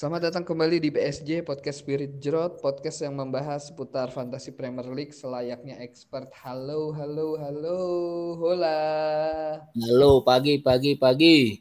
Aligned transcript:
Selamat 0.00 0.32
datang 0.32 0.48
kembali 0.48 0.80
di 0.80 0.88
BSJ 0.88 1.44
Podcast 1.44 1.84
Spirit 1.84 2.24
Jerot, 2.24 2.56
podcast 2.64 3.04
yang 3.04 3.20
membahas 3.20 3.68
seputar 3.68 4.08
fantasi 4.08 4.56
Premier 4.56 4.88
League 4.88 5.12
selayaknya 5.12 5.76
expert. 5.76 6.32
Halo, 6.40 6.88
halo, 6.96 7.36
halo, 7.36 7.80
hola. 8.40 8.80
Halo, 9.60 10.24
pagi, 10.24 10.56
pagi, 10.64 10.96
pagi. 10.96 11.60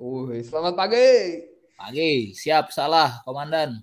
Wih, 0.00 0.40
selamat 0.40 0.72
pagi. 0.72 1.08
Pagi, 1.76 2.32
siap, 2.32 2.72
salah, 2.72 3.20
komandan. 3.28 3.76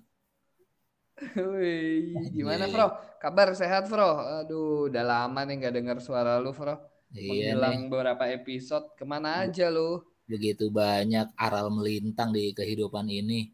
Wih, 1.37 2.17
gimana, 2.33 2.65
Bro? 2.65 2.97
Kabar 3.21 3.53
sehat, 3.53 3.93
Bro? 3.93 4.41
Aduh, 4.41 4.89
udah 4.89 5.05
lama 5.05 5.45
nih 5.45 5.61
nggak 5.61 5.75
dengar 5.77 5.97
suara 6.01 6.41
lu, 6.41 6.49
Bro. 6.49 6.81
Iya 7.13 7.53
Menghilang 7.53 7.77
nih, 7.77 7.89
beberapa 7.93 8.25
episode. 8.25 8.89
Ke 8.97 9.05
mana 9.05 9.45
aja 9.45 9.69
lu? 9.69 10.01
Begitu 10.31 10.71
banyak 10.71 11.27
aral 11.35 11.67
melintang 11.73 12.31
di 12.31 12.55
kehidupan 12.55 13.07
ini. 13.11 13.51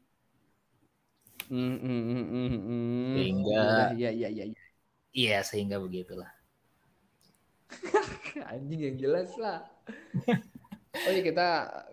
Hmm. 1.50 1.78
Sehingga- 3.18 3.94
Iya, 3.98 4.10
iya, 4.14 4.30
iya, 4.30 4.46
iya. 4.54 4.62
Iya, 5.10 5.38
sehingga 5.42 5.82
begitulah. 5.82 6.30
Anjing 8.54 8.82
yang 8.94 8.98
jelas 9.02 9.34
lah. 9.38 9.66
Oh 11.06 11.12
iya 11.14 11.22
kita 11.22 11.48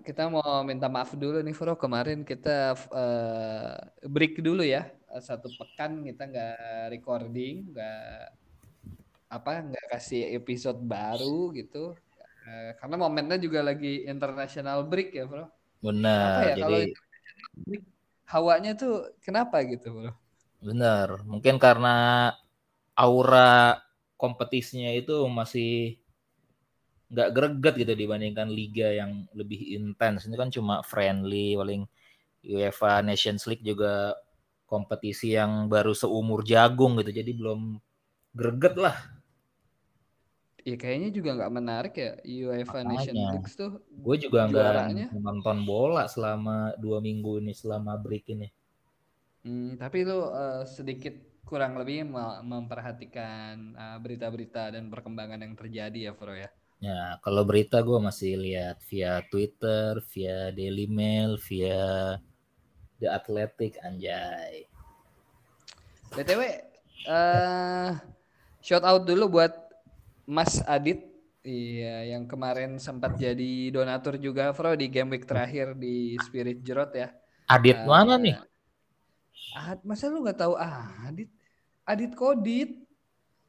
kita 0.09 0.23
mau 0.33 0.65
minta 0.65 0.89
maaf 0.89 1.13
dulu 1.13 1.45
nih 1.45 1.53
Bro 1.53 1.77
kemarin 1.77 2.25
kita 2.25 2.73
eh, 2.97 3.77
break 4.09 4.41
dulu 4.41 4.65
ya 4.65 4.89
satu 5.21 5.53
pekan 5.53 6.01
kita 6.01 6.25
nggak 6.25 6.57
recording 6.97 7.71
nggak 7.77 8.33
apa 9.29 9.51
nggak 9.69 9.87
kasih 9.93 10.33
episode 10.41 10.81
baru 10.81 11.53
gitu 11.53 11.93
Eh, 12.47 12.71
karena 12.79 12.97
momennya 13.03 13.37
juga 13.43 13.61
lagi 13.69 14.07
international 14.07 14.87
break 14.91 15.09
ya 15.19 15.25
Bro. 15.27 15.45
Benar, 15.85 16.43
ya 16.49 16.55
jadi 16.63 16.79
break 17.67 17.85
hawanya 18.33 18.73
tuh 18.79 18.95
kenapa 19.25 19.57
gitu 19.67 19.87
Bro? 19.95 20.11
benar. 20.67 21.09
Mungkin 21.31 21.57
karena 21.65 21.95
aura 22.97 23.81
kompetisinya 24.21 24.91
itu 25.01 25.17
masih 25.29 26.01
nggak 27.07 27.31
greget 27.37 27.75
gitu 27.83 27.93
dibandingkan 27.95 28.49
liga 28.51 28.89
yang 28.91 29.13
lebih 29.39 29.61
intens. 29.79 30.27
Ini 30.27 30.35
kan 30.35 30.51
cuma 30.51 30.83
friendly, 30.83 31.55
paling 31.55 31.83
UEFA 32.47 33.03
Nations 33.07 33.47
League 33.51 33.63
juga 33.63 34.15
kompetisi 34.67 35.35
yang 35.39 35.71
baru 35.71 35.95
seumur 35.95 36.43
jagung 36.43 36.99
gitu. 37.03 37.11
Jadi 37.15 37.31
belum 37.35 37.61
greget 38.35 38.75
lah. 38.79 39.16
Ya 40.69 40.75
kayaknya 40.83 41.09
juga 41.17 41.31
nggak 41.37 41.55
menarik 41.59 41.93
ya 42.03 42.11
UEFA 42.47 42.79
Nation 42.91 43.17
Makanya. 43.17 43.31
League 43.31 43.51
tuh 43.61 43.71
Gue 44.05 44.17
juga 44.25 44.41
nggak 44.51 44.77
nonton 45.27 45.59
bola 45.71 46.05
selama 46.15 46.57
dua 46.83 46.99
minggu 47.07 47.33
ini 47.43 47.53
selama 47.61 47.93
break 48.05 48.25
ini. 48.35 48.49
Hmm, 49.45 49.69
tapi 49.83 49.99
lu 50.09 50.19
eh, 50.43 50.63
sedikit 50.77 51.15
kurang 51.49 51.73
lebih 51.81 51.99
me- 52.15 52.41
memperhatikan 52.53 53.55
eh, 53.83 53.97
berita-berita 54.05 54.63
dan 54.75 54.85
perkembangan 54.93 55.41
yang 55.45 55.55
terjadi 55.61 55.99
ya, 56.11 56.13
Bro 56.19 56.35
ya. 56.45 56.51
Ya 56.87 57.01
kalau 57.25 57.43
berita 57.51 57.77
gue 57.89 57.99
masih 58.09 58.33
lihat 58.45 58.77
via 58.89 59.13
Twitter, 59.31 59.91
via 60.13 60.39
Daily 60.59 60.87
Mail, 60.99 61.31
via 61.49 61.81
The 63.01 63.09
Athletic, 63.09 63.81
anjay. 63.81 64.69
BTW, 66.15 66.43
eh 67.17 67.91
shout 68.67 68.85
out 68.85 69.03
dulu 69.09 69.25
buat 69.41 69.53
Mas 70.27 70.59
Adit. 70.67 71.15
Iya, 71.47 72.11
yang 72.11 72.27
kemarin 72.27 72.75
sempat 72.83 73.15
jadi 73.15 73.71
donatur 73.71 74.19
juga, 74.19 74.51
Bro, 74.51 74.75
di 74.75 74.91
game 74.91 75.15
week 75.15 75.31
terakhir 75.31 75.79
di 75.79 76.19
Spirit 76.19 76.59
Jerot 76.67 76.91
ya. 76.91 77.15
Adit 77.47 77.79
Eh, 77.79 77.87
mana 77.87 78.19
nih? 78.19 78.35
Ad, 79.55 79.79
masa 79.87 80.11
lu 80.11 80.27
nggak 80.27 80.43
tahu 80.43 80.59
Adit? 80.59 81.31
Adit 81.87 82.19
Kodit. 82.19 82.83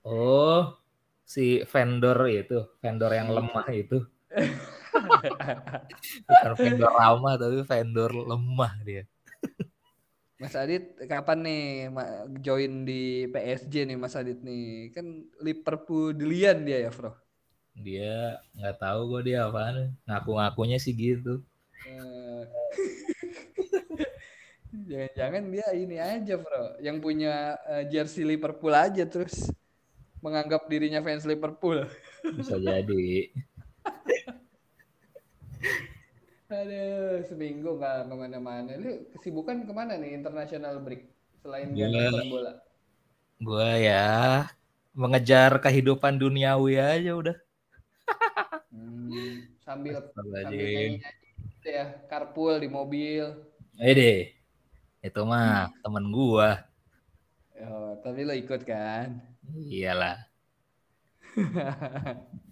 Oh, 0.05 0.77
si 1.25 1.65
vendor 1.65 2.21
itu, 2.29 2.69
vendor 2.77 3.09
yang 3.17 3.33
Iya. 3.33 3.37
lemah 3.41 3.67
itu. 3.73 3.97
Bukan 6.29 6.53
vendor 6.53 6.93
lama 6.93 7.33
tapi 7.33 7.65
vendor 7.65 8.13
lemah 8.13 8.73
dia. 8.85 9.09
Mas 10.37 10.53
Adit 10.53 10.93
kapan 11.09 11.39
nih 11.41 11.63
join 12.45 12.85
di 12.85 13.25
PSG 13.33 13.89
nih 13.89 13.97
Mas 13.97 14.13
Adit 14.13 14.37
nih? 14.45 14.93
Kan 14.93 15.25
Liverpool 15.41 16.13
dilian 16.13 16.61
dia 16.61 16.85
ya, 16.85 16.91
Bro. 16.93 17.17
Dia 17.73 18.37
nggak 18.53 18.77
tahu 18.77 18.99
gue 19.17 19.33
dia 19.33 19.49
apaan. 19.49 19.97
Ngaku-ngakunya 20.05 20.77
sih 20.77 20.93
gitu. 20.93 21.41
Eh, 21.89 22.41
Jangan-jangan 24.89 25.43
dia 25.49 25.67
ini 25.73 25.97
aja, 25.97 26.37
Bro. 26.37 26.77
Yang 26.85 26.97
punya 27.01 27.57
eh, 27.65 27.83
jersey 27.89 28.21
Liverpool 28.21 28.77
aja 28.77 29.09
terus 29.09 29.49
menganggap 30.21 30.69
dirinya 30.69 31.01
fans 31.01 31.25
Liverpool. 31.25 31.89
Bisa 32.21 32.61
jadi. 32.61 33.33
Aduh, 36.47 37.27
seminggu 37.27 37.69
nggak 37.75 38.07
ke 38.07 38.15
mana-mana. 38.15 38.71
Lu 38.79 38.89
kesibukan 39.13 39.57
ke 39.67 39.73
mana 39.75 39.93
nih 39.99 40.11
international 40.15 40.79
break 40.85 41.01
selain 41.43 41.67
Gua- 41.75 41.91
nonton 41.91 42.27
bola? 42.31 42.51
Gue 43.37 43.69
ya 43.85 44.07
mengejar 44.97 45.51
kehidupan 45.61 46.17
duniawi 46.17 46.73
aja 46.81 47.11
udah. 47.21 47.37
Hmm, 48.71 49.43
sambil 49.65 49.95
sambil 50.15 50.83
nyanyi 50.99 51.27
gitu 51.51 51.67
ya, 51.77 51.85
carpool 52.09 52.53
di 52.63 52.67
mobil. 52.71 53.23
Eh 53.87 53.93
deh, 53.99 54.17
itu 55.07 55.21
mah 55.31 55.69
temen 55.83 56.05
gua. 56.15 56.49
Oh, 57.67 57.91
tapi 58.03 58.21
lo 58.27 58.33
ikut 58.37 58.61
kan? 58.71 59.07
Iyalah. 59.71 60.17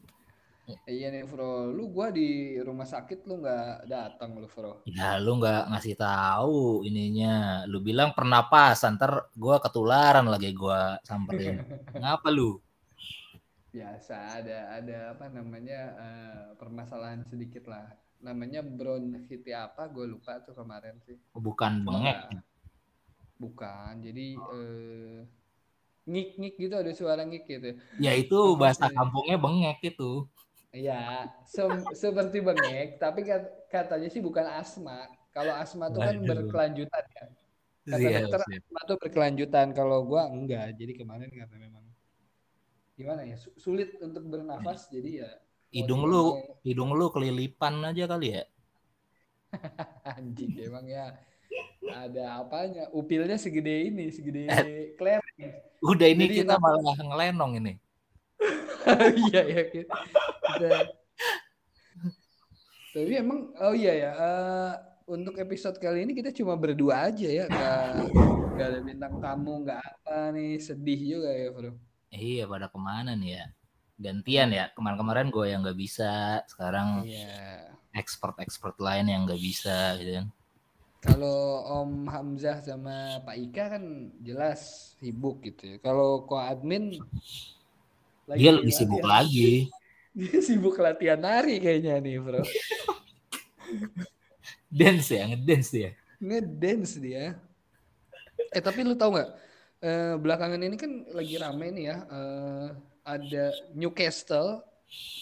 Iya 0.90 1.14
nih, 1.14 1.30
Bro. 1.30 1.70
Lu 1.74 1.94
gua 1.94 2.10
di 2.10 2.58
rumah 2.58 2.90
sakit 2.90 3.26
lu 3.30 3.42
nggak 3.42 3.86
datang 3.86 4.34
lu, 4.38 4.50
Bro. 4.50 4.86
Ya 4.90 5.22
lu 5.22 5.38
nggak 5.38 5.70
ngasih 5.70 5.96
tahu 5.98 6.82
ininya. 6.86 7.66
Lu 7.70 7.82
bilang 7.82 8.18
pernapasan, 8.18 8.98
ntar 8.98 9.30
gua 9.38 9.62
ketularan 9.62 10.26
lagi 10.26 10.50
gua 10.58 10.98
samperin. 11.06 11.62
Ngapa 12.02 12.34
lu? 12.34 12.58
Biasa 13.70 14.42
ada 14.42 14.80
ada 14.82 14.98
apa 15.14 15.28
namanya 15.30 15.82
eh, 16.00 16.46
permasalahan 16.58 17.22
sedikit 17.28 17.70
lah. 17.70 17.86
Namanya 18.24 18.66
bronkitis 18.66 19.54
apa? 19.54 19.86
Gue 19.86 20.10
lupa 20.10 20.42
tuh 20.42 20.58
kemarin 20.58 20.98
sih. 21.06 21.20
Bukan 21.36 21.86
bengek. 21.86 22.42
Bukan. 23.38 24.02
Jadi 24.02 24.34
eh 24.34 25.20
ngik-ngik 26.06 26.56
gitu 26.58 26.76
ada 26.78 26.92
suara 26.94 27.22
ngik 27.26 27.46
gitu. 27.50 27.70
Ya 27.98 28.14
itu 28.14 28.38
bahasa 28.58 28.90
kampungnya 28.90 29.38
bengek 29.38 29.82
itu. 29.94 30.26
Iya, 30.76 31.32
sem- 31.48 31.88
seperti 31.96 32.44
bengek, 32.44 33.00
tapi 33.00 33.24
kat- 33.24 33.72
katanya 33.72 34.12
sih 34.12 34.20
bukan 34.20 34.44
asma. 34.44 35.08
Kalau 35.32 35.56
asma 35.56 35.88
tuh 35.88 36.04
kan 36.04 36.20
Waduh. 36.20 36.28
berkelanjutan 36.28 37.04
ya. 37.16 37.26
Kata 37.86 37.96
Iya, 38.02 38.20
dokter 38.28 38.42
siap. 38.44 38.60
asma 38.60 38.80
tuh 38.84 38.98
berkelanjutan. 39.00 39.68
Kalau 39.72 40.04
gua 40.04 40.28
enggak. 40.28 40.76
Jadi 40.76 41.00
kemarin 41.00 41.32
karena 41.32 41.56
memang 41.56 41.84
gimana 43.00 43.24
ya 43.24 43.40
su- 43.40 43.56
sulit 43.56 43.96
untuk 44.04 44.28
bernafas. 44.28 44.92
Jadi 44.92 45.24
ya 45.24 45.32
Hidung 45.76 46.08
lu, 46.08 46.40
mau, 46.40 46.60
hidung 46.64 46.92
lu 46.96 47.12
kelilipan 47.12 47.84
aja 47.84 48.08
kali 48.08 48.36
ya. 48.36 48.44
anjing 50.16 50.56
emang 50.60 50.88
ya. 50.88 51.16
Ada 51.86 52.44
apanya? 52.44 52.88
Upilnya 52.92 53.40
segede 53.40 53.92
ini, 53.92 54.12
segede 54.12 54.48
kelereng. 55.00 55.24
Udah 55.84 56.08
ini 56.08 56.26
Jadi 56.32 56.36
kita 56.44 56.56
malah 56.60 56.96
ngelenong 57.00 57.60
ini. 57.64 57.74
Iya 59.26 59.42
ya 59.46 59.62
kita- 59.68 60.04
Tapi 62.96 63.12
emang 63.12 63.52
oh 63.60 63.76
iya 63.76 63.94
ya 63.94 64.12
eh, 64.16 64.74
untuk 65.06 65.36
episode 65.36 65.76
kali 65.78 66.08
ini 66.08 66.16
kita 66.16 66.32
cuma 66.32 66.56
berdua 66.56 67.12
aja 67.12 67.28
ya 67.28 67.44
nggak 67.46 67.86
nggak 68.56 68.68
ada 68.72 68.80
bintang 68.80 69.14
tamu 69.20 69.68
nggak 69.68 69.82
apa 69.84 70.32
nih 70.32 70.56
sedih 70.58 71.00
juga 71.18 71.30
ya 71.30 71.48
bro. 71.52 71.72
Iya 72.10 72.44
pada 72.48 72.72
ke 72.72 72.80
mana 72.80 73.12
nih 73.14 73.36
ya? 73.36 73.46
Gantian 73.96 74.50
ya. 74.52 74.72
Kemarin-kemarin 74.72 75.28
gue 75.28 75.46
yang 75.52 75.60
nggak 75.60 75.76
bisa. 75.76 76.40
Sekarang 76.48 77.04
Iya. 77.04 77.68
expert-expert 77.92 78.80
lain 78.80 79.12
yang 79.12 79.28
nggak 79.28 79.44
bisa 79.44 80.00
gitu 80.00 80.24
kan. 80.24 80.28
Kalau 81.06 81.62
Om 81.84 82.08
Hamzah 82.08 82.64
sama 82.64 83.20
Pak 83.22 83.36
Ika 83.38 83.78
kan 83.78 83.84
jelas 84.24 84.60
sibuk 84.98 85.44
gitu 85.44 85.76
ya. 85.76 85.78
Kalau 85.84 86.24
ko 86.24 86.40
admin 86.40 86.96
Dia 88.34 88.52
lebih 88.52 88.74
sibuk 88.74 89.02
latihan- 89.02 89.22
lagi. 89.22 89.52
Dia 90.18 90.40
sibuk 90.40 90.76
latihan 90.80 91.20
nari 91.20 91.60
kayaknya 91.60 92.00
nih 92.00 92.18
bro. 92.18 92.40
Dance 94.72 95.10
ya, 95.10 95.24
ngedance 95.28 95.70
dia. 95.72 95.92
Ngedance 96.20 96.94
dia. 96.98 97.36
Eh 98.52 98.60
tapi 98.60 98.84
lu 98.84 98.96
tahu 98.96 99.16
nggak? 99.16 99.30
Eh, 99.80 100.16
belakangan 100.18 100.58
ini 100.58 100.76
kan 100.76 100.92
lagi 101.12 101.36
rame 101.36 101.68
nih 101.72 101.86
ya. 101.86 101.98
eh, 102.06 102.68
ada 103.06 103.46
Newcastle 103.72 104.64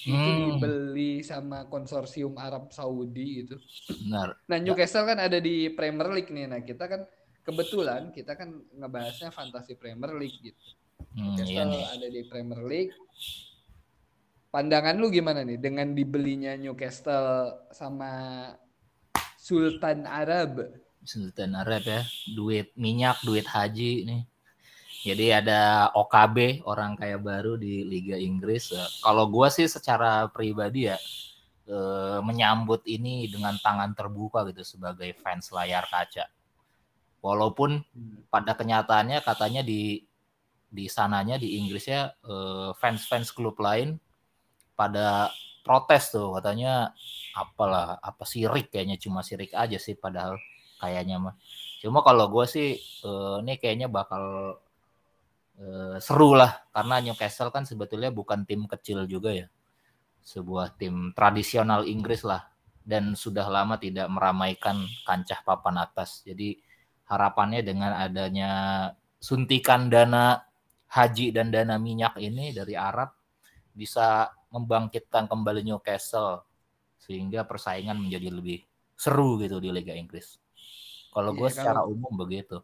itu 0.04 0.14
Hmm. 0.14 0.60
dibeli 0.60 1.20
sama 1.22 1.66
konsorsium 1.66 2.38
Arab 2.38 2.70
Saudi 2.70 3.42
gitu. 3.42 3.58
Benar. 4.06 4.38
Nah 4.46 4.58
Newcastle 4.58 5.04
kan 5.04 5.18
ada 5.18 5.38
di 5.38 5.68
Premier 5.70 6.10
League 6.12 6.30
nih. 6.30 6.46
Nah 6.46 6.62
kita 6.62 6.86
kan 6.86 7.02
kebetulan 7.42 8.12
kita 8.12 8.36
kan 8.36 8.50
ngebahasnya 8.72 9.30
fantasi 9.30 9.74
Premier 9.74 10.14
League 10.14 10.38
gitu. 10.40 10.64
Hmm, 11.14 11.38
iya 11.46 11.64
Newcastle 11.64 11.70
nih. 11.70 11.86
ada 11.94 12.08
di 12.10 12.22
Premier 12.26 12.62
League. 12.66 12.94
Pandangan 14.54 14.98
lu 14.98 15.10
gimana 15.10 15.42
nih 15.42 15.58
dengan 15.58 15.94
dibelinya 15.98 16.54
Newcastle 16.54 17.58
sama 17.74 18.12
Sultan 19.38 20.06
Arab? 20.06 20.62
Sultan 21.04 21.58
Arab 21.58 21.84
ya, 21.84 22.02
duit 22.32 22.72
minyak, 22.78 23.20
duit 23.26 23.44
haji 23.44 24.06
nih. 24.06 24.24
Jadi 25.04 25.26
ada 25.36 25.92
OKB 25.92 26.64
orang 26.64 26.96
kaya 26.96 27.20
baru 27.20 27.60
di 27.60 27.84
Liga 27.84 28.16
Inggris. 28.16 28.72
Eh, 28.72 28.90
Kalau 29.04 29.28
gua 29.28 29.52
sih 29.52 29.68
secara 29.68 30.32
pribadi 30.32 30.88
ya 30.88 30.96
eh, 31.68 32.20
menyambut 32.24 32.88
ini 32.88 33.28
dengan 33.28 33.60
tangan 33.60 33.92
terbuka 33.92 34.48
gitu 34.48 34.64
sebagai 34.64 35.12
fans 35.20 35.52
layar 35.52 35.84
kaca. 35.92 36.32
Walaupun 37.20 37.84
pada 38.32 38.56
kenyataannya 38.56 39.20
katanya 39.24 39.60
di 39.60 40.08
di 40.74 40.90
sananya 40.90 41.38
di 41.38 41.62
Inggrisnya 41.62 42.18
eh, 42.26 42.70
fans-fans 42.74 43.30
klub 43.30 43.54
lain 43.62 44.02
pada 44.74 45.30
protes 45.62 46.10
tuh 46.10 46.34
katanya 46.42 46.92
apalah 47.38 48.02
apa 48.02 48.26
sirik 48.26 48.74
kayaknya 48.74 48.98
cuma 48.98 49.22
sirik 49.22 49.54
aja 49.54 49.78
sih 49.78 49.94
padahal 49.94 50.36
kayaknya 50.82 51.22
mah. 51.22 51.36
Cuma 51.78 52.02
kalau 52.02 52.26
gue 52.34 52.46
sih 52.50 52.70
eh, 52.82 53.36
ini 53.46 53.54
kayaknya 53.62 53.88
bakal 53.88 54.58
eh, 55.62 55.98
seru 56.02 56.34
lah 56.34 56.66
karena 56.74 57.06
Newcastle 57.06 57.54
kan 57.54 57.70
sebetulnya 57.70 58.10
bukan 58.10 58.44
tim 58.50 58.66
kecil 58.66 59.06
juga 59.06 59.30
ya. 59.30 59.48
Sebuah 60.26 60.74
tim 60.80 61.14
tradisional 61.14 61.86
Inggris 61.86 62.26
lah 62.26 62.50
dan 62.84 63.16
sudah 63.16 63.48
lama 63.48 63.78
tidak 63.80 64.10
meramaikan 64.10 64.84
kancah 65.08 65.40
papan 65.46 65.80
atas. 65.80 66.26
Jadi 66.26 66.60
harapannya 67.08 67.62
dengan 67.62 67.92
adanya 67.96 68.52
suntikan 69.24 69.88
dana 69.88 70.44
haji 70.94 71.34
dan 71.34 71.50
dana 71.50 71.82
minyak 71.82 72.14
ini 72.22 72.54
dari 72.54 72.78
Arab 72.78 73.10
bisa 73.74 74.30
membangkitkan 74.54 75.26
kembali 75.26 75.66
Newcastle 75.66 76.46
sehingga 77.02 77.42
persaingan 77.44 77.98
menjadi 77.98 78.30
lebih 78.30 78.62
seru 78.94 79.42
gitu 79.42 79.58
di 79.58 79.74
Liga 79.74 79.98
Inggris. 79.98 80.38
Kalau 81.10 81.34
Iya, 81.34 81.40
gue 81.42 81.50
secara 81.50 81.82
kalau- 81.82 81.92
umum 81.92 82.14
begitu. 82.16 82.62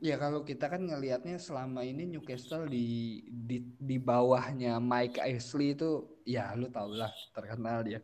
Ya 0.00 0.16
kalau 0.16 0.40
kita 0.40 0.72
kan 0.72 0.88
ngelihatnya 0.88 1.36
selama 1.36 1.84
ini 1.84 2.08
Newcastle 2.08 2.64
di 2.64 3.20
di 3.28 3.60
di 3.76 4.00
bawahnya 4.00 4.80
Mike 4.80 5.20
Ashley 5.20 5.76
itu 5.76 6.08
ya 6.24 6.54
lu 6.56 6.72
tau 6.72 6.88
lah 6.88 7.12
terkenal 7.36 7.84
dia 7.84 8.00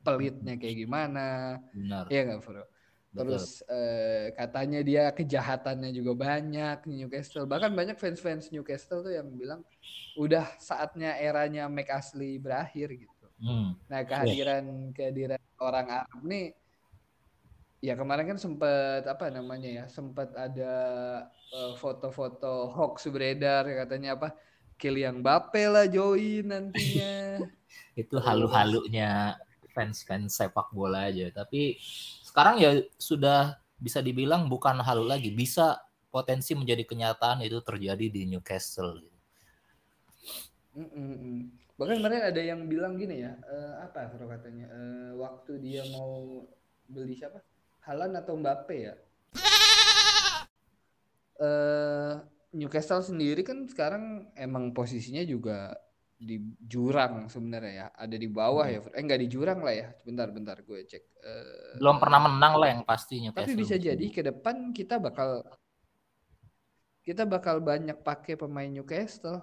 pelitnya 0.00 0.56
kayak 0.56 0.88
gimana 0.88 1.58
Benar. 1.76 2.08
ya 2.08 2.24
nggak 2.24 2.40
bro. 2.40 2.64
Terus 3.08 3.64
eh, 3.66 4.30
katanya 4.36 4.80
dia 4.84 5.04
kejahatannya 5.10 5.90
juga 5.96 6.12
banyak 6.14 6.84
di 6.84 7.04
Newcastle. 7.04 7.48
Bahkan 7.48 7.72
banyak 7.72 7.96
fans-fans 7.96 8.52
Newcastle 8.52 9.00
tuh 9.02 9.12
yang 9.16 9.28
bilang 9.32 9.64
udah 10.18 10.44
saatnya 10.60 11.16
eranya 11.16 11.66
Mike 11.66 11.90
Ashley 11.92 12.36
berakhir 12.36 12.92
gitu. 12.94 13.26
Hmm, 13.38 13.78
Nah, 13.86 14.02
kehadiran 14.02 14.90
kehadiran 14.90 15.40
orang 15.62 15.86
Arab 16.02 16.20
nih 16.26 16.58
ya 17.78 17.94
kemarin 17.94 18.34
kan 18.34 18.38
sempat 18.38 19.06
apa 19.06 19.30
namanya 19.30 19.70
ya, 19.70 19.84
sempat 19.86 20.34
ada 20.34 20.74
eh, 21.54 21.72
foto-foto 21.78 22.70
hoax 22.74 23.06
beredar 23.08 23.62
katanya 23.66 24.18
apa 24.18 24.34
Kylian 24.78 25.22
Mbappe 25.22 25.62
lah 25.70 25.86
join 25.90 26.50
nantinya. 26.50 27.42
itu 28.00 28.16
halu-halunya 28.18 29.34
fans-fans 29.74 30.38
sepak 30.38 30.70
bola 30.74 31.10
aja. 31.10 31.30
Tapi 31.34 31.78
sekarang 32.28 32.60
ya 32.60 32.84
sudah 33.00 33.56
bisa 33.80 34.04
dibilang 34.04 34.52
bukan 34.52 34.84
halu 34.84 35.08
lagi, 35.08 35.32
bisa 35.32 35.80
potensi 36.12 36.52
menjadi 36.52 36.84
kenyataan 36.84 37.40
itu 37.40 37.56
terjadi 37.64 38.12
di 38.12 38.28
Newcastle. 38.28 39.00
Mm, 40.76 40.88
mm, 40.92 41.16
mm. 41.16 41.40
Bahkan 41.80 41.96
kemarin 42.02 42.28
ada 42.28 42.42
yang 42.42 42.68
bilang 42.68 43.00
gini 43.00 43.24
ya, 43.24 43.32
eh, 43.48 43.74
apa 43.80 44.12
kalau 44.12 44.28
katanya 44.28 44.66
eh, 44.68 45.10
waktu 45.16 45.52
dia 45.62 45.88
mau 45.94 46.44
beli 46.90 47.16
siapa? 47.16 47.40
Halan 47.88 48.12
atau 48.18 48.36
Mbappe 48.36 48.76
ya? 48.76 48.94
Eh 51.38 52.14
Newcastle 52.48 53.04
sendiri 53.04 53.44
kan 53.44 53.68
sekarang 53.68 54.32
emang 54.34 54.72
posisinya 54.74 55.22
juga 55.22 55.76
di 56.18 56.34
jurang 56.58 57.30
sebenarnya 57.30 57.72
ya, 57.72 57.86
ada 57.94 58.16
di 58.18 58.26
bawah 58.26 58.66
ya. 58.66 58.82
Eh 58.90 59.02
nggak 59.02 59.20
di 59.22 59.28
jurang 59.30 59.62
lah 59.62 59.70
ya. 59.72 59.86
Bentar 60.02 60.28
bentar 60.28 60.58
gue 60.58 60.82
cek. 60.82 61.04
Eh, 61.22 61.78
Belum 61.78 61.96
pernah 61.96 62.26
menang 62.26 62.58
lah 62.58 62.68
yang 62.74 62.82
pasti 62.82 63.22
Newcastle. 63.22 63.46
tapi 63.46 63.54
bisa 63.54 63.78
jadi 63.78 64.06
ke 64.10 64.22
depan 64.26 64.74
kita 64.74 64.98
bakal 64.98 65.46
kita 67.02 67.24
bakal 67.24 67.62
banyak 67.62 67.96
pakai 68.02 68.36
pemain 68.36 68.68
Newcastle 68.68 69.40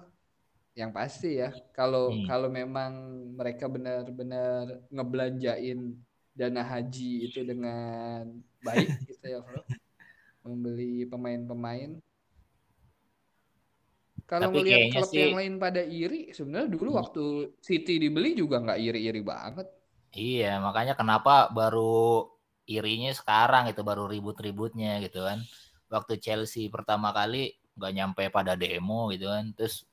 yang 0.76 0.92
pasti 0.92 1.40
ya 1.40 1.50
kalau 1.72 2.12
Hmm. 2.12 2.28
kalau 2.28 2.48
memang 2.52 2.92
mereka 3.32 3.66
benar-benar 3.66 4.84
ngebelanjain 4.92 5.96
dana 6.36 6.60
haji 6.62 7.26
itu 7.26 7.40
dengan 7.42 8.28
baik 8.60 9.08
gitu 9.08 9.24
ya 9.24 9.40
bro 9.40 9.64
membeli 10.44 11.08
pemain-pemain 11.08 11.96
kalau 14.26 14.50
ngelihat 14.50 14.90
klub 14.92 15.08
sih- 15.08 15.22
yang 15.22 15.36
lain 15.38 15.54
pada 15.56 15.82
iri 15.82 16.34
sebenarnya 16.34 16.68
dulu 16.68 16.90
Hmm. 16.92 17.00
waktu 17.00 17.24
City 17.62 17.96
dibeli 17.96 18.34
juga 18.34 18.58
nggak 18.60 18.78
iri-iri 18.78 19.22
banget 19.22 19.66
Iya, 20.16 20.64
makanya 20.64 20.96
kenapa 20.96 21.52
baru 21.52 22.24
irinya 22.64 23.12
sekarang 23.12 23.68
itu 23.68 23.84
baru 23.84 24.08
ribut-ributnya 24.08 24.96
gitu 25.04 25.20
kan. 25.20 25.44
Waktu 25.92 26.16
Chelsea 26.16 26.72
pertama 26.72 27.12
kali 27.12 27.52
nggak 27.76 27.92
nyampe 27.92 28.24
pada 28.32 28.56
demo 28.56 29.12
gitu 29.12 29.28
kan, 29.28 29.52
terus 29.52 29.84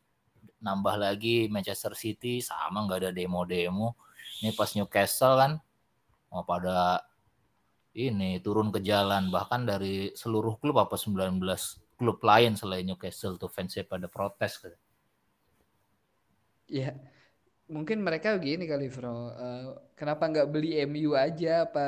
nambah 0.63 0.95
lagi 0.95 1.51
Manchester 1.51 1.91
City 1.91 2.39
sama 2.39 2.87
nggak 2.87 2.99
ada 3.03 3.11
demo-demo. 3.11 3.99
Ini 4.39 4.55
pas 4.55 4.71
Newcastle 4.71 5.35
kan 5.35 5.51
mau 6.31 6.47
pada 6.47 7.03
ini 7.91 8.39
turun 8.39 8.71
ke 8.71 8.79
jalan 8.79 9.27
bahkan 9.27 9.67
dari 9.67 10.15
seluruh 10.15 10.55
klub 10.55 10.79
apa 10.79 10.95
19 10.95 11.37
klub 12.03 12.19
lain 12.31 12.53
selain 12.61 12.83
Newcastle 12.89 13.39
tuh 13.41 13.47
fansnya 13.55 13.83
pada 13.87 14.07
protes 14.15 14.53
gitu. 14.63 14.77
Ya, 16.79 16.95
mungkin 17.75 17.99
mereka 18.07 18.29
begini 18.39 18.65
kali, 18.71 18.85
Bro. 18.95 19.09
Eh, 19.43 19.63
kenapa 19.99 20.23
nggak 20.31 20.49
beli 20.53 20.69
MU 20.89 21.11
aja 21.25 21.49
apa 21.67 21.81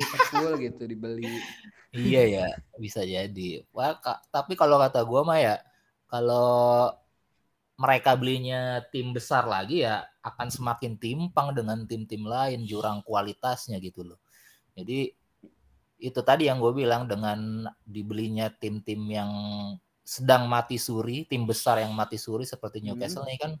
Liverpool 0.00 0.50
gitu 0.66 0.82
dibeli? 0.92 1.26
Iya 1.96 2.20
ya, 2.34 2.42
bisa 2.84 3.00
jadi. 3.14 3.40
Wah, 3.74 3.92
ka- 4.04 4.20
tapi 4.34 4.52
kalau 4.60 4.76
kata 4.82 4.98
gua 5.08 5.20
mah 5.28 5.38
ya, 5.46 5.54
kalau 6.10 6.44
mereka 7.76 8.16
belinya 8.16 8.80
tim 8.92 9.12
besar 9.12 9.44
lagi 9.44 9.84
ya 9.84 10.00
akan 10.24 10.48
semakin 10.48 10.96
timpang 10.96 11.52
dengan 11.52 11.84
tim-tim 11.84 12.24
lain 12.24 12.64
jurang 12.64 13.04
kualitasnya 13.04 13.76
gitu 13.84 14.00
loh. 14.08 14.18
Jadi 14.78 15.12
itu 15.96 16.20
tadi 16.20 16.48
yang 16.48 16.60
gue 16.60 16.72
bilang 16.76 17.08
dengan 17.08 17.64
dibelinya 17.88 18.52
tim-tim 18.52 19.00
yang 19.08 19.32
sedang 20.06 20.46
mati 20.46 20.78
suri, 20.78 21.26
tim 21.26 21.42
besar 21.48 21.82
yang 21.82 21.90
mati 21.96 22.14
suri 22.20 22.46
seperti 22.46 22.78
Hmm. 22.78 22.94
Newcastle 22.94 23.26
ini 23.26 23.36
kan 23.40 23.52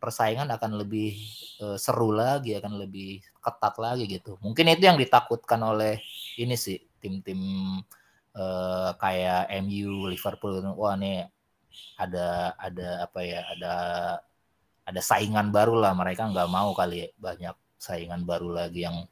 persaingan 0.00 0.48
akan 0.50 0.80
lebih 0.80 1.14
eh, 1.62 1.78
seru 1.78 2.10
lagi, 2.10 2.56
akan 2.56 2.80
lebih 2.80 3.20
ketat 3.38 3.76
lagi 3.76 4.08
gitu. 4.08 4.40
Mungkin 4.40 4.72
itu 4.72 4.84
yang 4.88 4.98
ditakutkan 4.98 5.60
oleh 5.62 6.00
ini 6.40 6.56
sih 6.56 6.80
tim-tim 6.98 7.38
eh, 8.34 8.90
kayak 8.98 9.52
MU, 9.62 10.08
Liverpool. 10.10 10.64
Wah 10.74 10.96
nih 10.96 11.28
ada 12.00 12.56
ada 12.56 12.88
apa 13.06 13.20
ya? 13.22 13.40
Ada 13.54 13.74
ada 14.88 15.00
saingan 15.04 15.52
baru 15.54 15.78
lah. 15.78 15.92
Mereka 15.94 16.32
nggak 16.32 16.50
mau 16.50 16.72
kali 16.74 17.06
ya, 17.06 17.08
banyak 17.20 17.56
saingan 17.78 18.24
baru 18.26 18.48
lagi 18.52 18.88
yang 18.88 19.06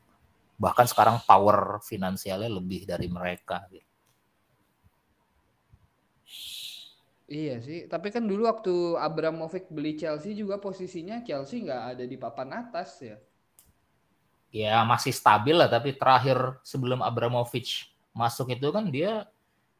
bahkan 0.59 0.85
sekarang 0.91 1.23
power 1.23 1.79
finansialnya 1.87 2.51
lebih 2.51 2.85
dari 2.85 3.07
mereka. 3.07 3.65
gitu. 3.71 3.87
Iya 7.29 7.61
sih, 7.61 7.85
tapi 7.93 8.09
kan 8.09 8.25
dulu 8.25 8.49
waktu 8.49 8.97
Abramovich 8.97 9.69
beli 9.69 10.01
Chelsea 10.01 10.33
juga 10.33 10.57
posisinya 10.57 11.21
Chelsea 11.21 11.61
nggak 11.61 11.83
ada 11.97 12.05
di 12.09 12.17
papan 12.17 12.49
atas 12.57 13.05
ya. 13.05 13.17
Ya 14.49 14.81
masih 14.89 15.13
stabil 15.13 15.53
lah, 15.53 15.69
tapi 15.69 15.93
terakhir 15.93 16.57
sebelum 16.65 17.05
Abramovich 17.05 17.93
masuk 18.17 18.49
itu 18.57 18.73
kan 18.73 18.89
dia 18.89 19.29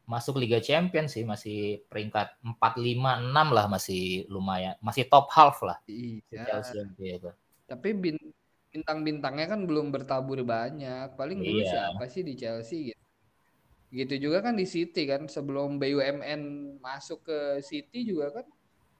masuk 0.05 0.37
Liga 0.37 0.61
Champions 0.61 1.17
sih, 1.17 1.25
masih 1.25 1.81
peringkat 1.89 2.37
4, 2.41 2.73
5, 2.77 3.17
6 3.17 3.47
lah 3.49 3.65
masih 3.65 4.29
lumayan, 4.29 4.77
masih 4.77 5.09
top 5.09 5.29
half 5.33 5.57
lah 5.65 5.77
Iya. 5.89 6.61
Chelsea 6.61 6.85
itu. 7.17 7.29
Tapi 7.65 7.89
bin- 7.97 8.33
bintang-bintangnya 8.69 9.45
kan 9.49 9.61
belum 9.65 9.89
bertabur 9.89 10.41
banyak. 10.45 11.17
Paling 11.17 11.39
dulu 11.41 11.59
Iya. 11.61 11.69
siapa 11.89 12.05
sih 12.09 12.21
di 12.25 12.33
Chelsea 12.37 12.93
gitu. 12.93 13.01
Gitu 13.89 14.29
juga 14.29 14.45
kan 14.45 14.53
di 14.53 14.69
City 14.69 15.09
kan 15.09 15.25
sebelum 15.25 15.81
BUMN 15.81 16.41
masuk 16.77 17.25
ke 17.25 17.39
City 17.65 18.05
juga 18.05 18.29
kan. 18.41 18.45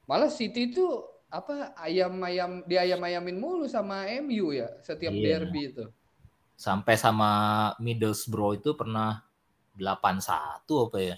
Malah 0.09 0.33
City 0.33 0.73
itu 0.73 0.85
apa 1.29 1.77
ayam-ayam 1.77 2.65
di 2.65 2.73
ayam-ayamin 2.73 3.38
mulu 3.38 3.69
sama 3.69 4.09
MU 4.09 4.49
ya 4.49 4.65
setiap 4.81 5.13
Iya. 5.13 5.45
derby 5.45 5.69
itu. 5.69 5.85
Sampai 6.57 6.97
sama 6.97 7.29
Middlesbrough 7.77 8.57
itu 8.59 8.73
pernah 8.73 9.21
8-1 9.77 10.89
apa 10.89 10.97
ya? 10.97 11.15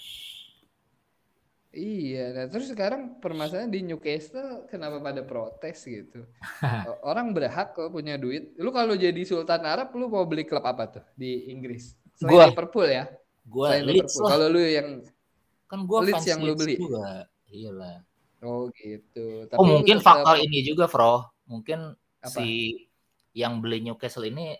Iya, 1.71 2.35
nah 2.35 2.45
terus 2.51 2.67
sekarang 2.67 3.23
permasalahan 3.23 3.71
di 3.71 3.79
Newcastle 3.79 4.67
kenapa 4.67 4.99
pada 4.99 5.23
protes 5.23 5.87
gitu? 5.87 6.27
Orang 7.09 7.31
berhak 7.31 7.71
kok 7.71 7.95
punya 7.95 8.19
duit. 8.19 8.51
Lu 8.59 8.75
kalau 8.75 8.91
jadi 8.99 9.23
Sultan 9.23 9.63
Arab 9.63 9.95
lu 9.95 10.11
mau 10.11 10.27
beli 10.27 10.43
klub 10.43 10.67
apa 10.67 10.99
tuh 10.99 11.03
di 11.15 11.47
Inggris? 11.47 11.95
Selain 12.19 12.35
Gua. 12.35 12.43
Liverpool 12.51 12.87
ya. 12.91 13.07
Gua 13.47 13.67
Selain 13.71 13.87
Leeds 13.87 14.03
Liverpool. 14.03 14.27
Kalau 14.27 14.47
lu 14.51 14.61
yang 14.67 14.87
Kan 15.71 15.79
gua 15.87 15.99
Leeds 16.03 16.15
fans 16.19 16.27
yang 16.27 16.39
lu 16.43 16.51
Leeds 16.51 16.59
beli? 16.59 16.75
juga. 16.75 17.07
Iyalah. 17.47 17.97
oh 18.43 18.63
gitu. 18.75 19.25
Tapi 19.47 19.59
Oh 19.59 19.63
lu 19.63 19.71
mungkin 19.79 19.97
faktor 20.03 20.35
ini 20.43 20.59
juga, 20.67 20.91
Bro. 20.91 21.23
Mungkin 21.47 21.95
apa? 22.19 22.35
si 22.35 22.75
yang 23.31 23.63
beli 23.63 23.79
Newcastle 23.79 24.27
ini 24.27 24.59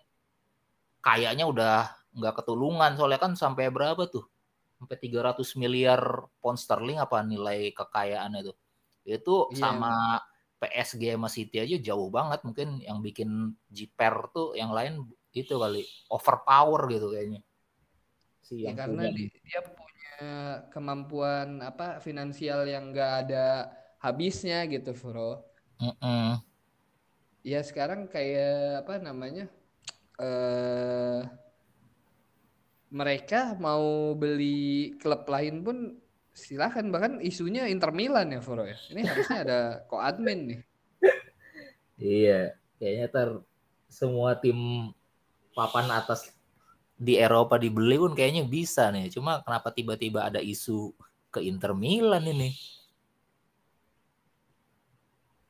kayaknya 1.03 1.43
udah 1.43 1.91
nggak 2.15 2.39
ketulungan 2.39 2.95
soalnya 2.95 3.19
kan 3.19 3.35
sampai 3.35 3.67
berapa 3.67 3.99
tuh? 4.07 4.23
Sampai 4.81 4.97
300 4.97 5.53
miliar 5.61 6.01
pound 6.41 6.57
sterling 6.57 6.97
apa 6.97 7.21
nilai 7.21 7.69
kekayaannya 7.77 8.39
itu. 8.49 8.53
Itu 9.05 9.35
Iya. 9.53 9.61
sama 9.61 9.91
PSG 10.57 11.03
sama 11.13 11.29
City 11.29 11.57
aja 11.61 11.77
jauh 11.93 12.09
banget. 12.09 12.41
Mungkin 12.41 12.81
yang 12.81 12.97
bikin 13.05 13.29
jiper 13.69 14.15
tuh 14.33 14.57
yang 14.57 14.73
lain 14.73 15.05
itu 15.37 15.53
kali 15.53 15.85
overpower 16.09 16.89
gitu 16.89 17.13
kayaknya. 17.13 17.41
Si 18.41 18.65
Ya 18.65 18.73
karena 18.73 19.05
punya. 19.05 19.17
di- 19.17 19.29
dia 19.45 19.61
punya 19.61 20.13
kemampuan 20.73 21.61
apa 21.61 22.01
finansial 22.01 22.65
yang 22.65 22.89
enggak 22.89 23.11
ada 23.25 23.45
habisnya 24.01 24.65
gitu, 24.73 24.91
Bro. 24.97 25.45
Mm-mm. 25.81 26.41
Ya 27.41 27.59
sekarang 27.65 28.05
kayak 28.09 28.85
apa 28.85 28.93
namanya? 29.01 29.45
eh 30.21 31.19
mereka 32.91 33.55
mau 33.55 34.11
beli 34.13 34.93
klub 34.99 35.23
lain 35.23 35.63
pun 35.63 35.77
silakan 36.35 36.91
bahkan 36.91 37.13
isunya 37.23 37.67
Inter 37.71 37.95
Milan 37.95 38.35
ya 38.35 38.43
Foro 38.43 38.67
ya. 38.67 38.75
Ini 38.91 39.01
harusnya 39.07 39.39
ada 39.47 39.59
ko-admin 39.87 40.39
nih. 40.51 40.61
Iya, 42.01 42.57
kayaknya 42.81 43.07
ter 43.13 43.29
semua 43.85 44.33
tim 44.33 44.89
papan 45.53 45.85
atas 45.93 46.33
di 46.97 47.13
Eropa 47.13 47.61
dibeli 47.61 47.93
pun 48.01 48.17
kayaknya 48.17 48.41
bisa 48.49 48.89
nih. 48.89 49.13
Cuma 49.13 49.45
kenapa 49.45 49.69
tiba-tiba 49.69 50.25
ada 50.25 50.41
isu 50.41 50.89
ke 51.29 51.45
Inter 51.45 51.77
Milan 51.77 52.25
ini? 52.25 52.57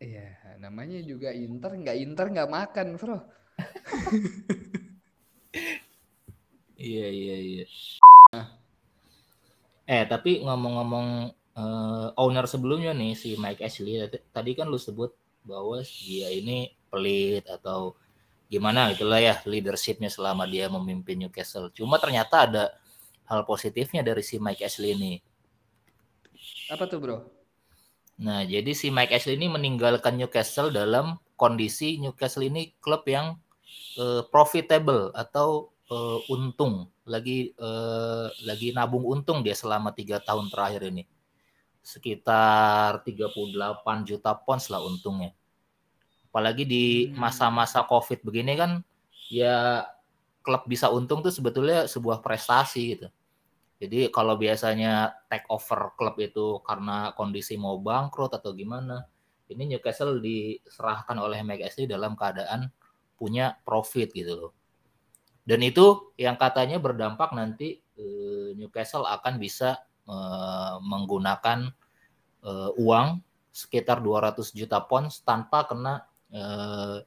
Iya, 0.03 0.60
namanya 0.60 1.00
juga 1.07 1.31
Inter 1.31 1.71
nggak 1.71 1.98
Inter 2.03 2.25
nggak 2.36 2.51
makan, 2.51 2.88
Bro. 3.00 3.15
Iya, 6.81 7.05
iya, 7.13 7.35
iya. 7.50 7.63
Eh, 9.85 10.03
tapi 10.09 10.41
ngomong-ngomong 10.41 11.07
eh, 11.61 12.07
owner 12.23 12.45
sebelumnya 12.50 12.91
nih 12.95 13.13
si 13.13 13.29
Mike 13.35 13.61
Ashley 13.67 14.01
tadi- 14.07 14.23
tadi 14.35 14.51
kan 14.57 14.65
lu 14.71 14.79
sebut 14.79 15.11
bahwa 15.43 15.77
dia 15.83 16.31
ini 16.31 16.71
pelit 16.89 17.43
atau 17.45 17.93
gimana 18.51 18.91
gitulah 18.95 19.19
ya 19.19 19.35
leadershipnya 19.47 20.09
selama 20.11 20.43
dia 20.47 20.65
memimpin 20.71 21.17
Newcastle. 21.21 21.69
Cuma 21.77 22.01
ternyata 22.01 22.47
ada 22.47 22.63
hal 23.29 23.41
positifnya 23.45 24.01
dari 24.01 24.23
si 24.25 24.35
Mike 24.41 24.63
Ashley 24.63 24.91
ini. 24.97 25.13
Apa 26.71 26.88
tuh, 26.88 27.00
Bro? 27.03 27.17
Nah, 28.21 28.41
jadi 28.45 28.71
si 28.75 28.88
Mike 28.93 29.13
Ashley 29.17 29.35
ini 29.39 29.47
meninggalkan 29.51 30.15
Newcastle 30.19 30.71
dalam 30.71 31.19
kondisi 31.35 32.00
Newcastle 32.00 32.47
ini 32.47 32.75
klub 32.83 33.03
yang 33.07 33.39
eh, 34.00 34.23
profitable 34.31 35.11
atau 35.15 35.71
eh, 35.91 36.19
untung, 36.31 36.88
lagi 37.03 37.51
eh, 37.51 38.27
lagi 38.48 38.71
nabung 38.71 39.03
untung 39.03 39.43
dia 39.43 39.53
selama 39.53 39.91
tiga 39.91 40.24
tahun 40.24 40.48
terakhir 40.48 40.88
ini, 40.88 41.03
sekitar 41.83 43.03
38 43.03 44.07
juta 44.07 44.31
pounds 44.33 44.71
lah 44.71 44.79
untungnya. 44.81 45.36
Apalagi 46.31 46.63
di 46.63 47.12
Hmm. 47.12 47.27
masa-masa 47.27 47.83
COVID 47.83 48.24
begini 48.24 48.55
kan, 48.55 48.79
ya 49.27 49.83
klub 50.41 50.63
bisa 50.65 50.88
untung 50.89 51.19
tuh 51.21 51.33
sebetulnya 51.33 51.86
sebuah 51.91 52.24
prestasi 52.24 52.98
gitu. 52.98 53.07
Jadi 53.81 54.13
kalau 54.13 54.38
biasanya 54.38 55.25
take 55.25 55.50
over 55.50 55.91
klub 55.98 56.15
itu 56.21 56.62
karena 56.62 57.12
kondisi 57.17 57.57
mau 57.57 57.81
bangkrut 57.81 58.31
atau 58.38 58.53
gimana, 58.53 59.10
ini 59.50 59.75
Newcastle 59.75 60.21
diserahkan 60.21 61.17
oleh 61.17 61.41
Ashley 61.65 61.89
dalam 61.89 62.13
keadaan 62.13 62.69
punya 63.17 63.57
profit 63.65 64.13
gitu 64.13 64.33
loh. 64.38 64.51
Dan 65.41 65.65
itu 65.65 66.13
yang 66.15 66.38
katanya 66.38 66.77
berdampak 66.77 67.33
nanti 67.33 67.81
eh, 67.98 68.50
Newcastle 68.55 69.05
akan 69.10 69.41
bisa 69.41 69.81
eh, 70.05 70.75
menggunakan 70.86 71.69
eh, 72.45 72.71
uang 72.77 73.21
sekitar 73.51 74.00
200 74.00 74.55
juta 74.55 74.79
pounds 74.86 75.25
tanpa 75.27 75.67
kena 75.67 76.07
eh, 76.31 77.03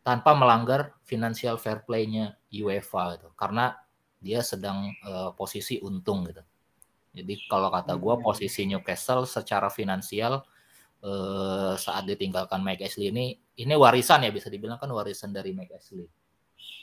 tanpa 0.00 0.32
melanggar 0.32 0.96
financial 1.04 1.60
fair 1.60 1.84
play-nya 1.84 2.36
UEFA 2.52 3.18
gitu. 3.20 3.28
Karena 3.36 3.76
dia 4.20 4.44
sedang 4.44 4.92
eh, 4.92 5.30
posisi 5.36 5.80
untung 5.80 6.28
gitu. 6.28 6.44
Jadi 7.10 7.42
kalau 7.50 7.72
kata 7.74 7.98
gua 7.98 8.14
Hmm. 8.20 8.22
posisi 8.22 8.62
Newcastle 8.68 9.26
secara 9.26 9.66
finansial 9.72 10.44
eh, 11.02 11.74
saat 11.80 12.04
ditinggalkan 12.06 12.60
Mike 12.62 12.84
Ashley 12.86 13.10
ini 13.10 13.34
ini 13.58 13.74
warisan 13.74 14.22
ya 14.22 14.30
bisa 14.30 14.46
dibilang 14.52 14.76
kan 14.78 14.92
warisan 14.92 15.32
dari 15.32 15.50
Mike 15.56 15.74
Ashley. 15.74 16.06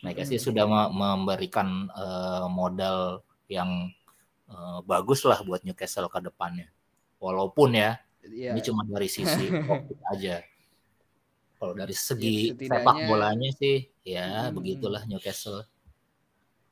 Ashley 0.05 0.37
Hmm. 0.37 0.47
sudah 0.51 0.65
me- 0.69 0.91
memberikan 0.93 1.89
eh, 1.91 2.45
modal 2.49 3.21
yang 3.49 3.89
eh, 4.47 4.79
bagus 4.85 5.25
lah 5.27 5.39
buat 5.43 5.61
Newcastle 5.65 6.07
ke 6.11 6.19
depannya. 6.23 6.69
Walaupun 7.19 7.73
ya 7.75 7.97
Iya. 8.27 8.51
ini 8.53 8.61
cuma 8.61 8.83
dari 8.83 9.07
sisi 9.07 9.47
aja. 10.13 10.43
Kalau 11.57 11.73
dari 11.73 11.95
segi 11.97 12.53
Ya, 12.53 12.69
sepak 12.69 12.95
bolanya 13.09 13.49
sih 13.57 13.89
ya 14.05 14.47
Hmm. 14.47 14.53
begitulah 14.53 15.03
Newcastle. 15.09 15.65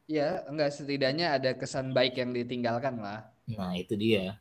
Ya, 0.05 0.46
enggak 0.46 0.70
setidaknya 0.70 1.34
ada 1.34 1.58
kesan 1.58 1.89
baik 1.89 2.22
yang 2.22 2.29
ditinggalkan 2.29 3.01
lah. 3.01 3.25
Nah, 3.50 3.74
itu 3.74 3.98
dia. 3.98 4.38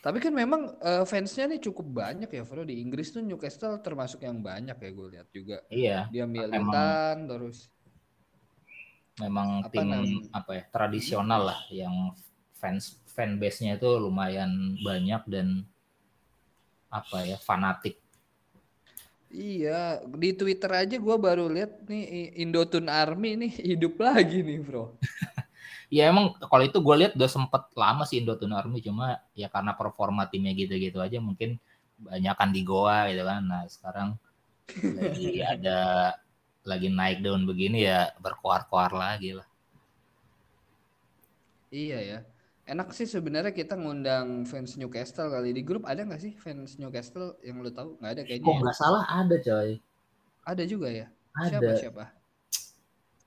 Tapi 0.00 0.18
kan 0.24 0.32
memang 0.32 0.80
eh, 0.80 1.04
fansnya 1.04 1.44
nih 1.52 1.60
cukup 1.60 1.86
banyak 2.00 2.30
ya, 2.32 2.42
Bro. 2.48 2.64
Di 2.64 2.80
Inggris 2.80 3.12
tuh 3.12 3.20
Newcastle 3.20 3.76
termasuk 3.84 4.24
yang 4.24 4.40
banyak 4.40 4.76
ya 4.80 4.90
gue 4.96 5.06
lihat 5.12 5.28
juga. 5.28 5.56
Iya, 5.68 6.08
Dia 6.08 6.24
militan 6.24 7.28
terus. 7.28 7.68
memang 9.20 9.48
Apa 9.60 9.70
tim 9.72 9.88
nam- 9.92 10.24
apa 10.32 10.50
ya 10.58 10.64
tradisional 10.72 11.42
lah 11.52 11.60
yang 11.68 12.16
fans 12.56 12.96
fanbase-nya 13.14 13.76
itu 13.76 13.90
lumayan 14.00 14.80
banyak 14.80 15.22
dan 15.28 15.46
apa 16.90 17.18
ya 17.30 17.38
fanatik. 17.38 17.96
Iya, 19.30 20.02
di 20.22 20.28
Twitter 20.34 20.70
aja 20.82 20.96
gue 20.98 21.16
baru 21.26 21.46
lihat 21.54 21.86
nih 21.86 22.34
Indotun 22.42 22.86
Army 22.90 23.30
nih 23.38 23.52
hidup 23.70 23.94
lagi 24.02 24.42
nih, 24.42 24.58
Bro. 24.66 24.98
Ya 25.90 26.06
emang 26.06 26.38
kalau 26.38 26.62
itu 26.62 26.78
gue 26.78 26.94
lihat 27.02 27.12
udah 27.18 27.26
sempet 27.26 27.66
lama 27.74 28.06
sih 28.06 28.22
Indotune 28.22 28.54
Army 28.54 28.78
cuma 28.78 29.18
ya 29.34 29.50
karena 29.50 29.74
performa 29.74 30.30
timnya 30.30 30.54
gitu-gitu 30.54 31.02
aja 31.02 31.18
mungkin 31.18 31.58
banyakan 31.98 32.54
di 32.54 32.62
Goa 32.62 33.10
gitu 33.10 33.26
kan. 33.26 33.42
Nah 33.42 33.66
sekarang 33.66 34.08
lagi 34.70 35.42
ada 35.58 35.78
lagi 36.62 36.88
naik 36.94 37.26
daun 37.26 37.42
begini 37.42 37.82
ya 37.90 38.14
berkoar-koar 38.22 38.94
lagi 38.94 39.34
lah. 39.34 39.48
Iya 41.74 41.98
ya. 41.98 42.18
Enak 42.70 42.94
sih 42.94 43.10
sebenarnya 43.10 43.50
kita 43.50 43.74
ngundang 43.74 44.46
fans 44.46 44.78
Newcastle 44.78 45.26
kali 45.26 45.50
di 45.50 45.66
grup 45.66 45.82
ada 45.90 46.06
nggak 46.06 46.22
sih 46.22 46.38
fans 46.38 46.78
Newcastle 46.78 47.34
yang 47.42 47.58
lu 47.66 47.74
tahu? 47.74 47.98
Nggak 47.98 48.12
ada 48.14 48.22
kayaknya. 48.22 48.46
Ya? 48.46 48.58
nggak 48.62 48.78
salah 48.78 49.02
ada 49.10 49.36
coy. 49.42 49.70
Ada 50.46 50.62
juga 50.70 50.86
ya. 50.86 51.06
Ada. 51.34 51.50
Siapa 51.50 51.72
siapa? 51.82 52.04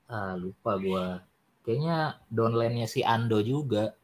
Ah 0.08 0.32
lupa 0.36 0.72
gua. 0.80 1.33
Kayaknya 1.64 2.20
downline-nya 2.28 2.84
si 2.84 3.00
Ando 3.00 3.40
juga. 3.40 3.96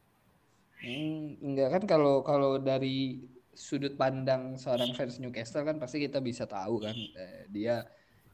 Hmm, 0.81 1.37
enggak 1.37 1.69
kan 1.77 1.83
kalau 1.85 2.25
kalau 2.25 2.57
dari 2.57 3.21
sudut 3.53 3.93
pandang 3.93 4.57
seorang 4.57 4.97
fans 4.97 5.21
Newcastle 5.21 5.61
kan 5.61 5.77
pasti 5.77 6.01
kita 6.01 6.17
bisa 6.17 6.49
tahu 6.49 6.81
kan 6.81 6.97
eh, 6.97 7.45
dia 7.53 7.85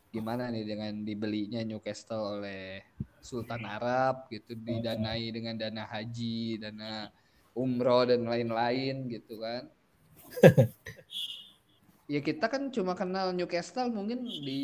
gimana 0.08 0.48
nih 0.48 0.64
dengan 0.64 1.04
dibelinya 1.04 1.60
Newcastle 1.68 2.40
oleh 2.40 2.80
Sultan 3.20 3.68
Arab 3.68 4.32
gitu 4.32 4.56
didanai 4.56 5.28
dengan 5.36 5.60
dana 5.60 5.84
haji, 5.84 6.64
dana 6.64 7.12
umroh 7.52 8.08
dan 8.08 8.24
lain-lain 8.24 9.12
gitu 9.12 9.44
kan. 9.44 9.68
ya 12.14 12.24
kita 12.24 12.48
kan 12.48 12.72
cuma 12.72 12.96
kenal 12.96 13.36
Newcastle 13.36 13.92
mungkin 13.92 14.24
di 14.24 14.64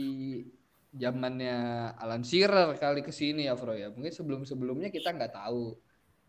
zamannya 0.93 1.57
Alan 1.97 2.21
Shearer 2.21 2.77
kali 2.77 3.01
ke 3.01 3.09
sini 3.09 3.50
ya 3.50 3.57
Bro 3.57 3.73
ya. 3.73 3.89
Mungkin 3.89 4.13
sebelum-sebelumnya 4.13 4.93
kita 4.93 5.09
nggak 5.13 5.33
tahu 5.33 5.73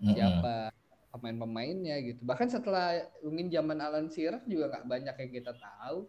Mm-mm. 0.00 0.12
siapa 0.16 0.72
pemain-pemainnya 1.14 1.96
gitu. 2.02 2.20
Bahkan 2.24 2.48
setelah 2.50 3.04
mungkin 3.22 3.52
zaman 3.52 3.78
Alan 3.78 4.08
Shearer 4.08 4.42
juga 4.48 4.72
nggak 4.72 4.84
banyak 4.88 5.14
yang 5.20 5.30
kita 5.30 5.52
tahu. 5.54 6.08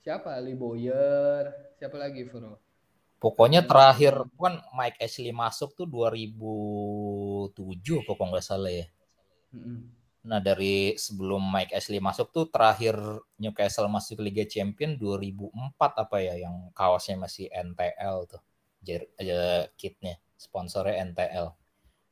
Siapa? 0.00 0.32
Lee 0.40 0.56
Boyer, 0.56 1.52
siapa 1.76 1.96
lagi, 2.00 2.24
Bro? 2.24 2.56
Pokoknya 3.20 3.60
terakhir 3.60 4.16
kan 4.40 4.64
Mike 4.72 4.96
Ashley 4.96 5.28
masuk 5.28 5.76
tuh 5.76 5.84
2007 5.84 7.52
kok 8.00 8.16
nggak 8.16 8.40
salah 8.40 8.72
ya. 8.72 8.88
Nah 10.20 10.36
dari 10.36 10.92
sebelum 11.00 11.40
Mike 11.40 11.72
Ashley 11.72 11.96
masuk 11.96 12.28
tuh 12.28 12.44
terakhir 12.52 12.96
Newcastle 13.40 13.88
masuk 13.88 14.20
Liga 14.20 14.44
Champion 14.44 15.00
2004 15.00 15.76
apa 15.80 16.16
ya 16.20 16.34
yang 16.36 16.68
kawasnya 16.76 17.16
masih 17.16 17.48
NTL 17.48 18.28
tuh. 18.28 18.42
Aja 19.16 19.68
kitnya 19.80 20.20
sponsornya 20.36 21.00
NTL. 21.08 21.56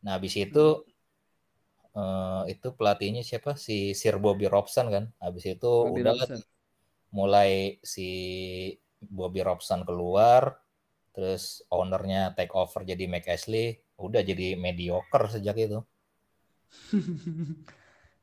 Nah 0.05 0.13
habis 0.17 0.37
itu 0.41 0.85
uh, 1.93 2.43
itu 2.49 2.69
pelatihnya 2.73 3.21
siapa 3.21 3.57
si 3.61 3.93
Sir 3.93 4.17
Bobby 4.17 4.49
Robson 4.49 4.89
kan. 4.89 5.05
Habis 5.21 5.59
itu 5.59 5.69
Bobby 5.69 6.01
udah 6.01 6.17
Robson. 6.17 6.41
mulai 7.13 7.77
si 7.85 8.09
Bobby 8.99 9.45
Robson 9.45 9.85
keluar 9.85 10.59
terus 11.19 11.67
ownernya 11.75 12.31
take 12.39 12.55
over 12.55 12.87
jadi 12.87 13.11
Mike 13.11 13.27
Ashley 13.27 13.75
udah 13.99 14.23
jadi 14.23 14.55
mediocre 14.55 15.27
sejak 15.27 15.59
itu 15.59 15.83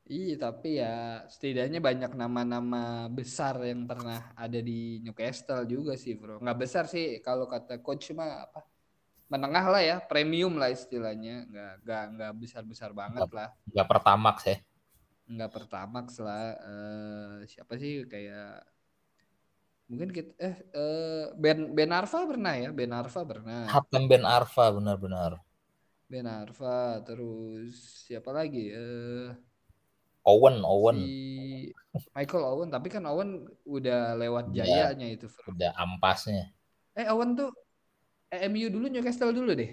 Iya, 0.06 0.38
tapi 0.38 0.78
ya 0.78 1.26
setidaknya 1.26 1.82
banyak 1.82 2.14
nama-nama 2.14 3.10
besar 3.10 3.58
yang 3.66 3.90
pernah 3.90 4.30
ada 4.38 4.62
di 4.62 5.02
Newcastle 5.02 5.66
juga 5.66 5.98
sih, 5.98 6.14
bro. 6.14 6.38
Nggak 6.38 6.58
besar 6.62 6.84
sih 6.86 7.18
kalau 7.18 7.50
kata 7.50 7.82
coach 7.82 8.14
mah 8.14 8.46
apa? 8.46 8.62
Menengah 9.26 9.66
lah 9.66 9.82
ya, 9.82 9.96
premium 9.98 10.54
lah 10.62 10.70
istilahnya. 10.70 11.50
Nggak 11.50 11.72
nggak 11.82 12.04
nggak 12.14 12.32
besar-besar 12.38 12.94
banget 12.94 13.26
lah. 13.34 13.50
Nggak 13.66 13.88
pertamax 13.90 14.36
ya? 14.46 14.56
Nggak 15.26 15.50
pertamax 15.50 16.06
lah. 16.22 16.54
Uh, 16.62 17.36
siapa 17.50 17.74
sih 17.74 18.06
kayak 18.06 18.62
mungkin 19.90 20.14
kita 20.14 20.30
eh 20.38 20.56
uh, 20.74 21.24
Ben 21.34 21.74
Ben 21.74 21.90
Arfa 21.90 22.26
pernah 22.26 22.54
ya 22.58 22.74
Ben 22.74 22.90
Arfa 22.90 23.22
pernah 23.22 23.70
Hatem 23.70 24.10
Ben 24.10 24.26
Arfa 24.26 24.74
benar-benar 24.74 25.38
Ben 26.10 26.26
Arfa 26.26 27.06
terus 27.06 28.02
siapa 28.02 28.34
lagi 28.34 28.74
uh, 28.74 29.30
Owen 30.26 30.60
Owen. 30.66 30.98
Si 31.00 31.16
Michael 32.12 32.44
Owen 32.44 32.68
tapi 32.68 32.92
kan 32.92 33.06
Owen 33.08 33.46
udah 33.64 34.18
lewat 34.20 34.52
udah, 34.52 34.66
jayanya 34.66 35.06
itu 35.08 35.30
udah 35.48 35.72
ampasnya. 35.78 36.52
Eh 36.92 37.08
Owen 37.08 37.38
tuh 37.38 37.50
eh, 38.34 38.50
MU 38.50 38.68
dulu 38.68 38.90
Newcastle 38.90 39.32
dulu 39.32 39.54
deh. 39.54 39.70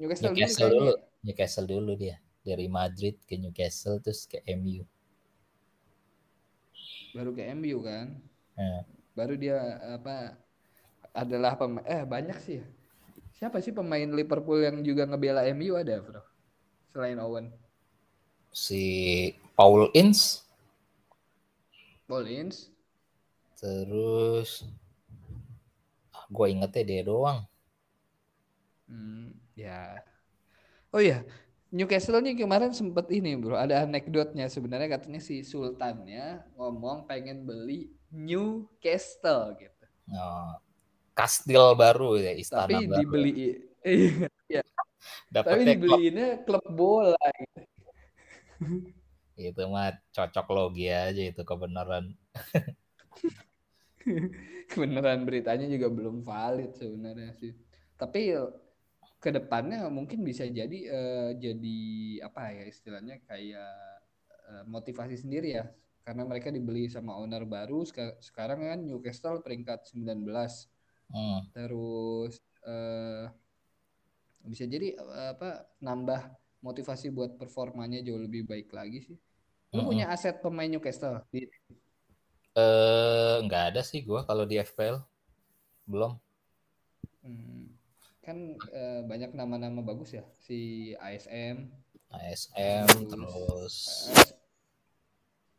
Newcastle, 0.00 0.32
Newcastle 0.32 0.70
dulu, 0.70 0.80
dulu. 0.92 0.94
Newcastle 1.24 1.66
dulu 1.68 1.92
dia. 1.98 2.16
Dari 2.46 2.70
Madrid 2.70 3.18
ke 3.26 3.34
Newcastle 3.34 3.98
terus 3.98 4.24
ke 4.30 4.40
MU 4.54 4.86
baru 7.16 7.32
ke 7.32 7.42
MU 7.56 7.80
kan. 7.80 8.06
Ya. 8.52 8.84
Baru 9.16 9.34
dia 9.40 9.56
apa 9.96 10.36
adalah 11.16 11.56
pemain 11.56 11.84
eh 11.88 12.04
banyak 12.04 12.38
sih 12.44 12.60
ya. 12.60 12.66
siapa 13.32 13.60
sih 13.64 13.72
pemain 13.72 14.04
Liverpool 14.04 14.60
yang 14.60 14.84
juga 14.84 15.08
ngebela 15.08 15.48
MU 15.56 15.76
ada 15.76 15.96
bro 16.04 16.20
selain 16.92 17.16
Owen 17.20 17.48
si 18.56 18.84
Paul 19.52 19.92
Ince 19.92 20.40
Paul 22.08 22.24
Ince 22.32 22.72
terus 23.60 24.64
ah, 26.16 26.24
gue 26.24 26.46
ingetnya 26.48 26.84
dia 26.88 27.02
doang 27.04 27.44
hmm, 28.88 29.36
ya 29.52 30.00
oh 30.88 31.04
ya 31.04 31.20
Newcastle 31.68 32.24
nya 32.24 32.32
kemarin 32.32 32.72
sempet 32.72 33.12
ini 33.12 33.36
bro 33.36 33.60
ada 33.60 33.84
anekdotnya 33.84 34.48
sebenarnya 34.48 34.96
katanya 34.96 35.20
si 35.20 35.44
Sultan 35.44 36.08
ya 36.08 36.40
ngomong 36.56 37.04
pengen 37.04 37.44
beli 37.44 37.92
Newcastle 38.08 39.58
gitu. 39.60 39.84
Oh, 40.14 40.54
kastil 41.12 41.74
baru 41.74 42.16
ya 42.22 42.32
istana 42.38 42.64
Tapi 42.64 42.86
baru. 42.86 42.98
dibeli 43.02 43.32
iya. 44.48 44.64
Tapi 45.28 45.66
dibeliinnya 45.66 46.46
klub 46.46 46.64
bola 46.70 47.18
gitu. 47.36 47.75
Itu 49.36 49.62
mah 49.68 49.92
cocok 50.12 50.46
logi 50.52 50.88
aja 50.88 51.20
itu 51.20 51.44
kebenaran. 51.44 52.16
kebenaran 54.72 55.28
beritanya 55.28 55.68
juga 55.68 55.92
belum 55.92 56.24
valid 56.24 56.72
sebenarnya 56.72 57.36
sih. 57.36 57.52
Tapi 58.00 58.32
ke 59.20 59.30
depannya 59.32 59.88
mungkin 59.88 60.22
bisa 60.22 60.44
jadi 60.46 60.78
uh, 60.92 61.30
jadi 61.34 61.80
apa 62.22 62.52
ya 62.52 62.64
istilahnya 62.68 63.24
kayak 63.24 63.74
uh, 64.52 64.64
motivasi 64.68 65.16
sendiri 65.18 65.56
ya 65.56 65.66
karena 66.06 66.22
mereka 66.22 66.54
dibeli 66.54 66.86
sama 66.86 67.18
owner 67.18 67.42
baru 67.42 67.82
sekarang 68.22 68.62
kan 68.62 68.80
Newcastle 68.86 69.42
peringkat 69.42 69.90
19 69.90 70.22
hmm. 71.10 71.40
terus 71.50 72.38
uh, 72.62 73.26
bisa 74.46 74.70
jadi 74.70 74.94
uh, 74.94 75.34
apa 75.34 75.66
nambah 75.82 76.30
motivasi 76.66 77.14
buat 77.14 77.38
performanya 77.38 78.02
jauh 78.02 78.18
lebih 78.18 78.42
baik 78.42 78.74
lagi 78.74 79.06
sih 79.06 79.16
lu 79.70 79.82
hmm. 79.82 79.88
punya 79.88 80.06
aset 80.10 80.42
pemain 80.42 80.66
Newcastle 80.66 81.22
di 81.30 81.46
uh, 82.58 83.38
nggak 83.46 83.62
ada 83.74 83.82
sih 83.86 84.02
gua 84.02 84.26
kalau 84.26 84.42
di 84.42 84.58
FPL 84.58 84.98
belum 85.86 86.18
hmm. 87.22 87.64
kan 88.26 88.36
uh, 88.58 89.00
banyak 89.06 89.30
nama-nama 89.38 89.78
bagus 89.86 90.18
ya 90.18 90.26
si 90.42 90.90
ASM 90.98 91.70
ASM 92.10 92.86
terus, 93.06 94.10
terus 94.10 94.34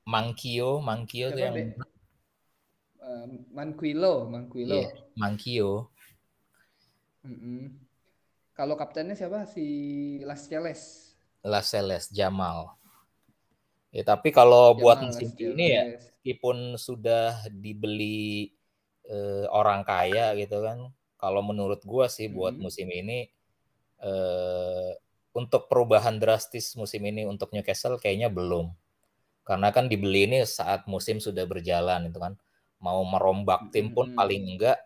Mangkio, 0.07 0.79
Mangkio 0.79 1.35
tuh 1.35 1.43
yang 1.43 1.75
uh, 3.03 3.27
Manquilo, 3.51 4.27
Manquilo. 4.31 4.87
Yeah, 4.87 4.91
Mangkio. 5.19 5.91
Mm 7.27 7.35
-mm. 7.35 7.63
Kalau 8.57 8.73
kaptennya 8.73 9.13
siapa? 9.13 9.45
Si 9.45 9.65
Las 10.25 10.49
Celes. 10.49 11.13
Las 11.45 11.69
Celes, 11.69 12.09
Jamal. 12.09 12.73
Ya, 13.93 14.01
tapi 14.01 14.33
kalau 14.33 14.73
Jamal, 14.73 14.81
buat 14.81 14.97
musim 15.05 15.29
ini 15.37 15.65
ya, 15.69 15.83
meskipun 15.93 16.73
sudah 16.75 17.37
dibeli 17.53 18.49
uh, 19.05 19.45
orang 19.53 19.85
kaya 19.85 20.33
gitu 20.33 20.65
kan, 20.65 20.89
kalau 21.21 21.45
menurut 21.45 21.85
gua 21.85 22.09
sih 22.09 22.33
buat 22.33 22.57
mm 22.57 22.59
-hmm. 22.59 22.65
musim 22.65 22.87
ini 22.89 23.29
uh, 24.01 24.91
untuk 25.37 25.69
perubahan 25.69 26.17
drastis 26.17 26.73
musim 26.73 27.05
ini 27.05 27.29
untuk 27.29 27.53
Newcastle 27.53 28.01
kayaknya 28.01 28.33
belum 28.33 28.73
karena 29.45 29.69
kan 29.71 29.85
dibeli 29.87 30.27
ini 30.27 30.43
saat 30.43 30.89
musim 30.89 31.21
sudah 31.21 31.45
berjalan 31.45 32.09
itu 32.09 32.19
kan 32.19 32.33
mau 32.81 32.99
merombak 33.05 33.69
tim 33.71 33.93
pun 33.93 34.11
hmm. 34.11 34.17
paling 34.17 34.43
enggak 34.43 34.77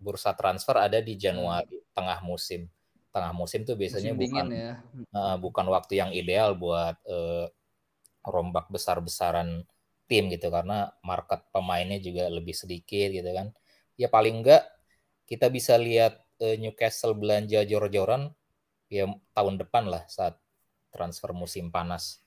bursa 0.00 0.32
transfer 0.32 0.78
ada 0.78 1.02
di 1.02 1.18
Januari 1.18 1.76
hmm. 1.76 1.92
tengah 1.92 2.18
musim 2.24 2.70
tengah 3.16 3.32
musim 3.32 3.64
tuh 3.64 3.80
biasanya 3.80 4.12
musim 4.12 4.28
bukan 4.28 4.46
ya. 4.52 4.72
uh, 5.16 5.36
bukan 5.40 5.66
waktu 5.72 5.92
yang 5.96 6.10
ideal 6.12 6.52
buat 6.52 7.00
uh, 7.08 7.48
rombak 8.28 8.68
besar-besaran 8.68 9.64
tim 10.04 10.28
gitu 10.28 10.52
karena 10.52 10.92
market 11.00 11.48
pemainnya 11.48 11.96
juga 11.96 12.28
lebih 12.28 12.52
sedikit 12.52 13.08
gitu 13.16 13.30
kan 13.32 13.56
ya 13.96 14.12
paling 14.12 14.44
enggak 14.44 14.68
kita 15.24 15.48
bisa 15.48 15.80
lihat 15.80 16.20
uh, 16.44 16.56
Newcastle 16.60 17.16
belanja 17.16 17.64
jor-joran 17.64 18.28
ya 18.92 19.08
tahun 19.32 19.56
depan 19.56 19.88
lah 19.88 20.04
saat 20.06 20.36
transfer 20.92 21.32
musim 21.32 21.72
panas 21.72 22.20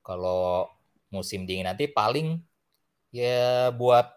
kalau 0.00 0.72
musim 1.12 1.44
dingin 1.44 1.68
nanti 1.68 1.84
paling 1.84 2.40
ya 3.12 3.68
buat 3.76 4.08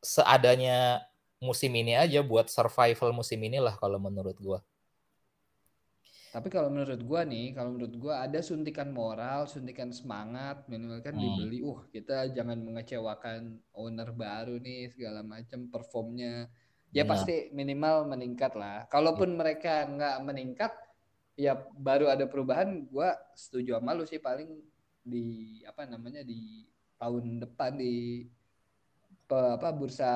seadanya 0.00 1.04
musim 1.40 1.72
ini 1.76 1.96
aja 1.96 2.24
buat 2.24 2.48
survival 2.48 3.12
musim 3.12 3.40
inilah 3.40 3.76
kalau 3.76 4.00
menurut 4.00 4.36
gua. 4.40 4.60
Tapi 6.36 6.52
kalau 6.52 6.68
menurut 6.68 7.00
gua 7.00 7.24
nih, 7.24 7.56
kalau 7.56 7.72
menurut 7.72 7.96
gua 7.96 8.28
ada 8.28 8.44
suntikan 8.44 8.92
moral, 8.92 9.48
suntikan 9.48 9.88
semangat, 9.88 10.68
minimal 10.68 11.00
kan 11.00 11.16
hmm. 11.16 11.22
dibeli, 11.24 11.64
uh 11.64 11.80
kita 11.88 12.28
jangan 12.36 12.60
mengecewakan 12.60 13.56
owner 13.72 14.12
baru 14.12 14.60
nih 14.60 14.92
segala 14.92 15.24
macam 15.24 15.72
performnya. 15.72 16.44
Ya 16.92 17.08
Benar. 17.08 17.16
pasti 17.16 17.48
minimal 17.56 18.04
meningkat 18.12 18.52
lah. 18.52 18.84
Kalaupun 18.92 19.32
ya. 19.32 19.36
mereka 19.40 19.88
nggak 19.88 20.16
meningkat, 20.28 20.72
ya 21.40 21.56
baru 21.72 22.12
ada 22.12 22.28
perubahan. 22.28 22.84
Gua 22.84 23.16
setuju 23.32 23.80
sama 23.80 23.96
lu 23.96 24.04
sih 24.04 24.20
paling 24.20 24.60
di 25.00 25.64
apa 25.64 25.88
namanya 25.88 26.20
di 26.20 26.68
tahun 27.00 27.48
depan 27.48 27.80
di 27.80 28.28
apa 29.32 29.72
bursa 29.72 30.12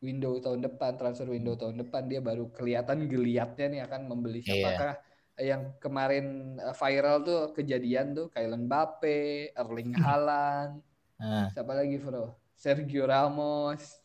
window 0.00 0.40
tahun 0.40 0.64
depan 0.64 0.96
transfer 0.96 1.28
window 1.28 1.54
tahun 1.56 1.80
depan 1.86 2.08
dia 2.08 2.20
baru 2.24 2.48
kelihatan 2.52 3.04
geliatnya 3.06 3.66
nih 3.68 3.80
akan 3.84 4.00
membeli 4.08 4.40
iya. 4.40 4.48
siapakah 4.48 4.94
yeah. 4.96 5.46
yang 5.56 5.62
kemarin 5.80 6.56
eh, 6.60 6.74
viral 6.76 7.16
tuh 7.24 7.40
kejadian 7.52 8.12
tuh 8.16 8.26
Kylian 8.32 8.68
Mbappe, 8.68 9.52
Erling 9.56 9.92
Haaland, 10.02 10.80
uh. 11.20 11.48
siapa 11.52 11.72
lagi 11.72 11.96
bro? 12.00 12.36
Sergio 12.56 13.08
Ramos. 13.08 14.04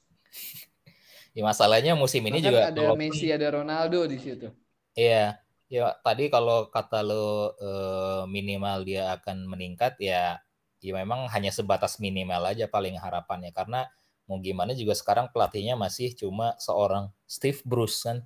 ya 1.36 1.43
masalahnya 1.43 1.91
musim 1.99 2.23
ini 2.23 2.39
Bahkan 2.39 2.47
juga 2.47 2.62
ada 2.71 2.84
Messi, 2.95 3.27
ada 3.27 3.47
Ronaldo 3.51 4.08
di 4.08 4.15
situ. 4.15 4.47
Iya, 4.95 5.36
Ya 5.65 5.97
tadi 6.05 6.29
kalau 6.29 6.69
kata 6.69 7.01
lo 7.01 7.58
eh, 7.58 8.23
minimal 8.29 8.86
dia 8.86 9.17
akan 9.17 9.49
meningkat 9.49 9.97
ya 9.97 10.38
ya 10.77 10.93
memang 10.93 11.25
hanya 11.34 11.49
sebatas 11.49 11.97
minimal 11.97 12.45
aja 12.45 12.69
paling 12.69 12.93
harapannya 13.01 13.49
karena 13.49 13.89
mau 14.30 14.38
gimana 14.48 14.72
juga 14.82 14.94
sekarang 14.98 15.28
pelatihnya 15.34 15.76
masih 15.78 16.10
cuma 16.22 16.48
seorang 16.62 17.06
Steve 17.36 17.62
Bruce 17.66 17.98
kan. 18.08 18.18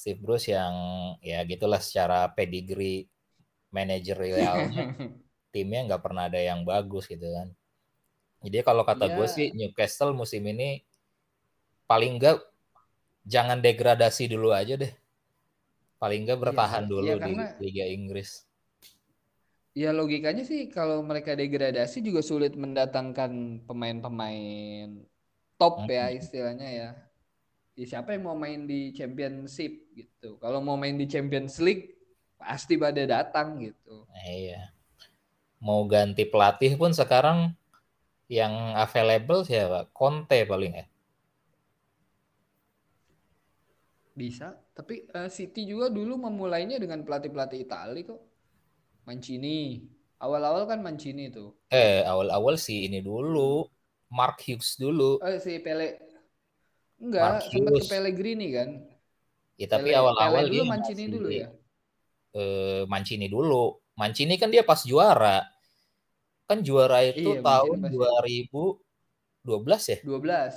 Steve 0.00 0.20
Bruce 0.24 0.48
yang 0.56 0.74
ya 1.24 1.38
gitulah 1.50 1.80
secara 1.82 2.28
pedigree 2.36 3.08
manajerialnya 3.76 4.84
timnya 5.54 5.80
nggak 5.88 6.02
pernah 6.06 6.24
ada 6.30 6.40
yang 6.40 6.60
bagus 6.66 7.04
gitu 7.12 7.28
kan. 7.36 7.48
Jadi 8.44 8.58
kalau 8.68 8.84
kata 8.90 9.06
gue 9.14 9.26
Ya, 9.26 9.36
sih 9.36 9.46
Newcastle 9.58 10.12
musim 10.20 10.42
ini 10.52 10.82
paling 11.90 12.12
nggak 12.18 12.36
jangan 13.32 13.58
degradasi 13.66 14.24
dulu 14.32 14.50
aja 14.60 14.74
deh. 14.82 14.92
Paling 16.00 16.20
nggak 16.28 16.40
iya 16.50 16.58
bertahan 16.60 16.84
sih. 16.84 16.84
dulu 16.92 17.14
di 17.26 17.34
karena 17.34 17.42
Liga 17.62 17.84
Inggris. 17.96 18.30
ya 19.80 19.88
logikanya 19.98 20.42
sih 20.50 20.60
kalau 20.76 20.98
mereka 21.10 21.30
degradasi 21.40 21.96
juga 22.06 22.20
sulit 22.30 22.52
mendatangkan 22.62 23.32
pemain-pemain 23.68 24.88
top 25.62 25.86
ya 25.86 26.10
istilahnya 26.10 26.66
ya. 26.66 26.90
Ya, 27.72 27.84
siapa 27.88 28.12
yang 28.12 28.26
mau 28.26 28.36
main 28.36 28.66
di 28.66 28.90
Championship 28.92 29.94
gitu. 29.94 30.36
Kalau 30.42 30.58
mau 30.58 30.74
main 30.74 30.98
di 30.98 31.06
Champions 31.06 31.62
League 31.62 31.94
pasti 32.34 32.74
pada 32.74 33.00
datang 33.06 33.62
gitu. 33.62 34.04
Nah, 34.10 34.26
iya. 34.26 34.74
Mau 35.62 35.86
ganti 35.86 36.26
pelatih 36.26 36.74
pun 36.74 36.90
sekarang 36.90 37.54
yang 38.26 38.74
available 38.74 39.46
siapa? 39.46 39.88
Conte 39.94 40.42
paling 40.44 40.72
ya. 40.74 40.86
Bisa, 44.12 44.52
tapi 44.76 45.08
eh, 45.08 45.30
City 45.32 45.64
juga 45.64 45.88
dulu 45.88 46.28
memulainya 46.28 46.76
dengan 46.76 47.00
pelatih-pelatih 47.00 47.64
Itali 47.64 48.04
kok. 48.04 48.20
Mancini. 49.08 49.80
Awal-awal 50.20 50.68
kan 50.68 50.84
Mancini 50.84 51.32
tuh. 51.32 51.56
Eh, 51.72 52.04
awal-awal 52.04 52.60
sih 52.60 52.84
ini 52.84 53.00
dulu. 53.00 53.64
Mark 54.12 54.44
Hughes 54.44 54.76
dulu. 54.76 55.16
Oh 55.16 55.38
si 55.40 55.56
Pele 55.64 55.96
enggak 57.00 57.48
sempat 57.48 57.72
ke. 57.80 57.84
Pellegrini 57.88 58.46
kan? 58.52 58.68
Ya, 59.56 59.66
tapi 59.72 59.88
Pele 59.88 59.96
Pele 59.96 60.00
awal-awal 60.04 60.44
dulu 60.46 60.52
dia 60.52 60.62
Mancini 60.68 61.04
dulu 61.08 61.28
ya. 61.32 61.48
eh, 62.36 62.82
Mancini 62.84 63.26
dulu. 63.32 63.64
Mancini 63.96 64.36
kan 64.36 64.52
dia 64.52 64.60
pas 64.60 64.84
juara. 64.84 65.48
Kan 66.44 66.60
juara 66.60 67.00
itu 67.08 67.40
Iya, 67.40 67.40
tahun 67.40 67.76
Mancini 67.80 67.96
pasti 68.04 68.36
2012 69.40 69.82
ya? 69.88 69.98
12. 70.04 70.54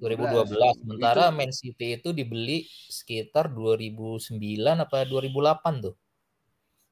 2012. 0.00 0.74
Sementara 0.80 1.24
Itu 1.28 1.36
Man 1.36 1.52
City 1.56 1.86
itu 1.96 2.08
dibeli 2.12 2.68
sekitar 2.88 3.48
2009 3.48 4.76
apa 4.76 5.08
2008 5.08 5.72
tuh. 5.88 5.96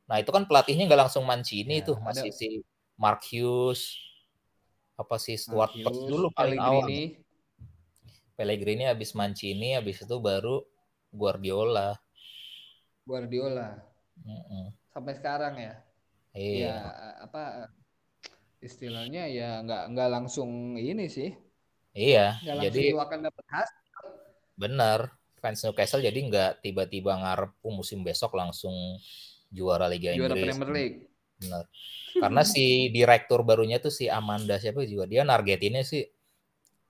Nah, 0.08 0.16
itu 0.16 0.32
kan 0.32 0.48
pelatihnya 0.48 0.88
nggak 0.88 1.08
langsung 1.08 1.28
Mancini 1.28 1.84
ya, 1.84 1.92
tuh, 1.92 1.96
ada 2.00 2.08
masih 2.08 2.32
si 2.32 2.64
Mark 2.96 3.20
Hughes, 3.28 3.92
apa 4.98 5.16
sih 5.22 5.38
Stuart 5.38 5.72
Pearce 5.78 5.86
Marquinhos, 5.86 6.10
dulu 6.10 6.26
paling 6.34 6.58
awal. 6.58 6.90
Pellegrini. 8.38 8.84
Habis 8.86 9.14
Mancini, 9.18 9.74
habis 9.74 9.98
itu 10.02 10.16
baru 10.22 10.62
Guardiola. 11.10 11.98
Guardiola 13.08 13.80
Mm-mm. 14.26 14.74
sampai 14.92 15.14
sekarang 15.16 15.54
ya. 15.56 15.74
Ya 16.38 16.38
Iya, 16.38 16.74
apa 17.24 17.42
istilahnya 18.62 19.26
ya 19.30 19.62
nggak 19.64 19.82
nggak 19.94 20.08
langsung 20.12 20.78
ini 20.78 21.06
sih. 21.10 21.30
iya. 21.94 22.38
Jadi 22.42 22.94
akan 22.94 23.20
dapat 23.26 23.44
hasil. 23.48 23.76
benar 24.58 25.14
fans 25.38 25.62
Newcastle 25.62 26.02
jadi 26.02 26.18
nggak 26.18 26.50
tiba-tiba 26.66 27.14
ngarep 27.14 27.54
"Oh, 27.62 27.70
musim 27.70 28.02
besok 28.02 28.34
langsung 28.34 28.74
juara 29.54 29.86
Liga 29.88 30.12
Juara 30.12 30.34
Inggris. 30.34 30.58
Premier 30.58 30.70
League. 30.74 31.07
Benar. 31.38 31.64
Karena 32.18 32.42
si 32.42 32.90
direktur 32.90 33.46
barunya 33.46 33.78
tuh 33.78 33.94
si 33.94 34.10
Amanda 34.10 34.58
siapa 34.58 34.82
juga 34.82 35.06
dia 35.06 35.22
nargetinnya 35.22 35.86
sih 35.86 36.02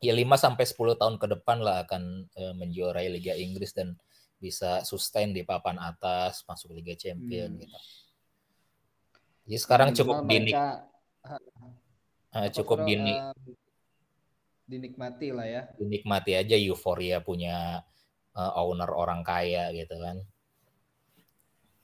ya 0.01 0.15
5 0.15 0.41
sampai 0.41 0.65
10 0.65 0.97
tahun 0.97 1.17
ke 1.21 1.27
depan 1.37 1.59
lah 1.61 1.85
akan 1.85 2.03
eh, 2.33 2.55
menjuarai 2.57 3.13
Liga 3.13 3.37
Inggris 3.37 3.77
dan 3.77 3.93
bisa 4.39 4.87
sustain 4.87 5.35
di 5.35 5.43
papan 5.43 5.77
atas 5.83 6.47
masuk 6.47 6.73
Liga 6.73 6.95
Champion 6.95 7.51
Hmm. 7.55 7.61
gitu. 7.61 7.79
Jadi 9.49 9.59
sekarang 9.59 9.89
cukup 9.97 10.29
dinik, 10.29 10.55
mereka 10.55 10.67
eh, 12.33 12.49
apa 12.49 12.55
cukup 12.55 12.79
dini, 12.85 13.13
eh, 13.17 13.33
dinikmati 14.69 15.29
lah 15.33 15.47
ya. 15.49 15.63
dinikmati 15.77 16.33
aja 16.37 16.57
euforia 16.57 17.19
punya 17.21 17.83
eh, 18.33 18.53
owner 18.61 18.89
orang 18.93 19.21
kaya 19.27 19.73
gitu 19.75 19.99
kan. 19.99 20.23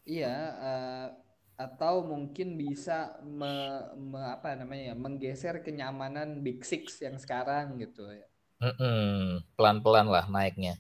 Iya, 0.05 0.37
eh, 0.61 1.07
atau 1.55 1.95
mungkin 2.13 2.49
bisa 2.63 2.99
me- 3.39 3.87
me- 4.11 4.31
apa 4.37 4.49
namanya 4.59 4.85
ya, 4.93 4.97
menggeser 5.05 5.55
kenyamanan 5.67 6.29
Big 6.45 6.61
Six 6.71 6.85
yang 7.07 7.17
sekarang 7.23 7.79
gitu 7.83 8.03
ya. 8.11 8.27
Mm-mm, 8.63 9.43
pelan-pelan 9.57 10.07
lah 10.15 10.25
naiknya. 10.35 10.75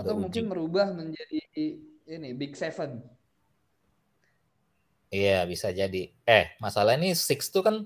Udah 0.00 0.14
Atau 0.14 0.14
mungkin 0.22 0.44
ujung. 0.44 0.50
merubah 0.50 0.86
menjadi 0.98 1.38
ini 2.14 2.28
Big 2.40 2.52
Seven. 2.60 2.90
Iya 5.14 5.38
bisa 5.52 5.68
jadi. 5.80 6.02
Eh 6.26 6.44
masalah 6.62 6.92
ini 6.98 7.08
Six 7.14 7.40
tuh 7.54 7.62
kan 7.66 7.76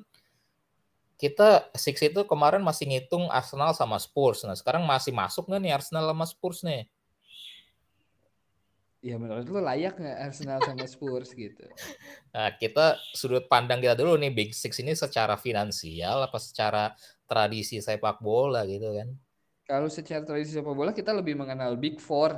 kita 1.20 1.68
Six 1.76 1.96
itu 2.00 2.20
kemarin 2.24 2.62
masih 2.64 2.85
ngitung 2.88 3.29
Arsenal 3.29 3.70
sama 3.76 3.96
Spurs. 4.00 4.40
Nah 4.48 4.57
sekarang 4.57 4.83
masih 4.88 5.12
masuk 5.12 5.44
nggak 5.48 5.61
nih 5.64 5.72
Arsenal 5.76 6.05
sama 6.11 6.24
Spurs 6.33 6.61
nih? 6.64 6.88
Ya 9.00 9.16
menurut 9.16 9.48
lu 9.48 9.64
layak 9.64 9.96
nggak 9.96 10.18
Arsenal 10.28 10.60
sama 10.60 10.84
Spurs 10.84 11.32
gitu? 11.32 11.64
Nah 12.36 12.52
kita 12.60 13.00
sudut 13.16 13.48
pandang 13.48 13.80
kita 13.80 13.96
dulu 13.96 14.20
nih 14.20 14.28
Big 14.28 14.50
Six 14.52 14.76
ini 14.84 14.92
secara 14.92 15.40
finansial 15.40 16.20
apa 16.20 16.36
secara 16.36 16.92
tradisi 17.24 17.80
sepak 17.80 18.20
bola 18.20 18.68
gitu 18.68 18.92
kan? 18.92 19.08
Kalau 19.64 19.88
secara 19.88 20.20
tradisi 20.20 20.52
sepak 20.52 20.74
bola 20.76 20.92
kita 20.92 21.16
lebih 21.16 21.32
mengenal 21.32 21.80
Big 21.80 21.96
Four. 21.96 22.36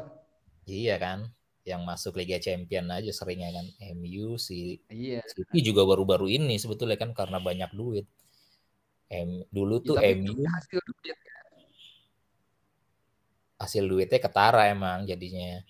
Iya 0.71 0.95
kan? 1.03 1.19
Yang 1.67 1.83
masuk 1.83 2.13
Liga 2.19 2.39
Champion 2.39 2.87
aja 2.95 3.11
seringnya 3.11 3.51
kan. 3.59 3.67
MU 3.99 4.39
si 4.39 4.79
Iya. 4.87 5.19
City 5.27 5.59
juga 5.67 5.83
baru-baru 5.83 6.31
ini 6.31 6.63
sebetulnya 6.63 6.95
kan 6.95 7.11
karena 7.11 7.43
banyak 7.43 7.71
duit. 7.75 8.07
M, 9.13 9.45
dulu 9.53 9.83
Ya, 9.83 9.89
tuh 9.89 9.97
MU 10.01 10.43
hasil 10.47 10.81
duit 10.89 11.17
hasil 13.63 13.85
duitnya 13.87 14.19
ketara 14.19 14.75
emang 14.75 15.07
jadinya. 15.07 15.63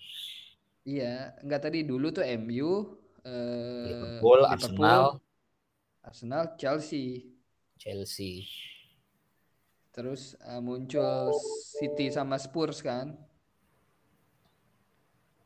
Iya, 0.83 1.31
enggak 1.39 1.71
tadi 1.71 1.87
dulu 1.87 2.11
tuh 2.11 2.27
MU, 2.27 2.99
eh, 3.23 3.87
Liverpool, 3.87 4.39
Arsenal, 4.43 5.03
Arsenal, 6.03 6.43
Chelsea. 6.59 7.23
Chelsea. 7.79 8.43
Terus 9.95 10.35
eh, 10.43 10.59
muncul 10.59 11.31
City 11.79 12.11
sama 12.11 12.35
Spurs 12.35 12.83
kan. 12.83 13.15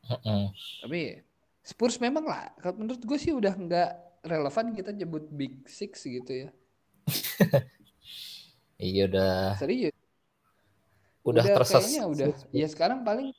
Mm-mm. 0.10 0.50
Tapi 0.82 1.22
Spurs 1.62 2.02
memang 2.02 2.26
lah, 2.26 2.50
menurut 2.74 3.04
gue 3.04 3.18
sih 3.20 3.36
udah 3.36 3.54
nggak 3.54 3.92
relevan 4.26 4.74
kita 4.74 4.90
nyebut 4.96 5.30
Big 5.30 5.70
Six 5.70 6.02
gitu 6.02 6.48
ya. 6.48 6.50
Iya 8.78 9.10
udah 9.10 9.58
Serius. 9.58 9.96
udah, 11.26 11.44
terses. 11.50 11.82
kayaknya 11.82 12.04
udah. 12.06 12.28
Ya 12.54 12.70
sekarang 12.70 13.02
paling 13.02 13.34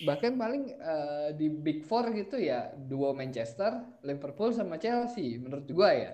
bahkan 0.00 0.32
paling 0.36 0.74
eh, 0.74 1.28
di 1.36 1.46
Big 1.52 1.84
Four 1.84 2.10
gitu 2.16 2.40
ya 2.40 2.72
duo 2.76 3.12
Manchester, 3.12 3.84
Liverpool 4.04 4.50
sama 4.56 4.80
Chelsea 4.80 5.36
menurut 5.36 5.68
gua 5.70 5.90
ya. 5.92 6.12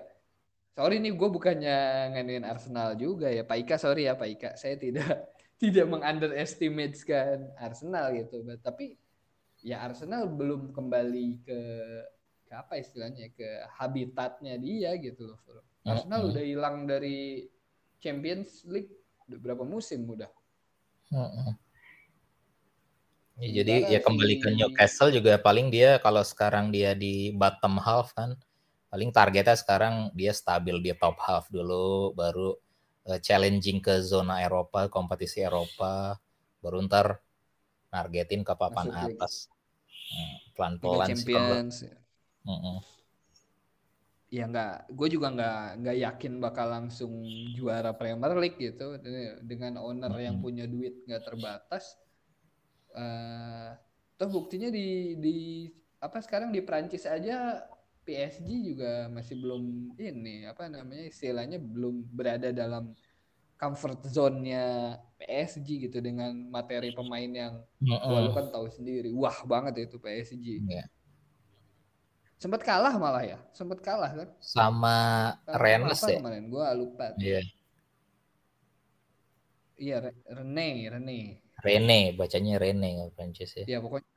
Sorry 0.77 1.01
nih 1.01 1.09
gue 1.17 1.25
bukannya 1.25 1.77
nganuin 2.13 2.45
Arsenal 2.45 2.93
juga 2.93 3.33
ya 3.33 3.41
Pak 3.41 3.57
Ika 3.65 3.75
sorry 3.81 4.05
ya 4.05 4.13
Pak 4.13 4.29
Ika 4.29 4.49
saya 4.61 4.77
tidak 4.77 5.25
tidak 5.61 5.89
mengunderestimate 5.89 6.93
kan 7.01 7.49
Arsenal 7.57 8.13
gitu 8.13 8.45
tapi 8.61 8.93
ya 9.65 9.81
Arsenal 9.81 10.29
belum 10.29 10.69
kembali 10.69 11.41
ke 11.41 11.59
ke 12.45 12.53
apa 12.53 12.77
istilahnya 12.77 13.33
ke 13.33 13.65
habitatnya 13.73 14.53
dia 14.61 14.93
gitu 15.01 15.33
loh 15.33 15.39
Bro. 15.49 15.65
Arsenal 15.81 16.29
Mm-mm. 16.29 16.31
udah 16.37 16.43
hilang 16.45 16.77
dari 16.85 17.49
Champions 17.97 18.61
League 18.69 18.93
udah 19.25 19.39
berapa 19.41 19.65
musim 19.65 20.05
udah 20.05 20.29
Mm-mm. 21.09 21.57
Ya, 23.37 23.61
jadi 23.61 23.73
ya 23.93 23.99
kembali 24.01 24.35
ke 24.41 24.49
Newcastle 24.57 25.13
juga 25.13 25.37
paling 25.37 25.67
dia 25.75 26.01
kalau 26.01 26.23
sekarang 26.25 26.73
dia 26.75 26.91
di 26.97 27.29
bottom 27.41 27.77
half 27.85 28.09
kan 28.17 28.33
paling 28.91 29.09
targetnya 29.17 29.53
sekarang 29.63 29.95
dia 30.19 30.33
stabil 30.33 30.77
di 30.85 30.91
top 31.01 31.17
half 31.25 31.45
dulu 31.53 32.13
baru 32.17 32.57
eh, 33.09 33.19
challenging 33.25 33.77
ke 33.85 34.01
zona 34.11 34.41
Eropa 34.45 34.89
kompetisi 34.89 35.37
Eropa 35.45 36.17
baru 36.65 36.77
ntar 36.89 37.07
nargetin 37.93 38.41
ke 38.47 38.53
papan 38.61 38.87
Masuk 38.87 38.95
atas. 39.05 39.33
Hmm, 40.13 40.35
pelan-pelan 40.57 41.13
sih 41.19 41.29
kalau 41.33 41.57
Mm-mm. 42.47 42.77
ya 44.37 44.43
nggak 44.51 44.71
gue 44.97 45.07
juga 45.15 45.27
nggak 45.35 45.57
nggak 45.79 45.97
yakin 46.05 46.33
bakal 46.43 46.67
langsung 46.75 47.11
juara 47.57 47.91
Premier 47.99 48.33
League 48.41 48.59
gitu 48.59 48.99
dengan 49.51 49.79
owner 49.87 50.11
yang 50.19 50.35
Mm-mm. 50.35 50.43
punya 50.43 50.65
duit 50.67 50.93
nggak 51.07 51.23
terbatas 51.27 51.95
eh 52.95 53.71
Toh 54.17 54.29
buktinya 54.33 54.73
di 54.73 55.13
di 55.21 55.37
apa 56.01 56.17
sekarang 56.25 56.49
di 56.49 56.65
Prancis 56.65 57.05
aja 57.05 57.61
PSG 58.01 58.49
juga 58.73 59.05
masih 59.13 59.37
belum 59.37 59.93
ini 59.93 60.49
apa 60.49 60.65
namanya 60.65 61.05
istilahnya 61.05 61.61
belum 61.61 62.01
berada 62.09 62.49
dalam 62.49 62.97
comfort 63.61 64.09
zone-nya 64.09 64.97
PSG 65.21 65.89
gitu 65.89 66.01
dengan 66.01 66.33
materi 66.49 66.89
pemain 66.97 67.29
yang 67.29 67.61
lu 67.85 68.33
kan 68.33 68.49
tahu 68.49 68.69
sendiri 68.73 69.13
wah 69.13 69.37
banget 69.45 69.85
itu 69.85 70.01
PSG. 70.01 70.65
Yeah. 70.65 70.89
Sempat 72.37 72.61
kalah 72.61 72.93
malah 73.01 73.25
ya, 73.25 73.37
sempat 73.53 73.81
kalah 73.81 74.13
kan? 74.13 74.29
Sama 74.41 74.97
Rennes 75.45 76.01
ya. 76.05 76.21
Kemarin 76.21 76.45
gua 76.53 76.69
lupa. 76.73 77.13
Iya. 77.17 77.41
Yeah. 77.41 77.45
Iya, 79.77 80.09
Rene, 80.25 80.89
Rene. 80.89 81.46
Rene, 81.67 82.15
bacanya 82.15 82.55
Rene 82.55 83.11
Prancis 83.11 83.51
ya. 83.59 83.65
Iya, 83.67 83.79
pokoknya 83.83 84.07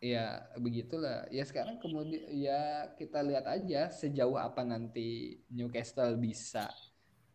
ya 0.00 0.48
begitulah 0.56 1.28
ya 1.28 1.44
sekarang 1.44 1.76
kemudian 1.76 2.24
ya 2.32 2.88
kita 2.96 3.20
lihat 3.20 3.44
aja 3.44 3.92
sejauh 3.92 4.40
apa 4.40 4.64
nanti 4.64 5.36
Newcastle 5.52 6.16
bisa 6.16 6.72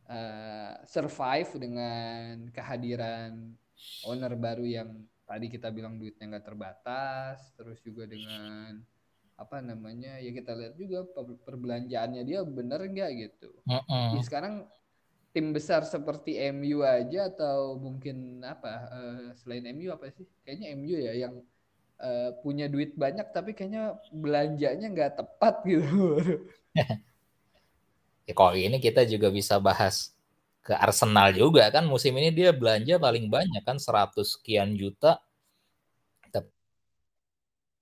uh, 0.10 0.74
survive 0.90 1.62
dengan 1.62 2.50
kehadiran 2.50 3.54
owner 4.10 4.34
baru 4.34 4.66
yang 4.66 4.90
tadi 5.30 5.46
kita 5.54 5.70
bilang 5.70 6.02
duitnya 6.02 6.26
nggak 6.26 6.46
terbatas 6.50 7.54
terus 7.54 7.78
juga 7.86 8.10
dengan 8.10 8.82
apa 9.38 9.62
namanya 9.62 10.18
ya 10.18 10.34
kita 10.34 10.58
lihat 10.58 10.74
juga 10.74 11.06
perbelanjaannya 11.46 12.26
dia 12.26 12.42
bener 12.42 12.82
nggak 12.82 13.12
gitu 13.14 13.50
uh 13.70 13.78
-uh. 13.86 14.10
ya 14.18 14.22
sekarang 14.26 14.66
tim 15.36 15.52
besar 15.52 15.84
seperti 15.84 16.40
MU 16.56 16.80
aja 16.88 17.28
atau 17.28 17.76
mungkin 17.76 18.40
apa 18.40 18.72
uh, 18.88 19.28
selain 19.36 19.68
MU 19.76 19.92
apa 19.92 20.08
sih? 20.16 20.24
Kayaknya 20.48 20.68
MU 20.80 20.96
ya 20.96 21.14
yang 21.28 21.36
uh, 22.00 22.32
punya 22.40 22.72
duit 22.72 22.96
banyak 22.96 23.28
tapi 23.36 23.52
kayaknya 23.52 24.00
belanjanya 24.16 24.88
nggak 24.88 25.20
tepat 25.20 25.60
gitu. 25.68 26.24
ya 28.28 28.34
kalau 28.34 28.56
ini 28.56 28.80
kita 28.80 29.04
juga 29.04 29.28
bisa 29.28 29.60
bahas 29.60 30.16
ke 30.64 30.72
Arsenal 30.72 31.36
juga 31.36 31.68
kan 31.70 31.84
musim 31.84 32.16
ini 32.16 32.32
dia 32.32 32.56
belanja 32.56 32.98
paling 32.98 33.28
banyak 33.28 33.62
kan 33.62 33.78
100 33.78 34.16
sekian 34.24 34.74
juta 34.74 35.20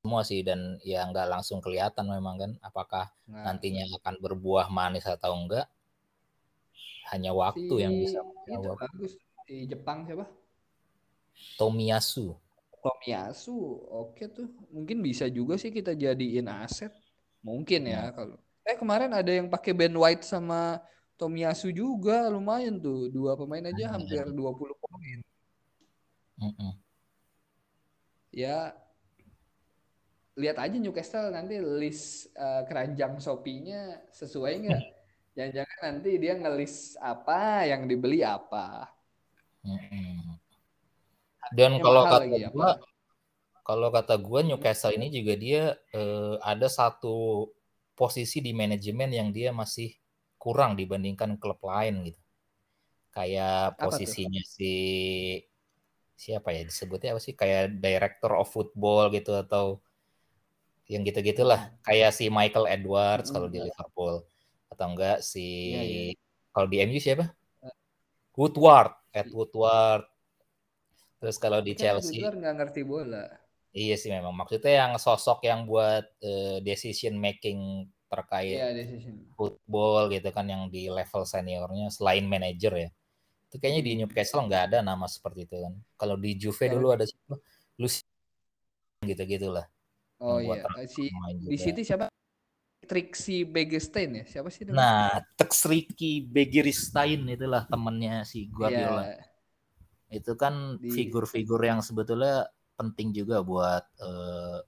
semua 0.03 0.19
sih 0.27 0.43
dan 0.43 0.75
ya 0.83 1.07
nggak 1.07 1.31
langsung 1.31 1.63
kelihatan 1.63 2.03
memang 2.11 2.35
kan 2.35 2.51
apakah 2.59 3.07
nah, 3.23 3.47
nantinya 3.47 3.87
akan 4.03 4.19
berbuah 4.19 4.67
manis 4.67 5.07
atau 5.07 5.31
enggak 5.31 5.63
hanya 7.13 7.31
waktu 7.31 7.69
si, 7.69 7.83
yang 7.85 7.93
bisa 7.93 8.19
menjawab. 8.49 8.77
bagus 8.89 9.13
di 9.45 9.69
Jepang 9.69 10.09
siapa? 10.09 10.25
Tomiyasu. 11.61 12.33
Tomiyasu, 12.81 13.57
oke 13.87 14.25
tuh. 14.33 14.49
Mungkin 14.73 15.05
bisa 15.05 15.29
juga 15.29 15.55
sih 15.61 15.69
kita 15.69 15.93
jadiin 15.93 16.49
aset. 16.49 16.89
Mungkin 17.45 17.85
ya, 17.85 18.09
ya 18.09 18.17
kalau. 18.17 18.35
Eh 18.65 18.75
kemarin 18.79 19.11
ada 19.13 19.29
yang 19.29 19.47
pakai 19.51 19.71
Ben 19.77 19.93
White 19.93 20.25
sama 20.25 20.81
Tomiyasu 21.21 21.69
juga 21.69 22.27
lumayan 22.33 22.81
tuh. 22.81 23.13
Dua 23.13 23.37
pemain 23.37 23.61
aja 23.61 23.93
hampir 23.93 24.25
20 24.25 24.33
poin. 24.81 25.19
Mm 26.41 26.51
-mm. 26.57 26.71
Ya 28.33 28.73
lihat 30.33 30.57
aja 30.57 30.73
Newcastle 30.81 31.29
nanti 31.29 31.61
list 31.61 32.33
uh, 32.33 32.65
keranjang 32.65 33.21
Shopee-nya 33.21 34.01
sesuai 34.09 34.53
nggak? 34.65 34.81
Jangan-jangan 35.33 35.79
nanti 35.81 36.11
dia 36.21 36.33
ngelis 36.37 36.93
apa 37.01 37.65
yang 37.65 37.89
dibeli 37.89 38.21
apa. 38.21 38.85
Hmm. 39.65 40.37
Dan 41.53 41.81
kalau 41.81 42.05
kata 42.05 42.25
gue, 42.29 42.69
kalau 43.65 43.87
kata 43.89 44.15
gue 44.21 44.39
Newcastle 44.45 44.93
ini 44.93 45.09
juga 45.09 45.33
dia 45.33 45.63
eh, 45.93 46.35
ada 46.41 46.69
satu 46.69 47.49
posisi 47.97 48.41
di 48.45 48.53
manajemen 48.53 49.09
yang 49.09 49.29
dia 49.33 49.49
masih 49.49 49.93
kurang 50.37 50.77
dibandingkan 50.77 51.41
klub 51.41 51.61
lain 51.65 52.13
gitu. 52.13 52.21
Kayak 53.13 53.77
posisinya 53.77 54.41
si 54.45 54.73
siapa 56.13 56.53
ya 56.53 56.61
disebutnya 56.63 57.17
apa 57.17 57.21
sih 57.21 57.33
kayak 57.33 57.81
director 57.81 58.37
of 58.37 58.47
football 58.47 59.09
gitu 59.09 59.33
atau 59.33 59.81
yang 60.87 61.01
gitu-gitulah 61.03 61.73
kayak 61.83 62.13
si 62.13 62.29
Michael 62.29 62.69
Edwards 62.69 63.27
hmm. 63.29 63.33
kalau 63.33 63.47
di 63.49 63.59
Liverpool 63.59 64.23
atau 64.73 64.89
enggak 64.89 65.21
si 65.21 65.71
ya, 65.73 65.81
ya. 65.85 66.01
kalau 66.49 66.67
di 66.67 66.77
MU 66.83 66.97
siapa? 66.97 67.29
Eh. 67.61 67.75
Woodward, 68.33 68.93
Ed 69.13 69.29
Woodward. 69.29 70.09
Terus 71.21 71.37
kalau 71.39 71.61
di 71.61 71.77
Chelsea 71.77 72.19
Woodward 72.19 72.37
nggak 72.41 72.55
ngerti 72.59 72.81
bola. 72.83 73.25
Iya 73.73 73.97
sih 73.97 74.13
memang 74.13 74.37
maksudnya 74.37 74.85
yang 74.85 74.93
sosok 75.01 75.49
yang 75.49 75.65
buat 75.65 76.05
uh, 76.21 76.57
decision 76.61 77.17
making 77.17 77.89
terkait 78.05 78.61
ya, 78.61 78.69
decision. 78.69 79.25
football 79.33 80.13
gitu 80.13 80.29
kan 80.29 80.45
yang 80.45 80.69
di 80.69 80.85
level 80.93 81.25
seniornya 81.25 81.89
selain 81.89 82.29
manajer 82.29 82.73
ya. 82.73 82.89
Itu 83.49 83.57
kayaknya 83.57 83.81
di 83.81 83.91
Newcastle 83.97 84.45
nggak 84.45 84.63
ada 84.69 84.85
nama 84.85 85.09
seperti 85.09 85.49
itu 85.49 85.57
kan. 85.57 85.73
Kalau 85.97 86.15
di 86.21 86.37
Juve 86.37 86.69
ya. 86.69 86.73
dulu 86.77 86.93
ada 86.93 87.05
siapa? 87.09 87.41
Lucy 87.81 88.05
gitu 89.09 89.49
lah. 89.49 89.65
Oh 90.23 90.39
iya, 90.39 90.63
si 90.87 91.11
di 91.49 91.57
City 91.59 91.83
siapa? 91.83 92.07
Trixie 92.85 93.47
Begestein 93.47 94.21
ya 94.21 94.25
siapa 94.27 94.51
sih 94.51 94.67
namanya? 94.67 94.79
Nah, 94.79 95.09
Trixie 95.39 96.23
Begestein 96.23 97.25
itulah 97.27 97.65
temennya 97.65 98.27
si 98.27 98.47
Guardiola. 98.51 99.03
Yeah. 99.07 100.21
Itu 100.21 100.37
kan 100.37 100.77
figur-figur 100.79 101.57
yang 101.63 101.81
sebetulnya 101.81 102.45
penting 102.77 103.13
juga 103.13 103.41
buat 103.41 103.85
uh, 103.97 104.61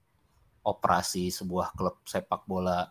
operasi 0.66 1.30
sebuah 1.30 1.78
klub 1.78 2.02
sepak 2.02 2.42
bola 2.50 2.90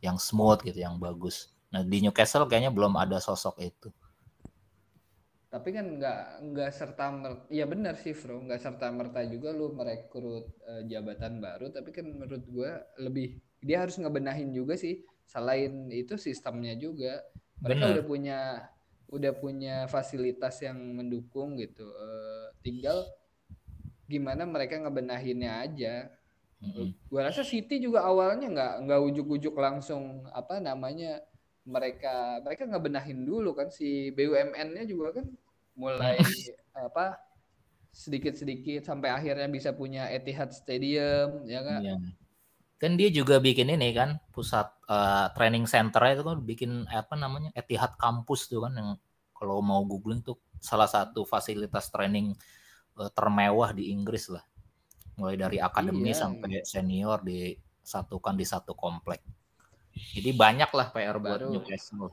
yang 0.00 0.16
smooth 0.16 0.64
gitu, 0.64 0.80
yang 0.80 0.96
bagus. 0.96 1.52
Nah 1.68 1.84
di 1.84 2.00
Newcastle 2.00 2.48
kayaknya 2.48 2.72
belum 2.72 2.96
ada 2.96 3.20
sosok 3.20 3.60
itu. 3.60 3.92
Tapi 5.54 5.70
kan 5.70 5.86
nggak 5.86 6.50
nggak 6.50 6.70
serta 6.74 7.04
merta, 7.14 7.46
ya 7.46 7.62
benar 7.70 7.94
sih 7.94 8.10
Bro, 8.10 8.42
nggak 8.42 8.58
serta 8.58 8.90
merta 8.90 9.22
juga 9.22 9.54
lu 9.54 9.70
merekrut 9.70 10.50
uh, 10.66 10.82
jabatan 10.88 11.38
baru. 11.38 11.70
Tapi 11.70 11.94
kan 11.94 12.10
menurut 12.10 12.42
gue 12.42 12.70
lebih 12.98 13.38
dia 13.64 13.80
harus 13.80 13.96
ngebenahin 13.96 14.52
juga 14.52 14.76
sih 14.76 15.00
selain 15.24 15.88
itu 15.88 16.20
sistemnya 16.20 16.76
juga. 16.76 17.24
Mereka 17.64 17.80
Bener. 17.80 17.94
udah 17.96 18.04
punya 18.04 18.38
udah 19.08 19.32
punya 19.32 19.76
fasilitas 19.88 20.60
yang 20.60 20.76
mendukung 20.76 21.56
gitu. 21.56 21.88
Uh, 21.88 22.52
tinggal 22.60 23.08
gimana 24.04 24.44
mereka 24.44 24.76
ngebenahinnya 24.76 25.64
aja. 25.64 26.12
Mm-hmm. 26.64 27.12
gua 27.12 27.28
rasa 27.28 27.44
City 27.44 27.76
juga 27.76 28.00
awalnya 28.08 28.48
nggak 28.48 28.88
nggak 28.88 29.00
ujuk-ujuk 29.12 29.52
langsung 29.52 30.24
apa 30.32 30.64
namanya 30.64 31.20
mereka 31.60 32.40
mereka 32.40 32.64
ngebenahin 32.64 33.20
dulu 33.20 33.52
kan 33.52 33.68
si 33.68 34.08
BUMN-nya 34.16 34.88
juga 34.88 35.20
kan 35.20 35.28
mulai 35.76 36.16
apa 36.88 37.20
sedikit-sedikit 37.92 38.80
sampai 38.80 39.12
akhirnya 39.12 39.44
bisa 39.52 39.76
punya 39.76 40.08
Etihad 40.08 40.56
Stadium 40.56 41.44
ya 41.44 41.60
kan 41.60 41.80
yeah 41.84 42.00
kan 42.84 43.00
dia 43.00 43.08
juga 43.08 43.40
bikin 43.40 43.72
ini 43.72 43.96
kan 43.96 44.20
pusat 44.28 44.68
uh, 44.92 45.32
training 45.32 45.64
center 45.64 46.04
itu 46.12 46.20
kan 46.20 46.36
bikin 46.44 46.84
apa 46.92 47.16
namanya 47.16 47.48
Etihad 47.56 47.96
Campus 47.96 48.44
tuh 48.44 48.68
kan 48.68 48.76
yang 48.76 48.90
kalau 49.32 49.64
mau 49.64 49.80
googling 49.88 50.20
tuh 50.20 50.36
salah 50.60 50.84
satu 50.84 51.24
fasilitas 51.24 51.88
training 51.88 52.36
uh, 53.00 53.08
termewah 53.08 53.72
di 53.72 53.88
Inggris 53.88 54.28
lah. 54.28 54.44
Mulai 55.16 55.40
dari 55.40 55.58
akademi 55.64 56.12
iya. 56.12 56.20
sampai 56.28 56.60
senior 56.68 57.24
disatukan 57.24 58.36
di 58.36 58.44
satu 58.44 58.76
komplek. 58.76 59.24
Jadi 59.94 60.30
banyak 60.36 60.68
lah 60.74 60.86
PR 60.92 61.16
buat 61.16 61.40
Baru, 61.40 61.56
Newcastle. 61.56 62.12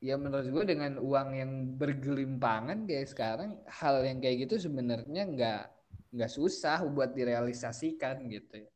Ya 0.00 0.16
menurut 0.16 0.48
gue 0.48 0.64
dengan 0.64 0.96
uang 0.96 1.28
yang 1.36 1.52
bergelimpangan 1.76 2.88
kayak 2.88 3.06
sekarang 3.12 3.60
hal 3.68 4.00
yang 4.02 4.18
kayak 4.18 4.48
gitu 4.48 4.66
sebenarnya 4.66 5.28
nggak 5.28 5.62
nggak 6.10 6.30
susah 6.30 6.82
buat 6.90 7.14
direalisasikan 7.14 8.26
gitu 8.26 8.66
ya. 8.66 8.70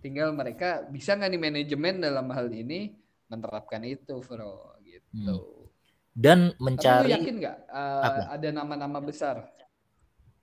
Tinggal 0.00 0.32
mereka 0.36 0.84
bisa 0.88 1.16
nggak 1.16 1.30
nih 1.32 1.40
manajemen 1.40 1.94
dalam 2.00 2.28
hal 2.32 2.48
ini 2.52 2.92
menerapkan 3.28 3.80
itu, 3.84 4.20
bro 4.20 4.76
gitu. 4.84 5.12
Hmm. 5.12 5.68
Dan 6.14 6.38
mencari. 6.60 7.10
Tapi 7.10 7.16
yakin 7.20 7.34
nggak 7.40 7.58
uh, 7.72 8.30
ada 8.30 8.48
nama-nama 8.52 8.98
besar? 9.00 9.48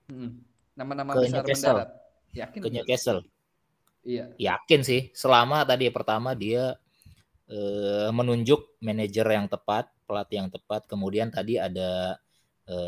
Hmm. 0.09 0.41
Nama-nama 0.75 1.15
besar 1.15 1.45
Newcastle. 1.45 1.67
mendarat. 1.77 1.89
Yakin? 2.31 2.59
Ke 2.59 2.69
Newcastle. 2.69 3.21
Iya. 4.01 4.25
Yakin 4.35 4.81
sih. 4.81 5.01
Selama 5.13 5.61
tadi 5.61 5.87
pertama 5.93 6.33
dia 6.33 6.73
uh, 7.47 8.09
menunjuk 8.09 8.81
manajer 8.81 9.27
yang 9.29 9.45
tepat, 9.45 9.87
pelatih 10.09 10.41
yang 10.41 10.49
tepat. 10.49 10.89
Kemudian 10.89 11.29
tadi 11.29 11.61
ada 11.61 12.17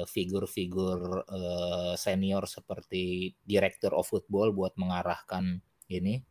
figur-figur 0.07 1.25
uh, 1.27 1.93
senior 1.99 2.47
seperti 2.47 3.35
director 3.43 3.91
of 3.91 4.07
football 4.07 4.53
buat 4.55 4.75
mengarahkan 4.79 5.59
ini, 5.89 6.23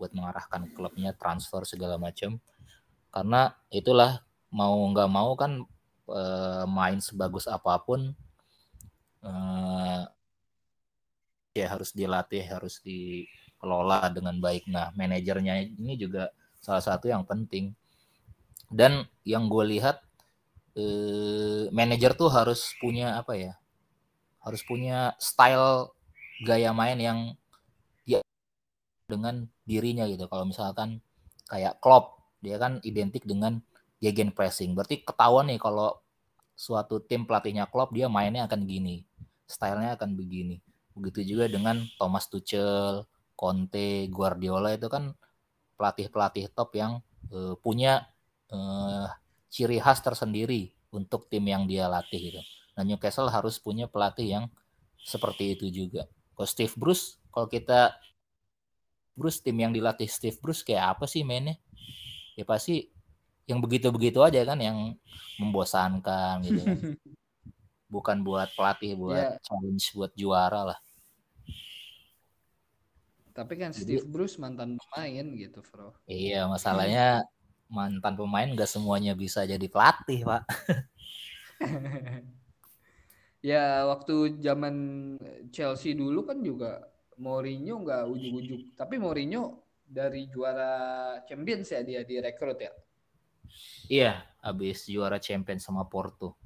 buat 0.00 0.12
mengarahkan 0.16 0.72
klubnya 0.72 1.12
transfer 1.16 1.64
segala 1.68 2.00
macam. 2.00 2.40
Karena 3.12 3.52
itulah 3.72 4.22
mau 4.52 4.76
nggak 4.92 5.10
mau 5.10 5.34
kan 5.34 5.64
uh, 6.08 6.64
main 6.64 7.02
sebagus 7.02 7.50
apa 7.50 7.76
pun 7.82 8.14
uh, 9.26 10.02
ya 11.56 11.66
harus 11.72 11.90
dilatih, 11.96 12.44
harus 12.46 12.78
dikelola 12.84 14.12
dengan 14.12 14.36
baik. 14.38 14.68
Nah, 14.68 14.92
manajernya 14.94 15.64
ini 15.74 15.96
juga 15.96 16.30
salah 16.60 16.84
satu 16.84 17.08
yang 17.08 17.24
penting. 17.24 17.72
Dan 18.66 19.06
yang 19.22 19.46
gue 19.46 19.78
lihat 19.78 20.05
eh, 20.76 21.64
manajer 21.72 22.12
tuh 22.14 22.28
harus 22.30 22.76
punya 22.78 23.16
apa 23.18 23.34
ya? 23.34 23.52
Harus 24.44 24.62
punya 24.62 25.16
style 25.18 25.90
gaya 26.44 26.70
main 26.76 26.98
yang 27.00 27.18
dia 28.04 28.20
dengan 29.08 29.48
dirinya 29.64 30.04
gitu. 30.06 30.28
Kalau 30.28 30.44
misalkan 30.46 31.00
kayak 31.48 31.80
Klopp, 31.80 32.20
dia 32.44 32.60
kan 32.60 32.78
identik 32.84 33.24
dengan 33.24 33.58
gegen 33.98 34.30
pressing. 34.30 34.76
Berarti 34.76 35.02
ketahuan 35.02 35.48
nih 35.50 35.58
kalau 35.58 35.98
suatu 36.56 37.00
tim 37.04 37.24
pelatihnya 37.28 37.68
Klopp 37.68 37.92
dia 37.96 38.08
mainnya 38.08 38.44
akan 38.48 38.64
gini, 38.68 39.04
stylenya 39.48 39.96
akan 39.96 40.14
begini. 40.14 40.60
Begitu 40.96 41.36
juga 41.36 41.48
dengan 41.52 41.84
Thomas 42.00 42.28
Tuchel, 42.28 43.04
Conte, 43.36 44.08
Guardiola 44.08 44.72
itu 44.72 44.88
kan 44.88 45.12
pelatih-pelatih 45.76 46.56
top 46.56 46.72
yang 46.72 47.04
uh, 47.28 47.52
punya 47.60 48.08
uh, 48.48 49.04
ciri 49.50 49.78
khas 49.78 50.02
tersendiri 50.02 50.74
untuk 50.90 51.28
tim 51.30 51.44
yang 51.46 51.64
dia 51.64 51.86
latih 51.86 52.32
gitu. 52.32 52.42
Nah 52.76 52.82
Newcastle 52.84 53.32
harus 53.32 53.56
punya 53.56 53.88
pelatih 53.88 54.28
yang 54.40 54.44
seperti 55.00 55.54
itu 55.56 55.66
juga. 55.70 56.04
Kalau 56.36 56.48
Steve 56.48 56.74
Bruce, 56.76 57.16
kalau 57.32 57.48
kita 57.48 57.96
Bruce 59.16 59.40
tim 59.40 59.56
yang 59.56 59.72
dilatih 59.72 60.04
Steve 60.10 60.36
Bruce 60.36 60.60
kayak 60.60 60.98
apa 60.98 61.08
sih 61.08 61.24
mainnya? 61.24 61.56
Ya 62.36 62.44
pasti 62.44 62.92
yang 63.48 63.62
begitu-begitu 63.62 64.20
aja 64.20 64.42
kan 64.44 64.58
yang 64.60 64.92
membosankan 65.40 66.44
gitu 66.44 66.60
kan. 66.60 66.76
Bukan 67.94 68.20
buat 68.26 68.50
pelatih 68.58 68.98
buat 68.98 69.38
yeah. 69.38 69.40
challenge 69.40 69.94
buat 69.96 70.12
juara 70.18 70.74
lah. 70.74 70.78
Tapi 73.36 73.52
kan 73.60 73.70
Steve 73.72 74.00
Jadi, 74.00 74.08
Bruce 74.08 74.40
mantan 74.40 74.80
pemain 74.80 75.26
gitu, 75.36 75.60
Bro. 75.60 75.92
Iya, 76.08 76.48
masalahnya 76.48 77.20
mantan 77.66 78.14
pemain 78.14 78.48
gak 78.54 78.70
semuanya 78.70 79.12
bisa 79.18 79.42
jadi 79.42 79.66
pelatih, 79.66 80.22
Pak. 80.26 80.42
ya, 83.50 83.86
waktu 83.90 84.38
zaman 84.42 84.74
Chelsea 85.50 85.94
dulu 85.94 86.26
kan 86.26 86.42
juga 86.42 86.86
Mourinho 87.16 87.80
nggak 87.80 88.02
ujuk-ujuk. 88.12 88.76
Tapi 88.76 89.00
Mourinho 89.00 89.64
dari 89.86 90.28
juara 90.28 91.16
Champions 91.24 91.72
ya 91.72 91.80
dia 91.80 92.00
direkrut 92.04 92.58
ya. 92.60 92.72
Iya, 93.88 94.12
habis 94.42 94.84
juara 94.84 95.16
Champions 95.16 95.64
sama 95.64 95.86
Porto. 95.88 96.36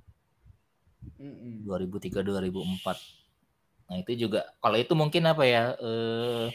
Mm 1.18 1.64
-mm. 1.64 1.68
2003 1.68 2.22
2004. 2.22 3.90
Nah, 3.90 3.96
itu 3.98 4.12
juga 4.14 4.46
kalau 4.62 4.76
itu 4.78 4.92
mungkin 4.94 5.26
apa 5.26 5.42
ya? 5.48 5.74
Eh 5.80 6.48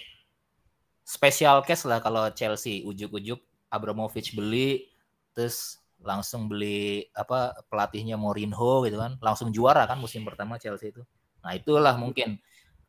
special 1.05 1.61
case 1.61 1.85
lah 1.85 2.01
kalau 2.01 2.25
Chelsea 2.33 2.81
ujuk-ujuk 2.81 3.37
Abramovich 3.75 4.31
beli 4.31 4.87
terus 5.35 5.83
langsung 5.99 6.47
beli 6.47 7.07
apa 7.11 7.55
pelatihnya 7.67 8.15
Mourinho 8.15 8.85
gitu 8.87 8.97
kan. 8.99 9.19
Langsung 9.19 9.51
juara 9.51 9.83
kan 9.89 9.99
musim 9.99 10.23
pertama 10.23 10.55
Chelsea 10.61 10.93
itu. 10.93 11.03
Nah 11.43 11.53
itulah 11.55 11.95
mungkin. 11.99 12.39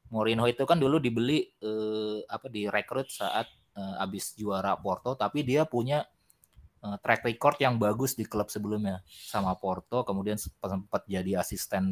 Mourinho 0.07 0.47
itu 0.47 0.63
kan 0.63 0.79
dulu 0.79 1.03
dibeli 1.03 1.51
eh, 1.59 2.23
apa 2.31 2.47
direkrut 2.47 3.11
saat 3.11 3.51
eh, 3.75 4.05
abis 4.05 4.39
juara 4.39 4.79
Porto 4.79 5.19
tapi 5.19 5.43
dia 5.43 5.67
punya 5.67 6.07
eh, 6.87 6.97
track 7.03 7.27
record 7.27 7.59
yang 7.59 7.75
bagus 7.83 8.15
di 8.15 8.23
klub 8.23 8.47
sebelumnya 8.47 9.03
sama 9.11 9.59
Porto. 9.59 10.07
Kemudian 10.07 10.39
sempat 10.39 11.03
jadi 11.11 11.43
asistennya 11.43 11.91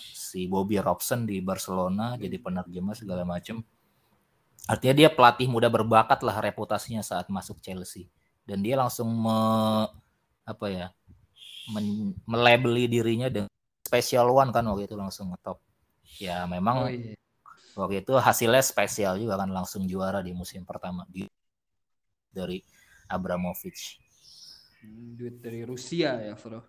si 0.00 0.48
Bobby 0.48 0.80
Robson 0.80 1.28
di 1.28 1.44
Barcelona 1.44 2.16
jadi 2.16 2.40
penerjemah 2.40 2.96
segala 2.96 3.28
macam 3.28 3.60
Artinya 4.66 4.94
dia 4.98 5.08
pelatih 5.10 5.46
muda 5.46 5.70
berbakat 5.70 6.26
lah 6.26 6.42
reputasinya 6.42 7.00
saat 7.00 7.30
masuk 7.30 7.62
Chelsea. 7.62 8.10
Dan 8.42 8.62
dia 8.66 8.74
langsung 8.74 9.06
me, 9.10 9.38
apa 10.42 10.66
ya, 10.66 10.86
men, 11.70 12.14
melabeli 12.26 12.90
dirinya 12.90 13.30
dengan 13.30 13.50
special 13.86 14.34
one 14.34 14.50
kan 14.50 14.66
waktu 14.66 14.90
itu 14.90 14.98
langsung 14.98 15.30
ngetop. 15.30 15.62
Ya 16.18 16.42
memang 16.50 16.76
oh, 16.86 16.90
iya. 16.90 17.14
waktu 17.78 18.02
itu 18.02 18.14
hasilnya 18.18 18.62
spesial 18.62 19.18
juga 19.22 19.38
kan 19.38 19.50
langsung 19.50 19.86
juara 19.86 20.22
di 20.22 20.34
musim 20.34 20.66
pertama 20.66 21.06
di 21.06 21.26
dari 22.34 22.58
Abramovich. 23.06 24.02
Hmm, 24.82 25.14
duit 25.14 25.38
dari 25.38 25.62
Rusia 25.62 26.18
ya, 26.18 26.34
Bro. 26.34 26.60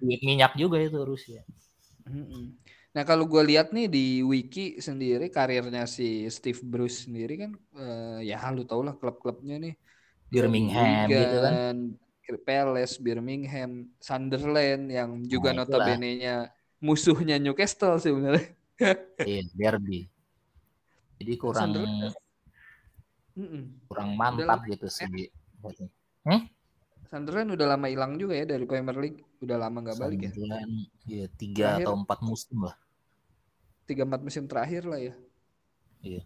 Duit 0.00 0.20
minyak 0.20 0.52
juga 0.60 0.76
itu 0.80 1.00
Rusia. 1.00 1.40
Nah 2.94 3.02
kalau 3.02 3.26
gue 3.26 3.42
lihat 3.42 3.74
nih 3.74 3.90
di 3.90 4.06
wiki 4.22 4.78
sendiri 4.78 5.26
karirnya 5.26 5.82
si 5.90 6.30
Steve 6.30 6.62
Bruce 6.62 7.10
sendiri 7.10 7.34
kan 7.42 7.50
uh, 7.74 8.22
ya 8.22 8.38
lu 8.54 8.62
tau 8.62 8.86
lah 8.86 8.94
klub-klubnya 8.94 9.58
nih 9.58 9.74
Birmingham 10.30 11.10
Wigan, 11.10 11.10
gitu 11.10 11.38
kan 11.42 11.76
Palace, 12.32 12.96
Birmingham, 12.96 13.84
Sunderland 14.00 14.88
yang 14.88 15.20
juga 15.28 15.52
nah, 15.52 15.62
notabene-nya 15.62 16.48
musuhnya 16.80 17.36
Newcastle 17.36 18.00
sebenarnya. 18.00 18.48
iya, 19.28 19.44
derby. 19.52 20.08
Jadi 21.20 21.32
kurang 21.36 21.76
kurang 23.92 24.10
mantap 24.16 24.64
udah 24.64 24.72
gitu 24.72 24.88
sih. 24.88 25.04
Hmm? 26.24 26.48
Sunderland 27.12 27.52
udah 27.52 27.76
lama 27.76 27.86
hilang 27.92 28.16
juga 28.16 28.40
ya 28.40 28.48
dari 28.48 28.64
Premier 28.64 28.96
League, 28.96 29.20
udah 29.44 29.56
lama 29.60 29.84
nggak 29.84 29.98
balik 30.00 30.18
ya. 30.24 30.30
Sunderland 30.32 30.74
ya 31.04 31.26
tiga 31.36 31.66
atau 31.76 31.92
empat 31.92 32.24
musim 32.24 32.64
lah 32.64 32.74
tiga 33.84 34.02
empat 34.08 34.20
musim 34.24 34.44
terakhir 34.48 34.88
lah 34.88 35.00
ya. 35.00 35.14
Iya. 36.04 36.22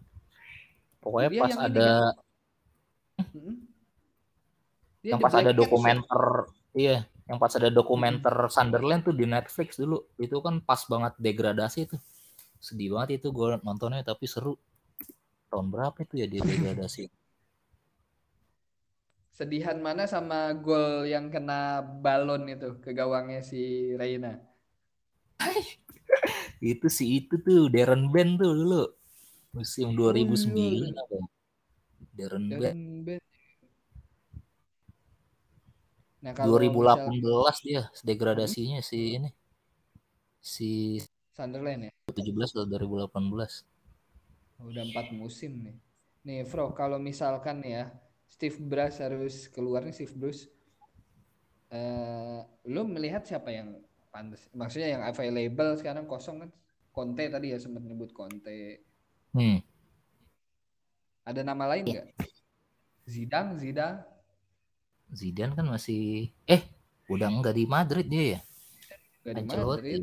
Pokoknya 0.99 1.29
dia 1.31 1.41
pas 1.43 1.55
ada 1.55 1.89
hmm? 3.23 3.55
yang 4.99 5.19
pas 5.23 5.31
ada 5.31 5.51
dokumenter 5.55 6.23
iya, 6.75 7.07
yang 7.31 7.39
pas 7.39 7.55
ada 7.55 7.71
dokumenter 7.71 8.35
hmm. 8.35 8.51
Sunderland 8.51 9.01
tuh 9.07 9.15
di 9.15 9.23
Netflix 9.23 9.79
dulu. 9.79 10.03
Itu 10.19 10.43
kan 10.43 10.59
pas 10.59 10.83
banget 10.87 11.15
degradasi 11.19 11.95
tuh. 11.95 12.01
Sedih 12.59 12.91
banget 12.95 13.23
itu 13.23 13.31
gue 13.31 13.59
nontonnya 13.63 14.03
tapi 14.03 14.27
seru. 14.27 14.59
Tahun 15.49 15.67
berapa 15.71 15.95
itu 16.03 16.19
ya 16.19 16.27
dia 16.27 16.43
degradasi? 16.43 17.07
Sedihan 19.39 19.79
mana 19.79 20.03
sama 20.03 20.51
gol 20.51 21.07
yang 21.07 21.31
kena 21.31 21.79
balon 21.79 22.43
itu 22.51 22.75
ke 22.83 22.91
gawangnya 22.91 23.39
si 23.39 23.95
Reina? 23.95 24.35
Itu 26.59 26.87
si 26.91 27.23
itu 27.23 27.39
tuh 27.39 27.71
Darren 27.71 28.11
Ben 28.11 28.35
tuh 28.35 28.51
dulu. 28.51 28.83
Musim 29.55 29.95
2009 29.95 29.97
oh, 29.97 30.59
iya. 30.59 30.91
apa? 30.93 31.17
Darren, 32.13 32.45
Ben. 33.03 33.19
Nah, 36.19 36.35
2018 36.35 37.15
misal... 37.15 37.47
dia 37.63 37.81
degradasinya 38.03 38.83
hmm? 38.83 38.87
si 38.87 38.99
ini. 39.15 39.29
Si 40.39 40.69
Sunderland 41.31 41.87
ya? 41.87 41.91
17 42.11 42.35
atau 42.51 42.67
2018 42.67 43.79
udah 44.59 44.83
empat 44.83 45.15
musim 45.15 45.63
nih. 45.63 45.77
Nih 46.27 46.39
Fro 46.43 46.75
kalau 46.75 46.99
misalkan 46.99 47.63
ya 47.63 47.87
Steve 48.27 48.59
Bruce 48.59 48.99
harus 48.99 49.47
keluar 49.47 49.87
nih 49.87 49.95
Steve 49.95 50.15
Bruce. 50.19 50.51
Uh, 51.69 52.43
lu 52.65 52.83
melihat 52.89 53.23
siapa 53.23 53.53
yang 53.53 53.77
pantas 54.09 54.41
maksudnya 54.57 54.89
yang 54.97 55.03
available 55.05 55.77
sekarang 55.77 56.05
kosong 56.09 56.45
kan? 56.45 56.49
Conte 56.89 57.29
tadi 57.29 57.53
ya 57.53 57.57
sempat 57.61 57.85
nyebut 57.85 58.11
Conte. 58.11 58.83
Hmm. 59.29 59.61
ada 61.21 61.45
nama 61.45 61.69
lain 61.69 61.85
nggak? 61.85 62.07
Ya. 62.09 62.25
Zidane 63.05 63.61
Zidane. 63.61 64.01
Zidane 65.13 65.53
kan 65.53 65.65
masih 65.69 66.33
eh 66.49 66.65
udah 67.05 67.29
enggak 67.29 67.53
di 67.53 67.65
Madrid 67.69 68.09
dia 68.09 68.25
ya? 68.37 68.39
Enggak 69.21 69.33
di 69.37 69.45
Madrid. 69.45 70.01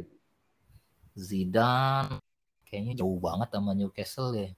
Zidane 1.19 2.23
kayaknya 2.67 3.03
jauh 3.03 3.19
banget 3.19 3.49
sama 3.51 3.75
Newcastle 3.75 4.31
ya. 4.35 4.51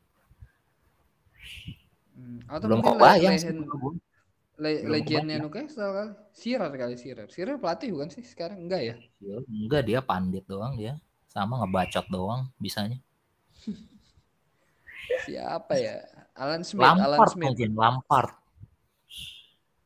Hmm. 2.19 2.43
atau 2.51 2.67
belum 2.67 2.83
kok 2.83 2.99
bayang 2.99 3.39
Le 4.59 4.83
legendnya 4.91 5.39
Newcastle 5.39 5.91
kali. 5.95 6.13
Sirar 6.35 6.73
kali 6.75 6.99
Sirar. 6.99 7.31
Sirar 7.31 7.63
pelatih 7.63 7.95
bukan 7.95 8.11
sih 8.11 8.27
sekarang? 8.27 8.67
Enggak 8.67 8.83
ya? 8.83 8.95
ya 9.23 9.37
enggak 9.47 9.83
dia 9.87 10.01
pandit 10.03 10.43
doang 10.51 10.75
dia. 10.75 10.99
Sama 11.31 11.63
ngebacot 11.63 12.11
doang 12.11 12.51
bisanya. 12.59 12.99
Siapa 15.27 15.75
ya? 15.79 16.03
Alan 16.35 16.67
Smith. 16.67 16.83
Lampard 16.83 17.07
Alan 17.07 17.29
Smith. 17.31 17.47
mungkin 17.55 17.71
Lampard. 17.79 18.33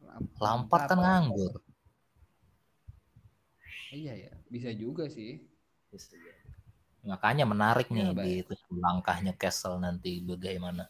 Lampard, 0.00 0.40
Lampard 0.40 0.84
kan 0.88 0.98
nganggur. 1.00 1.52
Iya 3.92 4.14
ya, 4.28 4.32
bisa 4.48 4.72
juga 4.72 5.04
sih. 5.12 5.44
Makanya 7.04 7.44
menarik 7.44 7.92
nih 7.92 8.08
ya, 8.08 8.24
gitu 8.24 8.56
langkahnya 8.72 9.36
Castle 9.36 9.76
nanti 9.76 10.24
bagaimana 10.24 10.88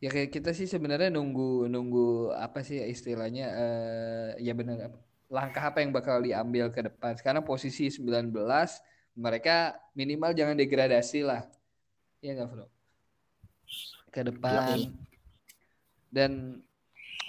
ya 0.00 0.08
kayak 0.08 0.32
kita 0.32 0.50
sih 0.56 0.64
sebenarnya 0.64 1.12
nunggu 1.12 1.68
nunggu 1.68 2.32
apa 2.32 2.64
sih 2.64 2.80
istilahnya 2.80 3.46
uh, 3.52 4.28
ya 4.40 4.56
benar 4.56 4.96
langkah 5.28 5.60
apa 5.60 5.84
yang 5.84 5.92
bakal 5.92 6.24
diambil 6.24 6.72
ke 6.72 6.80
depan 6.88 7.14
sekarang 7.14 7.44
posisi 7.44 7.86
19 7.92 8.32
mereka 9.20 9.78
minimal 9.92 10.30
jangan 10.32 10.54
degradasi 10.54 11.26
lah. 11.26 11.42
Iya 12.24 12.40
nggak, 12.40 12.48
Bro? 12.48 12.66
Ke 14.10 14.20
depan. 14.26 14.94
Dan 16.10 16.62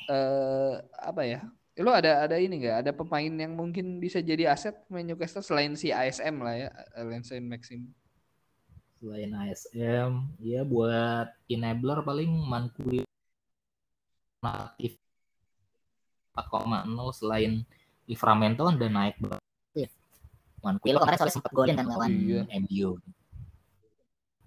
eh 0.09 0.73
apa 0.97 1.21
ya? 1.25 1.39
Lo 1.79 1.91
ada 1.95 2.27
ada 2.27 2.37
ini 2.37 2.61
nggak? 2.61 2.77
Ada 2.85 2.91
pemain 2.93 3.31
yang 3.31 3.53
mungkin 3.55 3.97
bisa 3.97 4.19
jadi 4.19 4.51
aset 4.51 4.75
main 4.91 5.07
Newcastle 5.07 5.45
selain 5.45 5.73
si 5.73 5.89
ASM 5.89 6.43
lah 6.43 6.55
ya, 6.67 6.69
Lensen 7.01 7.47
Maxim. 7.47 7.89
Selain 9.01 9.33
ASM, 9.33 10.29
ya 10.37 10.61
buat 10.61 11.33
enabler 11.49 12.05
paling 12.05 12.29
Mankui 12.29 13.01
natif 14.45 14.93
4,0 16.37 16.85
selain 17.17 17.65
Livramento 18.05 18.69
udah 18.69 18.91
naik 18.93 19.17
banget. 19.17 19.41
Iya. 19.73 19.89
Manquillo 20.61 21.01
kemarin 21.01 21.17
soalnya 21.17 21.33
sempat 21.33 21.53
golin 21.57 21.73
kan 21.73 21.89
lawan 21.89 22.13
Iya. 22.13 22.41
MU. 22.61 23.01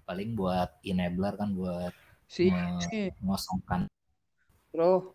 Paling 0.06 0.38
buat 0.38 0.70
enabler 0.86 1.34
kan 1.34 1.50
buat 1.50 1.90
Si, 2.30 2.50
si 2.90 3.12
ngosongkan. 3.20 3.86
Bro. 4.72 5.14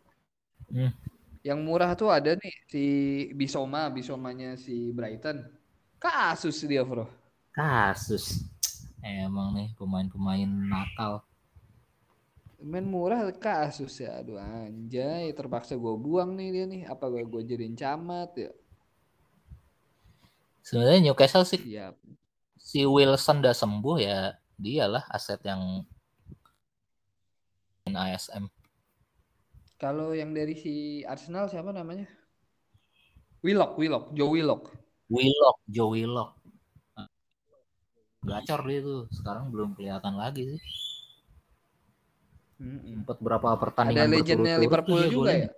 Hmm. 0.70 0.94
Yang 1.42 1.60
murah 1.64 1.92
tuh 1.96 2.12
ada 2.12 2.36
nih 2.36 2.56
si 2.68 2.86
Bisoma, 3.34 3.88
Bisomanya 3.90 4.60
si 4.60 4.92
Brighton. 4.92 5.48
Kasus 6.00 6.64
dia, 6.68 6.84
Bro. 6.84 7.08
Kasus. 7.52 8.46
Emang 9.00 9.56
nih 9.56 9.72
pemain-pemain 9.80 10.48
nakal. 10.48 11.24
Main 12.60 12.84
murah 12.84 13.24
kasus 13.32 14.04
ya. 14.04 14.20
Aduh 14.20 14.36
anjay, 14.36 15.32
terpaksa 15.32 15.80
gue 15.80 15.96
buang 15.96 16.36
nih 16.36 16.50
dia 16.52 16.66
nih. 16.68 16.82
Apa 16.92 17.08
gue 17.08 17.24
gue 17.24 17.42
jadiin 17.48 17.80
camat 17.80 18.36
ya? 18.36 18.52
Sebenarnya 20.60 21.10
Newcastle 21.10 21.48
sih 21.48 21.58
Siap. 21.58 21.96
si 22.60 22.84
Wilson 22.84 23.42
udah 23.42 23.56
sembuh 23.56 23.98
ya 23.98 24.36
dialah 24.60 25.08
aset 25.10 25.40
yang 25.48 25.82
ASM. 27.90 28.46
Kalau 29.80 30.12
yang 30.12 30.36
dari 30.36 30.54
si 30.54 31.02
Arsenal 31.08 31.48
siapa 31.50 31.72
namanya? 31.72 32.06
Willock, 33.42 33.80
Willock, 33.80 34.12
Joe 34.12 34.30
Willock. 34.30 34.76
Willock, 35.08 35.58
Joe 35.72 35.90
Willock. 35.96 36.36
Gacor 38.24 38.62
dia 38.68 38.80
tuh. 38.84 39.02
Sekarang 39.12 39.52
belum 39.52 39.76
kelihatan 39.76 40.16
lagi 40.20 40.44
sih. 40.56 40.62
Mm-mm. 42.60 43.08
Sempat 43.08 43.18
berapa 43.24 43.56
Ada 43.56 43.60
pertandingan 43.62 44.10
legendnya 44.12 44.56
berturut-turut 44.60 44.60
Liverpool 44.60 45.00
dia 45.00 45.08
juga 45.08 45.32
golin. 45.32 45.40
ya? 45.40 45.50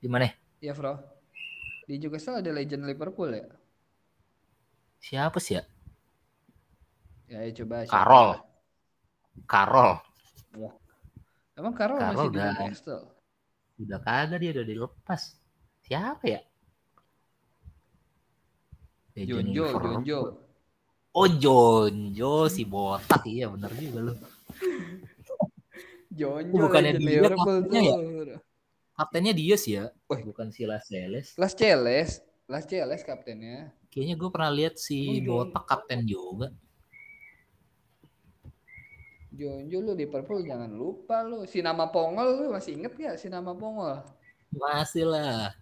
Di 0.00 0.08
mana? 0.12 0.28
Iya, 0.60 0.72
Bro. 0.76 1.00
Di 1.88 1.94
Newcastle 2.00 2.40
ada 2.40 2.50
legend 2.52 2.84
Liverpool 2.84 3.30
ya? 3.32 3.48
Siapa 5.00 5.40
sih 5.40 5.56
ya? 5.60 5.64
Ya, 7.28 7.40
ya 7.48 7.52
coba. 7.56 7.88
siapa? 7.88 7.92
Carroll. 7.92 8.30
Carroll. 9.48 9.94
Emang 11.56 11.72
Carroll 11.72 12.04
masih 12.04 12.28
di 12.28 12.36
udah. 12.36 12.52
Newcastle? 12.60 13.04
Udah 13.80 13.98
kagak 14.04 14.38
dia 14.44 14.50
udah 14.52 14.66
dilepas. 14.68 15.22
Siapa 15.88 16.24
ya? 16.28 16.40
Legend 19.16 19.48
Jonjo, 19.48 19.64
Liverpool. 19.64 19.92
Jonjo. 20.04 20.20
Oh 21.14 21.30
Jonjo 21.30 22.50
si 22.50 22.66
botak 22.66 23.22
iya 23.30 23.46
bener 23.46 23.70
juga 23.78 23.98
lu. 24.10 24.14
Jonjo 26.10 26.58
bukannya 26.58 26.98
dia 26.98 27.30
kaptennya 27.30 27.80
ya? 27.86 27.94
Kaptennya 28.98 29.32
dia 29.34 29.54
sih 29.54 29.78
ya, 29.78 29.94
Wih. 30.10 30.26
bukan 30.26 30.50
si 30.50 30.66
Las 30.66 30.90
Celes. 30.90 31.38
Las 31.38 31.54
Celes, 31.54 32.22
Las 32.50 32.66
Celes 32.66 33.02
kaptennya. 33.06 33.70
Kayaknya 33.94 34.14
gue 34.18 34.30
pernah 34.30 34.50
lihat 34.50 34.74
si 34.74 35.22
Jon- 35.22 35.50
botak 35.50 35.64
kapten 35.70 36.02
juga. 36.02 36.50
Jonjo 39.34 39.78
lu 39.82 39.94
Liverpool 39.94 40.42
jangan 40.42 40.70
lupa 40.70 41.22
lu. 41.22 41.46
Si 41.46 41.62
nama 41.62 41.90
Pongol 41.90 42.42
lu 42.42 42.44
masih 42.54 42.74
inget 42.74 42.94
gak 42.94 43.18
si 43.22 43.30
nama 43.30 43.54
Pongol? 43.54 44.02
Masih 44.50 45.06
lah. 45.06 45.54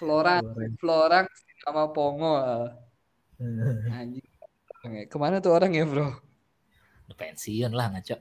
Florang. 0.00 0.44
Florang 0.80 1.28
si 1.28 1.52
nama 1.64 1.88
Pongol. 1.92 2.72
Anjing. 4.00 4.29
Ke 4.80 5.16
mana 5.20 5.44
tuh 5.44 5.52
orang 5.52 5.76
ya 5.76 5.84
bro? 5.84 6.08
Pensiun 7.12 7.76
lah 7.76 7.92
ngaco. 7.92 8.16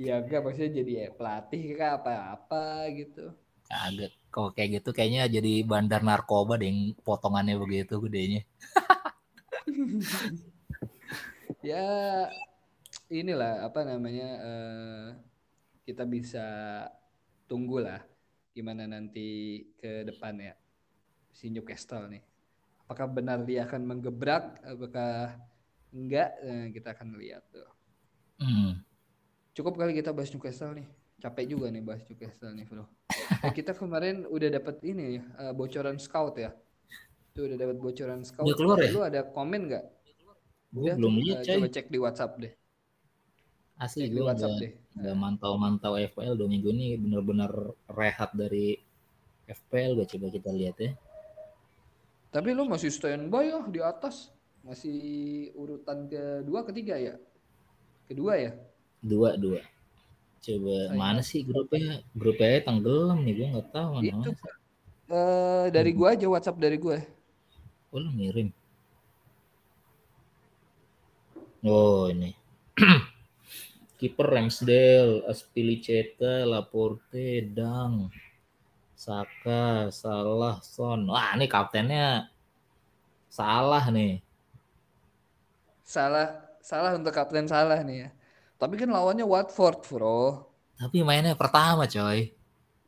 Ya 0.00 0.18
enggak 0.18 0.40
maksudnya 0.40 0.80
jadi 0.80 1.12
pelatih 1.12 1.76
kah 1.76 2.00
apa-apa 2.00 2.88
gitu. 2.96 3.28
Kagak. 3.68 4.12
Kalau 4.32 4.50
kayak 4.50 4.82
gitu 4.82 4.90
kayaknya 4.90 5.30
jadi 5.30 5.62
bandar 5.62 6.02
narkoba 6.02 6.58
deh 6.58 6.66
yang 6.66 6.90
potongannya 7.06 7.54
begitu 7.60 8.00
gedenya. 8.02 8.42
Ya 11.64 12.28
inilah 13.08 13.64
apa 13.64 13.88
namanya 13.88 14.28
eh, 14.36 15.06
kita 15.88 16.04
bisa 16.04 16.44
tunggu 17.48 17.80
lah 17.80 18.04
gimana 18.52 18.84
nanti 18.84 19.64
ke 19.80 20.04
depan 20.04 20.36
ya 20.36 20.52
si 21.32 21.48
Newcastle 21.48 22.12
nih. 22.12 22.20
Apakah 22.84 23.08
benar 23.08 23.40
dia 23.48 23.64
akan 23.64 23.80
menggebrak? 23.88 24.60
Apakah 24.60 25.40
enggak? 25.88 26.36
Eh, 26.44 26.66
kita 26.76 26.92
akan 26.92 27.16
lihat 27.16 27.40
tuh. 27.48 27.68
Hmm. 28.44 28.84
Cukup 29.56 29.80
kali 29.80 29.96
kita 29.96 30.12
bahas 30.12 30.28
Newcastle 30.28 30.76
nih. 30.76 30.88
Capek 31.16 31.56
juga 31.56 31.72
nih 31.72 31.80
bahas 31.80 32.04
Newcastle 32.04 32.52
nih, 32.52 32.68
bro. 32.68 32.84
Eh, 33.40 33.52
kita 33.56 33.72
kemarin 33.72 34.28
udah 34.28 34.48
dapat 34.52 34.84
ini 34.84 35.16
eh, 35.16 35.52
bocoran 35.56 35.96
scout 35.96 36.36
ya. 36.36 36.52
Itu 37.32 37.48
udah 37.48 37.56
dapat 37.56 37.76
bocoran 37.80 38.20
scout. 38.20 38.44
Udah 38.44 38.56
keluar 38.60 38.76
ya? 38.84 38.90
Lu 38.92 39.00
ada 39.00 39.20
komen 39.24 39.72
nggak? 39.72 39.84
Gue 40.74 40.90
Udah 40.90 40.94
belum 41.00 41.14
lihat 41.24 41.40
coy. 41.46 41.56
Coba 41.56 41.68
cek 41.70 41.86
di 41.88 41.98
WhatsApp 42.02 42.32
deh. 42.36 42.52
Asli 43.80 44.06
gue 44.10 44.22
WhatsApp 44.22 44.54
nggak 44.54 44.62
deh. 44.62 44.72
nggak 44.94 45.16
mantau-mantau 45.18 45.94
FPL 45.98 46.38
dua 46.38 46.48
minggu 46.50 46.68
ini 46.70 46.94
bener-bener 47.00 47.50
rehat 47.90 48.30
dari 48.36 48.78
FPL 49.48 49.98
gue 49.98 50.06
coba 50.10 50.26
kita 50.28 50.50
lihat 50.52 50.76
ya. 50.82 50.92
Tapi 52.34 52.48
lu 52.56 52.64
masih 52.72 52.90
standby 52.96 53.44
ya 53.52 53.58
di 53.74 53.80
atas. 53.92 54.16
Masih 54.66 54.96
urutan 55.60 55.98
kedua, 56.12 56.60
ketiga 56.68 56.94
ya? 57.06 57.14
Kedua 58.08 58.32
ya? 58.44 58.52
Dua 59.10 59.30
dua. 59.42 59.60
Coba 60.44 60.76
Ayo. 60.88 61.00
mana 61.00 61.20
sih 61.30 61.40
grupnya? 61.48 61.88
Grupnya 62.20 62.64
tenggelam 62.66 63.18
nih 63.24 63.34
gue 63.38 63.46
nggak 63.52 63.68
tahu 63.76 63.88
mana. 63.98 64.18
Itu 64.18 64.30
mana. 64.40 64.56
eh, 65.10 65.66
dari 65.76 65.90
Hmm. 65.90 65.98
gua 65.98 66.08
aja 66.14 66.26
WhatsApp 66.32 66.58
dari 66.64 66.76
gua. 66.84 66.98
Oh 67.92 67.98
lu 68.04 68.10
ngirim. 68.16 68.48
Oh 71.64 72.06
ini. 72.12 72.30
Kiper 73.98 74.26
Ramsdale, 74.34 75.24
Aspilicueta, 75.32 76.44
Laporte, 76.52 77.26
Dang, 77.58 78.10
Saka, 79.04 79.92
Salah, 79.92 80.64
Son. 80.64 81.04
Wah 81.12 81.36
ini 81.36 81.44
kaptennya 81.44 82.32
salah 83.28 83.84
nih. 83.92 84.24
Salah, 85.84 86.40
salah 86.64 86.96
untuk 86.96 87.12
kapten 87.12 87.44
salah 87.44 87.84
nih 87.84 88.08
ya. 88.08 88.10
Tapi 88.56 88.80
kan 88.80 88.88
lawannya 88.88 89.28
Watford, 89.28 89.84
bro. 89.84 90.48
Tapi 90.80 91.04
mainnya 91.04 91.36
pertama 91.36 91.84
coy. 91.84 92.32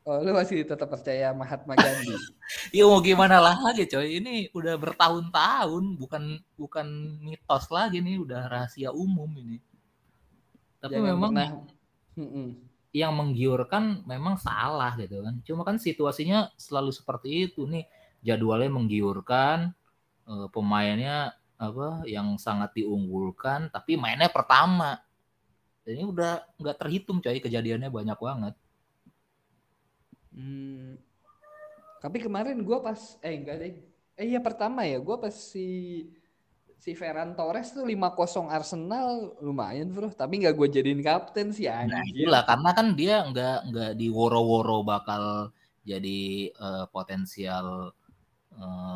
Oh, 0.07 0.23
lu 0.23 0.33
masih 0.33 0.63
tetap 0.65 0.89
percaya 0.89 1.37
Mahatma 1.37 1.77
Gandhi? 1.77 2.17
Ya 2.71 2.87
mau 2.87 3.03
gimana 3.03 3.43
lagi 3.43 3.85
coy. 3.91 4.23
Ini 4.23 4.55
udah 4.57 4.79
bertahun-tahun. 4.79 5.99
Bukan 6.01 6.41
bukan 6.57 6.87
mitos 7.27 7.67
lagi 7.69 7.99
nih. 8.01 8.23
Udah 8.23 8.47
rahasia 8.47 8.95
umum 8.95 9.29
ini. 9.37 9.59
Tapi 10.81 10.97
Jangan 10.97 11.11
memang 11.11 11.31
pernah. 11.35 11.51
Yang 12.97 13.13
menggiurkan 13.13 14.01
memang 14.09 14.41
salah 14.41 14.97
gitu 14.97 15.21
kan. 15.21 15.37
Cuma 15.45 15.63
kan 15.69 15.77
situasinya 15.77 16.49
selalu 16.57 16.89
seperti 16.97 17.53
itu 17.53 17.69
nih. 17.69 17.85
Jadwalnya 18.25 18.73
menggiurkan, 18.73 19.77
eh, 20.25 20.49
pemainnya 20.49 21.37
apa 21.61 22.05
yang 22.09 22.41
sangat 22.41 22.73
diunggulkan, 22.73 23.69
tapi 23.69 24.01
mainnya 24.01 24.33
pertama. 24.33 24.97
Ini 25.85 26.03
udah 26.09 26.57
nggak 26.59 26.77
terhitung 26.81 27.21
coy 27.21 27.39
kejadiannya 27.39 27.93
banyak 27.93 28.19
banget. 28.19 28.55
Hmm. 30.33 30.99
Tapi 32.01 32.17
kemarin 32.21 32.61
gua 32.65 32.81
pas 32.81 33.21
eh 33.21 33.37
enggak 33.37 33.57
deh. 33.61 33.75
Eh 34.17 34.27
iya 34.33 34.41
pertama 34.41 34.89
ya, 34.89 34.99
gua 34.99 35.21
pas 35.21 35.37
si 35.37 35.69
si 36.83 36.91
Ferran 36.95 37.35
Torres 37.39 37.69
tuh 37.77 37.85
5-0 37.85 38.49
Arsenal 38.59 39.37
lumayan, 39.43 39.89
Bro. 39.95 40.09
Tapi 40.15 40.33
nggak 40.41 40.55
gua 40.59 40.69
jadiin 40.71 41.03
kapten 41.03 41.49
sih 41.57 41.67
Nah 41.87 42.01
anjir. 42.03 42.27
itulah 42.27 42.43
karena 42.49 42.71
kan 42.79 42.87
dia 42.99 43.15
nggak 43.31 43.57
nggak 43.71 43.91
di 44.01 44.07
woro-woro 44.17 44.83
bakal 44.93 45.53
jadi 45.91 46.21
eh, 46.51 46.85
potensial 46.95 47.93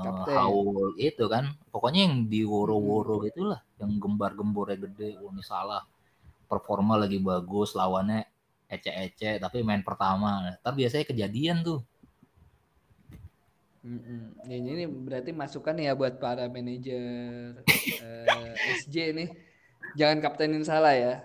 Kapten. 0.05 0.35
haul 0.37 0.97
itu 0.97 1.25
kan. 1.29 1.45
Pokoknya 1.73 2.01
yang 2.09 2.17
di 2.33 2.41
woro-woro 2.49 3.17
itulah 3.29 3.61
yang 3.81 3.93
gembar-gembornya 4.03 4.79
gede. 4.89 5.09
Wah 5.21 5.33
ini 5.33 5.45
salah. 5.45 5.83
Performa 6.51 6.95
lagi 6.99 7.19
bagus, 7.23 7.77
lawannya 7.79 8.25
ece-ece 8.71 9.39
tapi 9.43 9.63
main 9.63 9.83
pertama. 9.85 10.31
Ntar 10.63 10.73
biasanya 10.75 11.05
kejadian 11.11 11.59
tuh. 11.67 11.81
Mm-mm. 13.81 14.37
Ini, 14.45 14.57
ini 14.77 14.85
berarti 14.85 15.33
masukan 15.33 15.73
ya 15.81 15.97
buat 15.97 16.21
para 16.21 16.45
manajer 16.53 17.65
eh, 17.65 18.53
SJ 18.85 19.17
nih. 19.17 19.29
Jangan 19.97 20.19
kaptenin 20.21 20.63
salah 20.63 20.93
ya. 20.93 21.25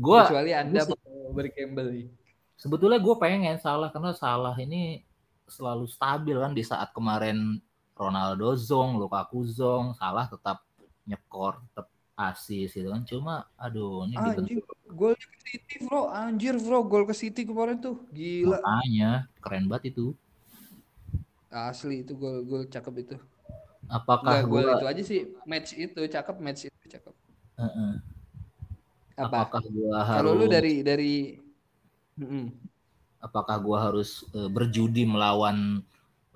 Gua 0.00 0.24
Kecuali 0.24 0.56
Anda 0.56 0.80
nih. 0.80 2.08
sebetulnya 2.56 3.00
gue 3.00 3.16
pengen 3.16 3.56
salah 3.60 3.88
karena 3.88 4.12
salah 4.12 4.52
ini 4.56 5.04
selalu 5.48 5.88
stabil 5.88 6.36
kan 6.36 6.52
di 6.52 6.64
saat 6.64 6.92
kemarin 6.96 7.60
Ronaldo 7.96 8.56
zong, 8.56 8.96
Lukaku 8.96 9.44
zong, 9.44 9.92
salah 10.00 10.24
tetap 10.24 10.64
nyekor, 11.04 11.60
tetap 11.68 11.92
asis 12.16 12.72
gitu 12.72 12.88
kan. 12.88 13.04
Cuma 13.04 13.44
aduh 13.60 14.08
ini 14.08 14.16
dibentuk 14.16 14.72
gol 14.92 15.12
ke 15.16 15.36
City 15.44 15.84
bro. 15.84 16.08
Anjir 16.08 16.56
bro, 16.56 16.80
gol 16.84 17.04
ke 17.04 17.12
City 17.12 17.44
kemarin 17.44 17.76
tuh. 17.76 18.00
Gila. 18.12 18.56
makanya 18.56 19.28
keren 19.44 19.68
banget 19.68 19.92
itu. 19.96 20.16
Asli 21.50 21.94
itu 22.02 22.12
gol 22.20 22.36
gol 22.50 22.62
cakep 22.74 22.94
itu. 23.02 23.16
Apakah 23.90 24.38
Enggak 24.38 24.42
gol 24.52 24.64
gua 24.64 24.74
itu 24.74 24.84
aja 24.90 25.02
sih. 25.10 25.20
Match 25.50 25.70
itu 25.84 26.00
cakep, 26.14 26.36
match 26.44 26.62
itu 26.68 26.86
cakep. 26.94 27.14
Heeh. 27.58 28.00
Apa? 29.24 29.40
apakah 29.40 29.62
gua 29.74 29.98
Kalau 30.12 30.32
lu 30.38 30.46
harus 30.46 30.54
dari 30.54 30.82
dari 30.88 31.38
Mm-mm. 32.20 32.70
apakah 33.26 33.56
gua 33.64 33.78
harus 33.90 34.10
eh, 34.36 34.50
berjudi 34.50 35.02
melawan 35.12 35.58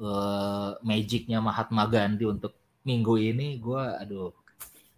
eh, 0.01 0.71
magicnya 0.89 1.39
Mahatma 1.49 1.85
Gandhi 1.95 2.25
untuk 2.35 2.53
minggu 2.89 3.15
ini 3.31 3.47
gua 3.65 3.83
aduh 4.03 4.31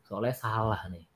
soalnya 0.07 0.35
salah 0.45 0.81
nih 0.93 1.07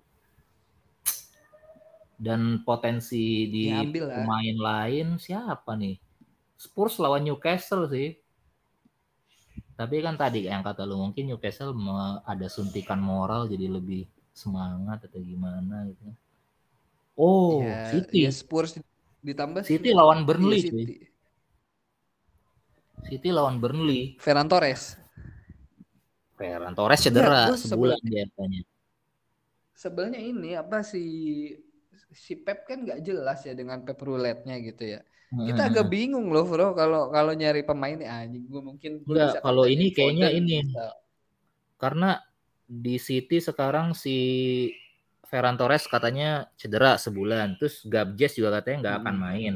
dan 2.20 2.62
potensi 2.68 3.48
di 3.54 3.66
Ya, 3.66 3.84
pemain 4.14 4.56
lain 4.68 5.06
siapa 5.18 5.72
nih 5.82 5.96
Spurs 6.64 6.94
lawan 7.02 7.26
Newcastle 7.26 7.84
sih 7.90 8.19
tapi 9.80 10.04
kan 10.04 10.12
tadi 10.20 10.44
yang 10.44 10.60
kata 10.60 10.84
lu 10.84 11.00
mungkin 11.00 11.32
Newcastle 11.32 11.72
ada 12.28 12.46
suntikan 12.52 13.00
moral 13.00 13.48
jadi 13.48 13.64
lebih 13.72 14.04
semangat 14.36 15.08
atau 15.08 15.24
gimana 15.24 15.88
gitu 15.88 16.12
oh 17.16 17.64
ya, 17.64 17.88
City 17.88 18.28
ya 18.28 18.32
Spurs 18.32 18.76
ditambah 19.24 19.64
City 19.64 19.96
lawan 19.96 20.20
Iya, 20.20 20.26
Burnley 20.28 20.60
City. 20.60 20.72
cuy. 20.72 20.84
City 23.08 23.28
lawan 23.32 23.56
Burnley. 23.56 24.20
Ferran 24.20 24.48
Torres. 24.48 24.96
Ferran 26.36 26.72
Torres 26.76 27.00
cedera 27.00 27.48
gua 27.52 27.56
sebulan 27.56 28.00
dia 28.04 28.28
katanya. 28.28 28.60
Sebenarnya 29.72 30.20
ini 30.20 30.50
apa 30.56 30.84
si 30.84 31.04
si 32.12 32.36
Pep 32.36 32.68
kan 32.68 32.84
nggak 32.84 33.00
jelas 33.00 33.40
ya 33.48 33.56
dengan 33.56 33.80
Pep 33.84 33.96
roulette-nya 34.00 34.60
gitu 34.60 34.96
ya. 34.96 35.00
Kita 35.30 35.70
agak 35.70 35.86
bingung 35.86 36.34
loh 36.34 36.42
bro 36.42 36.74
kalau 36.74 37.06
kalau 37.14 37.30
nyari 37.30 37.62
pemain 37.62 37.94
nih 37.94 38.10
anjing 38.10 38.50
gue 38.50 38.62
mungkin 38.66 38.90
gua 39.06 39.14
Enggak, 39.14 39.30
bisa 39.30 39.38
kalau 39.46 39.64
ini 39.70 39.86
kayaknya 39.94 40.28
ini. 40.34 40.66
bisa. 40.66 40.90
karena 41.78 42.10
di 42.66 42.98
City 42.98 43.38
sekarang 43.38 43.94
si 43.94 44.18
Ferran 45.30 45.54
Torres 45.54 45.86
katanya 45.86 46.50
cedera 46.58 46.98
sebulan, 46.98 47.54
terus 47.62 47.86
Gabjes 47.86 48.34
juga 48.34 48.58
katanya 48.58 48.78
nggak 48.82 48.96
akan 49.06 49.16
main. 49.16 49.54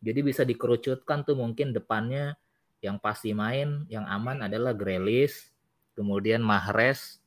Jadi 0.00 0.20
bisa 0.24 0.40
dikerucutkan 0.48 1.28
tuh 1.28 1.36
mungkin 1.36 1.76
depannya 1.76 2.32
yang 2.80 2.96
pasti 2.96 3.36
main, 3.36 3.84
yang 3.92 4.08
aman 4.08 4.48
adalah 4.48 4.72
Grealish, 4.72 5.52
kemudian 5.92 6.40
Mahrez, 6.40 7.20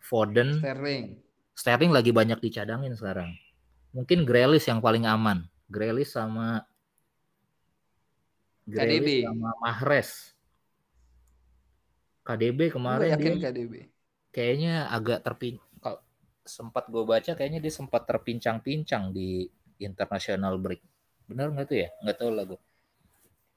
Foden, 0.00 0.60
Sterling. 0.60 1.16
Sterling 1.56 1.92
lagi 1.96 2.12
banyak 2.12 2.36
dicadangin 2.44 2.92
sekarang. 2.92 3.32
Mungkin 3.96 4.28
Grealish 4.28 4.68
yang 4.68 4.84
paling 4.84 5.08
aman. 5.08 5.48
Grealish 5.66 6.14
sama 6.14 6.62
Grealish 8.66 9.22
KDB. 9.22 9.26
sama 9.26 9.50
Mahrez. 9.62 10.10
KDB 12.26 12.74
kemarin 12.74 13.14
yakin 13.14 13.32
dia 13.38 13.50
KDB. 13.50 13.74
kayaknya 14.34 14.90
agak 14.90 15.22
terpin 15.22 15.62
kalau 15.78 16.02
sempat 16.42 16.90
gue 16.90 17.06
baca 17.06 17.38
kayaknya 17.38 17.62
dia 17.62 17.70
sempat 17.70 18.02
terpincang-pincang 18.02 19.14
di 19.14 19.46
international 19.78 20.58
break. 20.58 20.82
Benar 21.30 21.54
nggak 21.54 21.66
tuh 21.70 21.78
ya? 21.86 21.88
Nggak 22.02 22.16
tahu 22.18 22.30
lah 22.34 22.44
gue. 22.50 22.60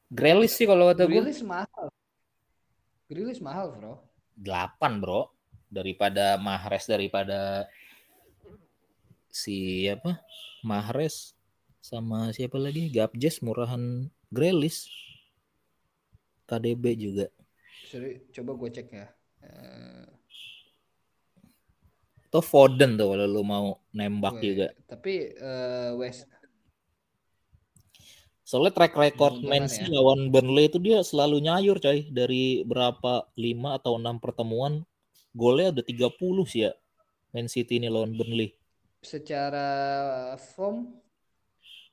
Grealish 0.09 0.57
sih 0.57 0.65
kalau 0.65 0.89
kata 0.89 1.05
gue 1.05 1.21
Grilis 1.21 1.41
mahal. 1.45 1.87
Grilis 3.09 3.41
mahal 3.41 3.73
bro. 3.73 3.93
8 4.37 5.01
bro 5.01 5.29
daripada 5.69 6.37
Mahrez 6.41 6.85
daripada 6.89 7.69
si 9.29 9.85
apa 9.85 10.17
Mahrez 10.65 11.37
sama 11.79 12.31
siapa 12.35 12.59
lagi? 12.59 12.91
Gabjes 12.91 13.39
murahan 13.43 14.07
Grealish. 14.29 14.87
KDB 16.49 16.97
juga. 16.97 17.25
Sorry, 17.89 18.25
coba 18.33 18.57
gue 18.57 18.69
cek 18.73 18.87
ya. 18.89 19.07
Eh, 19.45 20.09
atau 22.29 22.45
Foden 22.45 22.93
tuh 22.93 23.09
kalau 23.09 23.25
lu 23.25 23.41
mau 23.41 23.81
nembak 23.89 24.37
juga. 24.37 24.69
Tapi 24.85 25.33
eh, 25.33 25.91
West. 25.97 26.29
Soalnya 28.45 28.73
track 28.73 28.93
record 28.97 29.45
Man 29.45 29.69
City 29.69 29.93
ya. 29.93 30.01
lawan 30.01 30.33
Burnley 30.33 30.69
itu 30.69 30.81
dia 30.81 31.01
selalu 31.05 31.41
nyayur 31.41 31.77
coy. 31.81 32.05
Dari 32.09 32.65
berapa? 32.65 33.29
5 33.33 33.77
atau 33.77 33.97
6 33.97 34.21
pertemuan 34.21 34.85
golnya 35.33 35.73
udah 35.73 35.85
30 35.85 36.49
sih 36.49 36.65
ya. 36.69 36.73
Man 37.33 37.45
City 37.45 37.77
ini 37.81 37.89
lawan 37.89 38.13
Burnley. 38.13 38.53
Secara 39.05 39.69
form 40.37 40.97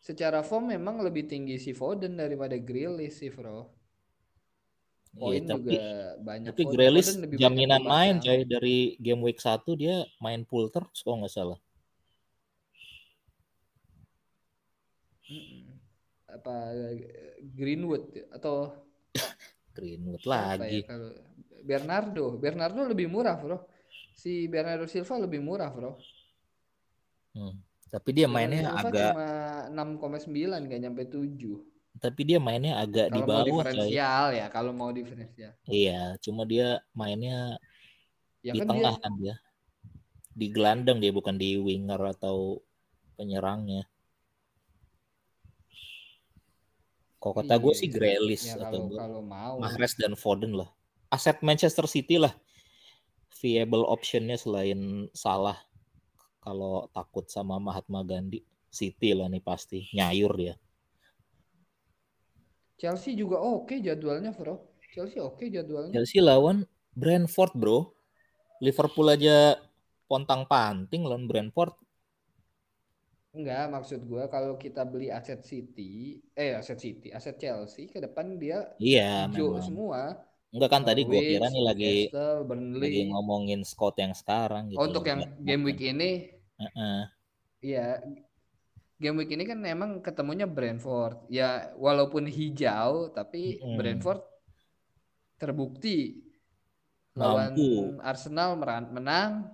secara 0.06 0.46
form 0.46 0.70
memang 0.70 1.02
lebih 1.02 1.26
tinggi 1.26 1.58
si 1.58 1.74
Foden 1.74 2.14
daripada 2.14 2.54
Grealish 2.54 3.18
sih 3.18 3.30
bro. 3.34 3.66
Poin 5.16 5.42
Iya, 5.42 5.50
tapi 5.50 5.74
juga 5.74 5.88
banyak. 6.22 6.50
Tapi 6.54 6.62
Grealish 6.70 7.10
lebih 7.18 7.36
jaminan 7.42 7.82
main 7.82 8.22
coy 8.22 8.46
dari 8.46 8.94
game 9.02 9.22
week 9.26 9.42
1 9.42 9.66
dia 9.74 10.06
main 10.22 10.46
full 10.46 10.70
terus 10.70 11.02
kalau 11.02 11.26
nggak 11.26 11.34
salah. 11.34 11.58
Apa 16.30 16.54
Greenwood 17.42 18.14
ya? 18.14 18.30
atau 18.30 18.76
Greenwood 19.74 20.22
siapa 20.22 20.54
lagi. 20.62 20.84
ya 20.84 20.86
kalau 20.86 21.10
Bernardo, 21.66 22.24
Bernardo 22.38 22.80
lebih 22.86 23.10
murah 23.10 23.34
bro. 23.34 23.58
Si 24.14 24.46
Bernardo 24.46 24.86
Silva 24.86 25.18
lebih 25.18 25.42
murah 25.42 25.72
bro. 25.74 25.98
Hmm. 27.34 27.58
Tapi 27.90 28.10
dia 28.14 28.30
mainnya 28.30 28.70
Silva 28.70 28.86
agak 28.86 29.10
cuma 29.10 29.30
6,9 29.70 30.66
nggak 30.66 30.80
nyampe 30.82 31.02
7. 31.08 31.62
tapi 31.96 32.28
dia 32.28 32.36
mainnya 32.36 32.76
agak 32.76 33.08
di 33.08 33.24
Kalau 33.24 33.28
mau 33.32 33.40
bawah 33.40 33.64
coy. 33.64 33.88
diferensial 33.88 34.24
ya, 34.36 34.46
kalau 34.52 34.72
mau 34.76 34.90
diferensial. 34.92 35.52
Iya, 35.64 36.20
cuma 36.20 36.44
dia 36.44 36.84
mainnya 36.92 37.56
Ya 38.44 38.52
di 38.52 38.60
kan 38.60 38.68
dia 38.68 38.70
tengah 38.70 38.94
kan 39.00 39.12
dia. 39.16 39.34
Di 40.36 40.46
gelandang 40.52 41.00
dia 41.00 41.10
bukan 41.10 41.40
di 41.40 41.56
winger 41.56 41.98
atau 42.12 42.60
penyerangnya. 43.16 43.88
Kok 47.16 47.32
kata 47.42 47.54
gue 47.58 47.72
Iya, 47.72 47.80
sih 47.80 47.88
iya. 47.88 47.94
Grealish 47.96 48.44
ya 48.46 48.60
atau 48.60 48.86
kalau 48.86 48.88
gue 48.92 48.98
kalau 49.00 49.22
mau. 49.24 49.54
Mahrez 49.58 49.96
dan 49.96 50.12
Foden 50.14 50.52
lah. 50.52 50.68
Aset 51.08 51.40
Manchester 51.40 51.88
City 51.88 52.20
lah. 52.20 52.36
Viable 53.40 53.84
optionnya 53.88 54.36
selain 54.36 55.08
salah 55.16 55.56
kalau 56.44 56.86
takut 56.94 57.26
sama 57.26 57.58
Mahatma 57.58 58.04
Gandhi. 58.06 58.44
City 58.76 59.16
lah 59.16 59.32
nih 59.32 59.40
pasti 59.40 59.88
nyayur 59.96 60.36
dia. 60.36 60.54
Chelsea 62.76 63.16
juga 63.16 63.40
oke 63.40 63.80
jadwalnya, 63.80 64.36
Bro. 64.36 64.76
Chelsea 64.92 65.16
oke 65.16 65.48
jadwalnya. 65.48 65.96
Chelsea 65.96 66.20
lawan 66.20 66.68
Brentford 66.92 67.52
bro. 67.56 67.92
Liverpool 68.64 69.12
aja 69.12 69.60
pontang 70.08 70.48
panting 70.48 71.04
lawan 71.04 71.28
Brentford. 71.28 71.76
Enggak, 73.36 73.68
maksud 73.68 74.00
gua 74.08 74.32
kalau 74.32 74.56
kita 74.56 74.88
beli 74.88 75.12
aset 75.12 75.44
City, 75.44 76.24
eh 76.32 76.56
aset 76.56 76.80
City, 76.80 77.12
aset 77.12 77.36
Chelsea 77.36 77.84
ke 77.92 78.00
depan 78.00 78.40
dia 78.40 78.72
Iya 78.80 79.28
hijau 79.28 79.60
memang. 79.60 79.64
semua. 79.64 80.00
Enggak 80.56 80.70
kan 80.72 80.82
tadi 80.88 81.04
gue 81.04 81.20
kira 81.20 81.52
nih 81.52 81.64
lagi 81.68 81.94
lagi 82.80 83.00
ngomongin 83.12 83.60
Scott 83.60 84.00
yang 84.00 84.16
sekarang 84.16 84.72
gitu. 84.72 84.80
Oh, 84.80 84.88
untuk 84.88 85.04
yang 85.04 85.20
game 85.44 85.68
week 85.68 85.84
ini, 85.84 86.32
iya 87.60 88.00
game 88.96 89.16
week 89.20 89.30
ini 89.30 89.44
kan 89.44 89.60
emang 89.62 90.00
ketemunya 90.00 90.48
Brentford. 90.48 91.28
Ya 91.28 91.72
walaupun 91.76 92.24
hijau, 92.24 93.12
tapi 93.12 93.60
Mm-mm. 93.60 93.76
Brentford 93.76 94.24
terbukti 95.36 96.24
lawan 97.12 97.52
Mampu 97.52 98.00
Arsenal 98.00 98.56
menang 98.88 99.52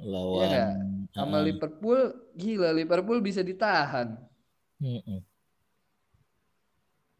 lawan 0.00 0.46
nggak? 0.48 0.70
sama 1.12 1.36
Heeh. 1.38 1.46
Liverpool. 1.50 2.00
Gila, 2.34 2.70
Liverpool 2.72 3.18
bisa 3.20 3.42
ditahan. 3.42 4.16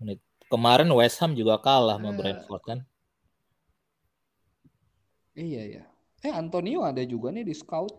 Menit- 0.00 0.24
Kemarin 0.50 0.90
West 0.90 1.22
Ham 1.22 1.38
juga 1.38 1.62
kalah 1.62 1.94
sama 1.98 2.10
Eh. 2.10 2.18
Brentford 2.18 2.62
kan. 2.66 2.78
Iya 5.34 5.62
ya. 5.78 5.84
Eh 6.20 6.34
Antonio 6.34 6.82
ada 6.82 7.00
juga 7.06 7.30
nih 7.30 7.46
di 7.46 7.54
scout. 7.54 7.94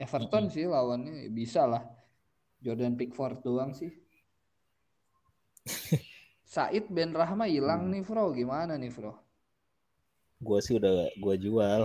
Everton 0.00 0.48
sih 0.48 0.64
lawannya 0.64 1.28
bisa 1.28 1.68
lah. 1.68 1.84
Jordan 2.64 2.94
Pickford 2.98 3.38
doang 3.46 3.72
sih. 3.80 3.90
Said 6.52 6.84
Ben 6.96 7.10
Rahma 7.20 7.46
hilang 7.54 7.82
Hmm. 7.82 7.92
nih, 7.92 8.02
Bro. 8.08 8.26
Gimana 8.38 8.74
nih, 8.82 8.90
Bro? 8.96 9.12
Gue 10.46 10.58
sih 10.66 10.74
udah 10.80 10.94
gue 11.24 11.34
jual. 11.44 11.82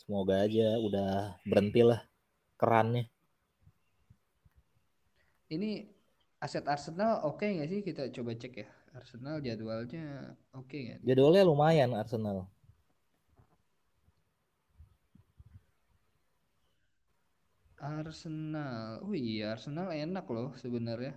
Semoga 0.00 0.34
aja 0.44 0.66
udah 0.86 1.10
berhenti 1.48 1.80
lah 1.90 2.00
kerannya. 2.60 3.04
Ini 5.54 5.70
aset 6.44 6.64
Arsenal 6.74 7.12
oke 7.28 7.46
nggak 7.54 7.68
sih? 7.72 7.80
Kita 7.88 8.02
coba 8.16 8.32
cek 8.40 8.54
ya. 8.62 8.68
Arsenal 8.98 9.36
jadwalnya 9.46 10.04
oke 10.60 10.76
nggak? 10.84 11.00
nih? 11.04 11.14
Jadwalnya 11.14 11.42
lumayan 11.46 11.90
Arsenal. 11.94 12.38
Arsenal. 17.84 19.04
Oh 19.04 19.12
iya, 19.12 19.52
Arsenal 19.52 19.92
enak 19.92 20.24
loh 20.26 20.56
sebenarnya. 20.56 21.12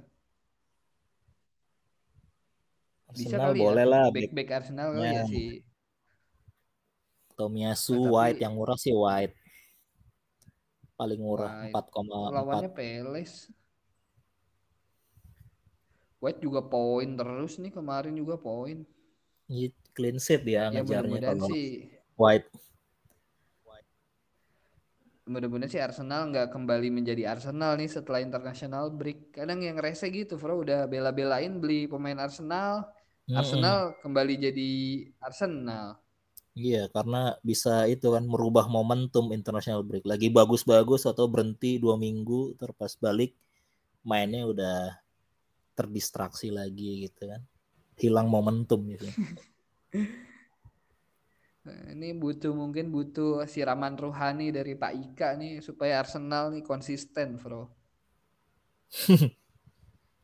Bisa 3.08 3.40
Arsenal 3.40 3.48
kali 3.50 3.60
boleh 3.64 3.86
ya. 3.88 3.92
lah 3.96 4.06
Back 4.12 4.32
back 4.36 4.50
Arsenal 4.52 4.88
kali 4.92 5.00
ya 5.00 5.12
backnya. 5.16 5.26
si 5.26 5.44
Tomiyasu 7.38 7.94
Nah, 7.94 8.02
tapi- 8.04 8.12
White 8.12 8.40
yang 8.44 8.54
murah 8.54 8.78
sih 8.78 8.92
White. 8.92 9.36
Paling 10.98 11.22
murah 11.22 11.52
White. 11.64 11.74
4,4. 11.74 12.30
lawannya 12.34 12.72
Peles. 12.74 13.34
White 16.18 16.42
juga 16.42 16.66
poin 16.66 17.06
terus 17.14 17.62
nih 17.62 17.70
kemarin 17.70 18.12
juga 18.12 18.36
poin. 18.36 18.82
Iya, 19.48 19.70
Clean 19.96 20.18
sheet 20.18 20.44
dia 20.44 20.68
Ya 20.68 20.82
ngejarnya 20.84 21.22
kalau 21.24 21.48
sih 21.48 21.88
White. 22.18 22.50
Mudah-mudahan 25.28 25.70
sih 25.70 25.84
Arsenal 25.84 26.32
nggak 26.32 26.50
kembali 26.56 26.88
menjadi 26.90 27.36
Arsenal 27.36 27.76
nih 27.76 27.92
setelah 27.92 28.24
international 28.24 28.90
break. 28.90 29.36
Kadang 29.36 29.60
yang 29.60 29.78
rese 29.78 30.08
gitu, 30.08 30.40
Bro, 30.40 30.64
udah 30.64 30.88
bela-belain 30.88 31.60
beli 31.60 31.86
pemain 31.86 32.18
Arsenal, 32.18 32.88
Mm-mm. 33.28 33.36
Arsenal 33.36 33.94
kembali 34.00 34.34
jadi 34.50 34.72
Arsenal. 35.20 36.00
Iya, 36.58 36.90
karena 36.90 37.38
bisa 37.46 37.86
itu 37.86 38.10
kan 38.10 38.26
merubah 38.26 38.66
momentum 38.66 39.30
international 39.30 39.86
break. 39.86 40.08
Lagi 40.10 40.34
bagus-bagus 40.34 41.06
atau 41.06 41.30
berhenti 41.30 41.78
dua 41.78 42.00
minggu, 42.02 42.58
terpas 42.58 42.98
balik 42.98 43.38
mainnya 44.02 44.48
udah 44.50 44.98
terdistraksi 45.78 46.50
lagi 46.50 47.06
gitu 47.06 47.30
kan. 47.30 47.46
Hilang 48.00 48.26
momentum 48.32 48.82
gitu. 48.90 49.06
Nah, 51.68 51.92
ini 51.92 52.16
butuh 52.16 52.56
mungkin 52.56 52.88
butuh 52.96 53.44
siraman 53.44 54.00
rohani 54.00 54.56
dari 54.56 54.72
Pak 54.72 54.94
Ika 54.96 55.36
nih 55.36 55.60
supaya 55.60 56.00
Arsenal 56.00 56.56
nih 56.56 56.64
konsisten, 56.64 57.36
Bro. 57.36 57.68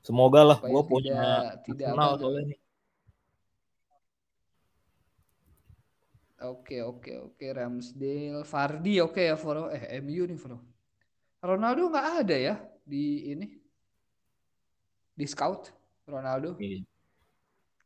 Semoga 0.07 0.55
lah 0.55 0.57
gue 0.63 0.83
punya 0.87 1.51
tidak 1.67 1.91
Arsenal 1.91 2.15
soalnya 2.15 2.43
nih. 2.55 2.59
Oke 6.43 6.79
oke 6.79 7.11
oke 7.31 7.45
Ramsdale, 7.51 8.43
Vardy 8.47 9.03
oke 9.03 9.19
ya 9.19 9.35
Bro. 9.35 9.67
Eh 9.75 9.99
MU 9.99 10.23
nih 10.23 10.39
Bro. 10.39 10.57
Ronaldo 11.43 11.91
nggak 11.91 12.07
ada 12.23 12.37
ya 12.39 12.55
di 12.87 13.35
ini 13.35 13.47
di 15.11 15.25
scout 15.27 15.75
Ronaldo. 16.07 16.55
Iya. 16.55 16.87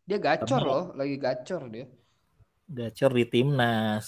Dia 0.05 0.17
gacor 0.21 0.61
loh, 0.61 0.85
lagi 0.93 1.17
gacor 1.17 1.73
dia. 1.73 1.89
Gacor 2.67 3.11
di 3.19 3.25
timnas. 3.33 4.07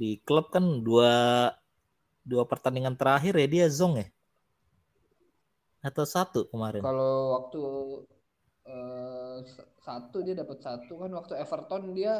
Di 0.00 0.10
klub 0.26 0.46
kan 0.54 0.64
dua 0.86 1.12
dua 2.30 2.44
pertandingan 2.50 2.94
terakhir 3.00 3.34
ya 3.42 3.46
dia 3.54 3.66
zong 3.78 3.94
ya. 4.02 4.06
Atau 5.82 6.04
satu 6.14 6.40
kemarin. 6.50 6.84
Kalau 6.84 7.12
waktu 7.34 7.58
s- 9.50 9.68
satu 9.86 10.18
dia 10.26 10.34
dapat 10.42 10.58
satu 10.66 10.92
kan 11.02 11.10
waktu 11.18 11.32
Everton 11.42 11.82
dia 11.98 12.12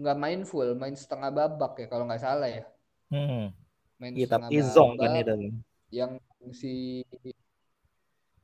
nggak 0.00 0.18
main 0.24 0.42
full, 0.50 0.70
main 0.82 0.96
setengah 1.02 1.30
babak 1.38 1.72
ya 1.82 1.86
kalau 1.92 2.04
nggak 2.08 2.24
salah 2.26 2.48
ya. 2.58 2.64
Hmm. 3.10 3.38
Main 4.00 4.16
Iya 4.16 4.24
setengah 4.24 4.50
tapi 4.52 4.54
zong 4.74 4.90
kan 5.00 5.10
itu. 5.20 5.32
yang 5.98 6.12
si 6.60 7.02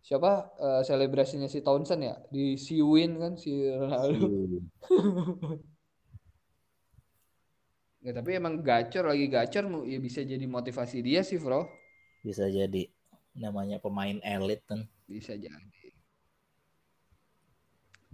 siapa 0.06 0.30
eh, 0.66 0.80
selebrasinya 0.88 1.48
si 1.54 1.58
Townsend 1.66 2.02
ya 2.08 2.14
di 2.34 2.44
siwin 2.66 3.10
kan 3.22 3.32
si 3.42 3.50
Ronaldo 3.80 4.26
ya, 8.02 8.10
tapi 8.10 8.36
emang 8.36 8.60
gacor 8.60 9.08
lagi 9.08 9.26
gacor 9.30 9.86
ya 9.86 9.98
bisa 10.02 10.20
jadi 10.26 10.42
motivasi 10.42 10.98
dia 11.00 11.22
sih 11.22 11.38
bro. 11.38 11.64
Bisa 12.22 12.50
jadi. 12.50 12.90
Namanya 13.32 13.80
pemain 13.80 14.18
elit 14.20 14.60
kan. 14.68 14.84
bisa 15.06 15.36
jadi. 15.36 15.88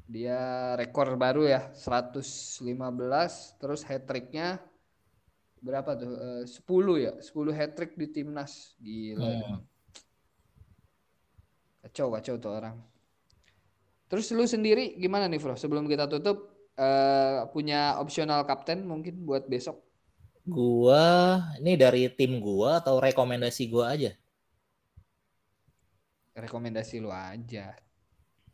Dia 0.09 0.73
rekor 0.75 1.15
baru 1.21 1.45
ya 1.45 1.69
115 1.77 2.65
terus 3.61 3.85
hat 3.85 4.09
tricknya 4.09 4.57
berapa 5.61 5.95
tuh? 5.95 6.13
Eh, 6.43 6.45
10 6.49 7.05
ya 7.05 7.13
10 7.21 7.53
hat 7.55 7.73
trick 7.77 7.93
di 7.97 8.07
timnas. 8.09 8.77
Gila. 8.81 9.25
Hmm. 9.25 9.59
kacau 11.79 12.13
kacau 12.13 12.37
tuh 12.37 12.53
orang. 12.53 12.77
Terus 14.09 14.29
lu 14.33 14.45
sendiri 14.45 14.97
gimana 14.97 15.29
nih 15.29 15.41
bro? 15.41 15.57
Sebelum 15.57 15.89
kita 15.89 16.09
tutup 16.09 16.58
eh, 16.79 17.39
punya 17.51 17.99
optional 17.99 18.47
kapten 18.47 18.87
mungkin 18.87 19.27
buat 19.27 19.51
besok 19.51 19.83
Gua 20.49 21.45
ini 21.61 21.77
dari 21.77 22.09
tim 22.09 22.41
gua 22.41 22.81
atau 22.81 22.97
rekomendasi 22.97 23.69
gua 23.69 23.93
aja. 23.93 24.17
rekomendasi 26.39 27.03
lu 27.03 27.11
aja 27.11 27.75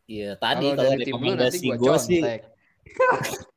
Iya, 0.09 0.37
tadi 0.41 0.73
kalau 0.73 0.77
kalau 0.77 0.91
dari 0.91 1.05
tim 1.05 1.17
lu 1.17 1.33
nanti 1.37 1.61
rekomendasi 1.61 1.67
gua 1.69 1.77
gua 1.81 1.97
sih 2.01 2.21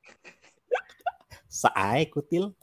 saai 1.64 2.06
kutil. 2.08 2.54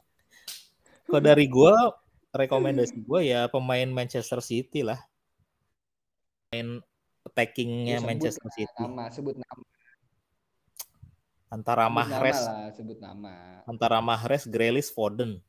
Kalau 1.05 1.21
dari 1.21 1.45
gua 1.45 1.93
rekomendasi 2.33 2.97
gua 3.05 3.21
ya 3.21 3.45
pemain 3.51 3.85
Manchester 3.85 4.41
City 4.41 4.81
lah. 4.81 4.97
Pemain 6.49 6.81
Ya, 6.81 7.29
attackingnya 7.29 7.97
Manchester 8.05 8.49
City 8.53 8.83
nama 8.85 9.09
sebut 9.09 9.35
nama 9.35 9.63
antara 11.55 11.87
sebut 11.87 11.95
nama 11.95 12.03
Mahrez 12.03 12.39
lah 12.43 12.67
sebut 12.75 12.99
nama 12.99 13.33
antara 13.65 13.97
Mahrez, 13.99 14.45
Grealish, 14.45 14.93
Foden. 14.93 15.41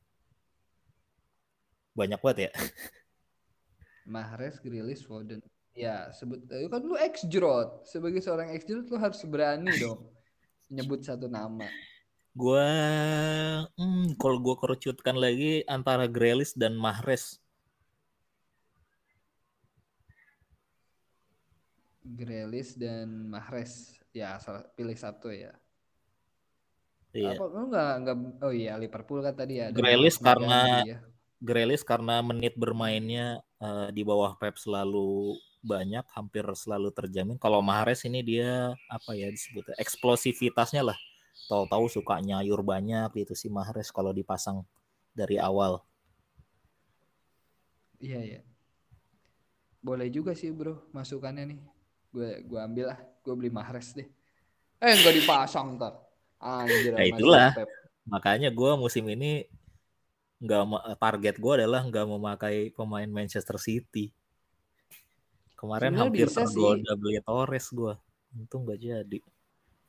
Banyak 1.93 2.21
banget 2.21 2.49
ya. 2.49 2.51
Mahrez, 4.17 4.57
Grealish, 4.61 5.05
Foden. 5.05 5.41
Ya, 5.77 6.09
sebut 6.17 6.41
eh, 6.49 6.69
kan 6.73 6.81
lu 6.81 6.97
ex 6.97 7.29
Giroud. 7.29 7.85
Sebagai 7.85 8.25
seorang 8.25 8.57
ex 8.57 8.65
Giroud 8.65 8.89
lu 8.89 8.97
harus 8.97 9.21
berani 9.29 9.69
dong 9.85 10.09
nyebut 10.73 11.05
satu 11.05 11.29
nama. 11.29 11.69
Gua 12.33 12.65
hmm, 13.77 14.17
kalau 14.21 14.41
gua 14.41 14.57
kerucutkan 14.57 15.17
lagi 15.17 15.65
antara 15.69 16.09
Grealish 16.09 16.57
dan 16.57 16.77
Mahrez. 16.77 17.37
Grealish 22.01 22.73
dan 22.81 23.29
Mahrez. 23.29 24.01
Ya, 24.17 24.41
salah- 24.41 24.65
pilih 24.73 24.97
satu 24.97 25.29
ya. 25.29 25.53
Iya. 27.17 27.33
Apa 27.41 27.45
lu 27.49 27.64
nggak 27.73 27.91
nggak 28.05 28.17
oh 28.45 28.53
iya 28.53 28.77
Liverpool 28.77 29.25
kan 29.25 29.33
tadi 29.33 29.64
ya. 29.64 29.73
Grealish 29.73 30.21
karena- 30.21 30.85
ya. 30.85 30.99
Grealish 31.41 31.85
karena 31.85 32.21
menit 32.21 32.53
bermainnya 32.57 33.41
eh, 33.57 33.89
di 33.93 34.05
bawah 34.05 34.37
Pep 34.37 34.61
selalu 34.61 35.37
banyak, 35.64 36.05
hampir 36.12 36.45
selalu 36.55 36.93
terjamin. 36.93 37.41
Kalau 37.41 37.59
Mahrez 37.64 38.05
ini 38.05 38.21
dia 38.23 38.77
apa 38.87 39.17
ya 39.17 39.33
disebutnya 39.33 39.75
eksplosivitasnya 39.81 40.85
lah. 40.85 40.99
Tahu-tahu 41.51 41.89
suka 41.91 42.21
nyayur 42.23 42.61
banyak 42.62 43.11
gitu 43.17 43.35
si 43.35 43.49
Mahrez 43.49 43.89
kalau 43.91 44.12
dipasang 44.14 44.62
dari 45.17 45.41
awal. 45.41 45.81
Iya, 47.99 48.21
iya. 48.21 48.41
Boleh 49.81 50.12
juga 50.12 50.37
sih, 50.37 50.53
Bro, 50.53 50.91
masukannya 50.93 51.57
nih. 51.57 51.61
Gue 52.12 52.31
gua 52.45 52.69
ambil 52.69 52.93
lah. 52.93 52.99
Gue 53.25 53.35
beli 53.35 53.51
Mahrez 53.51 53.97
deh. 53.97 54.07
Eh, 54.79 54.95
nggak 55.01 55.14
dipasang 55.25 55.81
ntar. 55.81 56.06
Anjir, 56.41 56.93
si 56.95 57.11
itulah. 57.16 57.51
Pep. 57.57 57.68
Makanya 58.07 58.49
gua 58.55 58.78
musim 58.78 59.05
ini 59.11 59.45
nggak 60.37 60.62
ma- 60.68 60.84
target 61.01 61.34
gua 61.41 61.53
adalah 61.59 61.80
nggak 61.82 62.07
memakai 62.07 62.57
pemain 62.76 63.09
Manchester 63.09 63.57
City. 63.57 64.12
Kemarin 65.57 65.97
Sebenarnya 65.97 66.05
hampir 66.05 66.28
tergoda 66.30 66.93
beli 66.95 67.18
Torres 67.24 67.66
gua. 67.72 67.95
Untung 68.37 68.68
nggak 68.68 68.78
jadi. 68.78 69.18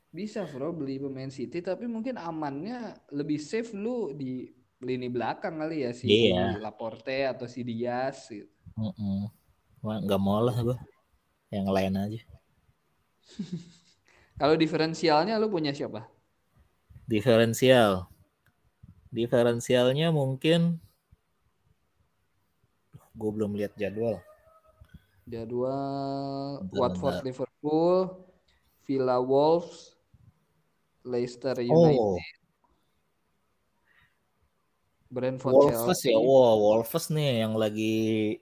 Bisa 0.08 0.48
bro 0.48 0.72
beli 0.72 0.98
pemain 0.98 1.30
City 1.30 1.60
tapi 1.60 1.86
mungkin 1.86 2.16
amannya 2.16 2.96
lebih 3.12 3.38
safe 3.38 3.76
lu 3.76 4.16
di 4.16 4.50
lini 4.82 5.10
belakang 5.12 5.60
kali 5.62 5.84
ya 5.84 5.92
si 5.92 6.08
Iya. 6.08 6.58
Laporte 6.64 7.28
atau 7.28 7.46
si 7.46 7.62
Diaz 7.62 8.32
gitu. 8.32 8.48
Wah, 9.84 9.98
nggak 10.02 10.22
mau 10.22 10.40
lah 10.42 10.56
gua. 10.64 10.78
Yang 11.52 11.68
lain 11.76 11.94
aja. 12.00 12.22
Kalau 14.40 14.56
diferensialnya 14.56 15.36
lu 15.42 15.52
punya 15.52 15.76
siapa? 15.76 16.17
Diferensial. 17.08 18.12
Diferensialnya 19.10 20.12
mungkin 20.12 20.84
gue 23.18 23.32
belum 23.34 23.58
lihat 23.58 23.74
jadwal. 23.80 24.22
Jadwal 25.28 26.64
Bentar, 26.68 26.78
Watford 26.78 27.20
Liverpool, 27.26 27.96
Villa 28.86 29.18
Wolves, 29.20 29.98
Leicester 31.04 31.58
United. 31.60 32.00
Oh, 32.00 32.20
Brentford 35.08 35.54
Wolves 35.56 35.72
Chelsea. 35.72 36.12
ya. 36.12 36.20
Wow, 36.20 36.56
Wolves 36.60 37.08
nih 37.12 37.48
yang 37.48 37.56
lagi 37.56 38.38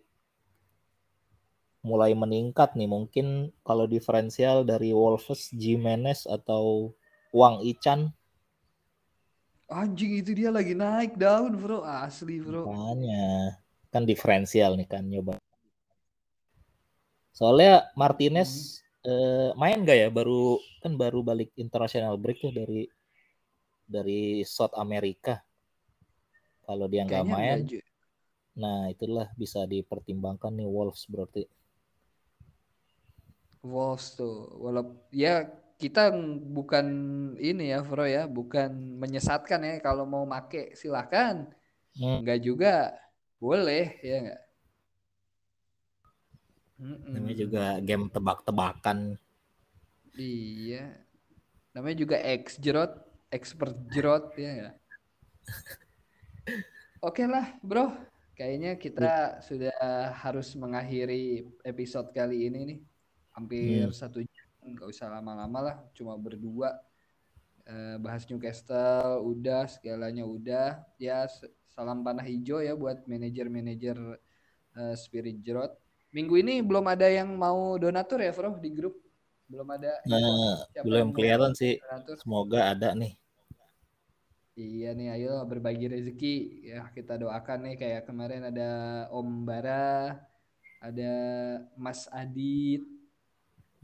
mulai 1.86 2.18
meningkat 2.18 2.74
nih. 2.74 2.90
Mungkin 2.90 3.54
kalau 3.62 3.86
diferensial 3.86 4.66
dari 4.66 4.90
Wolves, 4.90 5.54
Jimenez 5.54 6.26
atau 6.26 6.94
Wang 7.30 7.62
Ichan. 7.62 8.10
Anjing 9.66 10.22
itu 10.22 10.32
dia 10.38 10.54
lagi 10.54 10.78
naik 10.78 11.18
daun 11.18 11.58
bro, 11.58 11.82
asli 11.82 12.38
bro. 12.38 12.70
Makanya 12.70 13.58
kan 13.90 14.06
diferensial 14.06 14.78
nih 14.78 14.86
kan 14.86 15.02
nyoba. 15.02 15.42
Soalnya 17.34 17.90
Martinez 17.98 18.80
eh, 19.02 19.50
main 19.58 19.82
gak 19.82 19.98
ya? 19.98 20.08
Baru 20.14 20.62
kan 20.86 20.94
baru 20.94 21.26
balik 21.26 21.50
international 21.58 22.14
break 22.22 22.46
tuh 22.46 22.54
dari 22.54 22.86
dari 23.90 24.46
South 24.46 24.78
America. 24.78 25.42
Kalau 26.66 26.90
dia 26.90 27.06
nggak 27.06 27.26
main, 27.30 27.62
enggak, 27.62 27.86
nah 28.58 28.90
itulah 28.90 29.30
bisa 29.38 29.70
dipertimbangkan 29.70 30.50
nih 30.50 30.66
Wolves 30.66 31.06
berarti. 31.06 31.46
Wolves 33.62 34.18
tuh, 34.18 34.50
walaupun 34.58 34.98
ya 35.14 35.46
kita 35.82 36.02
bukan 36.58 36.86
ini 37.50 37.64
ya 37.74 37.80
bro 37.84 38.06
ya, 38.08 38.24
bukan 38.38 38.70
menyesatkan 39.02 39.60
ya 39.70 39.74
kalau 39.86 40.04
mau 40.14 40.24
make 40.34 40.74
silakan, 40.80 41.36
Hmm, 41.98 42.20
enggak 42.22 42.40
juga 42.48 42.74
boleh 43.44 43.84
ya 44.08 44.16
enggak. 44.22 44.42
namanya 47.14 47.36
juga 47.44 47.64
game 47.88 48.06
tebak-tebakan. 48.16 48.98
Iya, 50.16 50.82
namanya 51.74 51.98
juga 52.04 52.18
ex 52.34 52.44
jerot, 52.64 52.92
expert 53.38 53.76
jerot 53.94 54.24
ya 54.44 54.50
enggak. 54.56 54.76
Oke 57.08 57.24
lah 57.34 57.46
bro, 57.62 57.82
kayaknya 58.38 58.70
kita 58.84 59.06
sudah 59.48 59.72
harus 60.24 60.48
mengakhiri 60.62 61.46
episode 61.72 62.08
kali 62.18 62.36
ini 62.50 62.60
nih, 62.70 62.80
hampir 63.36 63.86
Hmm. 63.86 63.98
satu 64.00 64.20
jam, 64.26 64.35
nggak 64.74 64.88
usah 64.90 65.08
lama-lama 65.14 65.60
lah, 65.62 65.76
cuma 65.94 66.18
berdua. 66.18 66.74
Eh, 67.66 67.98
bahas 67.98 68.30
Newcastle 68.30 69.26
udah 69.26 69.66
segalanya 69.66 70.22
udah 70.22 70.86
ya 71.02 71.26
salam 71.66 72.06
panah 72.06 72.22
hijau 72.22 72.62
ya 72.62 72.78
buat 72.78 73.10
manajer-manajer 73.10 73.98
eh, 74.78 74.94
Spirit 74.94 75.42
Jerot 75.42 75.74
minggu 76.14 76.46
ini 76.46 76.62
belum 76.62 76.86
ada 76.86 77.10
yang 77.10 77.34
mau 77.34 77.74
donatur 77.82 78.22
ya 78.22 78.30
Bro 78.38 78.62
di 78.62 78.70
grup 78.70 78.94
belum 79.50 79.66
ada 79.74 79.98
Nah, 80.06 80.62
siapa 80.70 80.86
belum 80.86 81.10
kelihatan 81.10 81.58
sih. 81.58 81.82
donatur 81.82 82.16
Semoga 82.22 82.70
ada 82.70 82.94
nih. 82.94 83.18
iya 84.54 84.94
nih 84.94 85.08
ayo 85.18 85.42
berbagi 85.50 85.90
rezeki 85.90 86.36
ya 86.70 86.88
kita 86.94 87.18
doakan 87.18 87.66
nih 87.66 87.76
kayak 87.82 88.02
kemarin 88.06 88.46
ada 88.46 88.70
Om 89.10 89.42
Bara 89.42 90.22
ada 90.80 91.14
Mas 91.76 92.06
Adit 92.14 92.86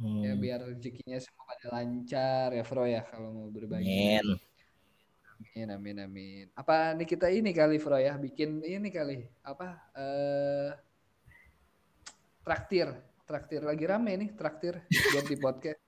ya 0.02 0.34
Hmm, 0.34 0.42
biar 0.42 0.60
rezekinya 0.66 1.22
semua 1.22 1.46
pada 1.46 1.68
lancar 1.78 2.48
ya 2.58 2.64
Bro 2.66 2.86
ya 2.90 3.02
kalau 3.06 3.30
mau 3.30 3.48
berbagi 3.54 4.18
amin. 4.18 4.38
Amin, 5.42 5.68
amin, 5.74 5.98
amin. 6.06 6.46
Apa 6.54 6.94
nih 6.94 7.10
kita 7.10 7.28
ini 7.34 7.50
kali, 7.50 7.82
Bro 7.82 7.98
ya, 7.98 8.14
bikin 8.14 8.62
ini 8.62 8.94
kali, 8.94 9.26
apa? 9.42 9.90
eh 9.98 10.70
traktir, 12.46 12.88
traktir 13.26 13.62
lagi 13.66 13.86
rame 13.90 14.14
nih, 14.22 14.30
traktir 14.38 14.86
buat 15.10 15.26
di 15.26 15.38
podcast. 15.42 15.82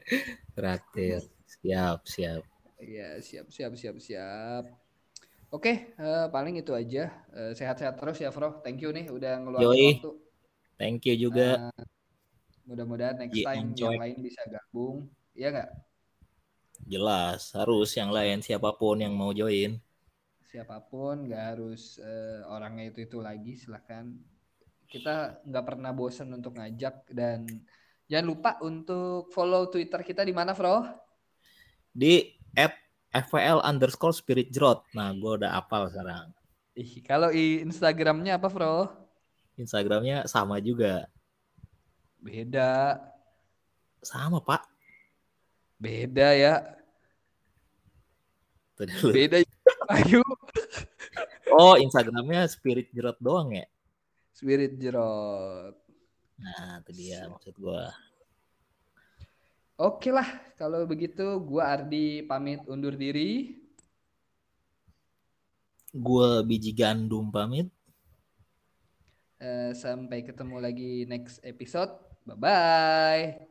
Traktir. 0.56 1.20
Siap, 1.46 2.06
siap. 2.06 2.42
Iya, 2.80 3.18
siap, 3.20 3.46
siap, 3.52 3.72
siap, 3.76 3.96
siap. 4.00 4.64
Oke, 5.50 5.94
eh, 5.98 6.26
paling 6.30 6.62
itu 6.62 6.70
aja. 6.70 7.10
Eh, 7.34 7.52
sehat-sehat 7.58 7.98
terus 7.98 8.18
ya, 8.22 8.30
Bro. 8.30 8.62
Thank 8.62 8.86
you 8.86 8.94
nih 8.94 9.10
udah 9.10 9.42
ngeluangin 9.42 9.66
Yoi. 9.68 9.90
waktu. 9.98 10.10
Thank 10.78 11.10
you 11.10 11.14
juga. 11.18 11.68
Eh, 11.68 11.84
mudah-mudahan 12.70 13.16
next 13.22 13.38
Iya, 13.38 13.46
time 13.46 13.68
enjoy. 13.74 13.96
yang 13.96 13.96
lain 14.02 14.16
bisa 14.26 14.42
gabung. 14.54 14.96
Iya 15.38 15.48
nggak? 15.54 15.70
Jelas, 16.92 17.40
harus 17.58 17.88
yang 17.98 18.10
lain 18.16 18.38
siapa 18.46 18.70
pun 18.80 18.96
yang 19.04 19.14
mau 19.20 19.32
join. 19.40 19.70
siapa 20.50 20.76
pun 20.90 21.14
nggak 21.30 21.42
harus 21.54 21.82
eh, 22.02 22.40
orangnya 22.54 22.84
itu 22.90 22.98
itu 23.06 23.18
lagi 23.28 23.52
silahkan 23.62 24.04
kita 24.92 25.14
nggak 25.48 25.64
pernah 25.68 25.92
bosan 25.98 26.28
untuk 26.38 26.52
ngajak 26.58 26.94
dan 27.18 27.40
jangan 28.10 28.26
lupa 28.32 28.50
untuk 28.70 29.30
follow 29.36 29.62
twitter 29.72 30.00
kita 30.08 30.22
di 30.28 30.34
mana 30.38 30.52
Bro 30.58 30.76
Di 32.00 32.14
at 32.64 32.74
FPL 33.14 33.58
underscore 33.70 34.10
spirit 34.20 34.48
Jrot. 34.54 34.80
Nah, 34.96 35.08
gue 35.20 35.32
udah 35.38 35.50
apal 35.60 35.82
sekarang. 35.90 36.26
Ih, 36.82 36.92
kalau 37.08 37.30
instagramnya 37.34 38.32
apa 38.38 38.48
Bro 38.54 38.74
Instagramnya 39.62 40.26
sama 40.26 40.56
juga. 40.58 41.06
Beda 42.20 43.00
Sama, 44.00 44.40
Pak. 44.40 44.64
beda 45.76 46.36
ya 46.36 46.54
beda 48.80 49.40
ayo 49.96 50.20
Oh, 51.50 51.74
Instagramnya 51.74 52.46
spirit 52.46 52.88
Jrot 52.94 53.18
doang 53.18 53.50
ya? 53.52 53.66
spirit 54.30 54.78
jerot 54.78 55.74
Nah, 56.40 56.80
itu 56.80 56.90
dia 56.96 57.28
maksud 57.28 57.52
gue. 57.52 57.84
oke 59.76 60.08
lah 60.08 60.24
kalau 60.56 60.88
begitu 60.88 61.36
gua 61.40 61.76
Ardi 61.76 62.24
pamit 62.24 62.64
undur 62.64 62.96
diri 62.96 63.56
Gue 65.90 66.46
biji 66.46 66.70
gandum 66.70 67.28
pamit. 67.28 67.66
Eh, 69.36 69.74
sampai 69.74 70.22
ketemu 70.22 70.56
lagi 70.62 71.02
next 71.04 71.42
episode 71.42 71.90
bye 72.26 72.34
bye 72.36 73.46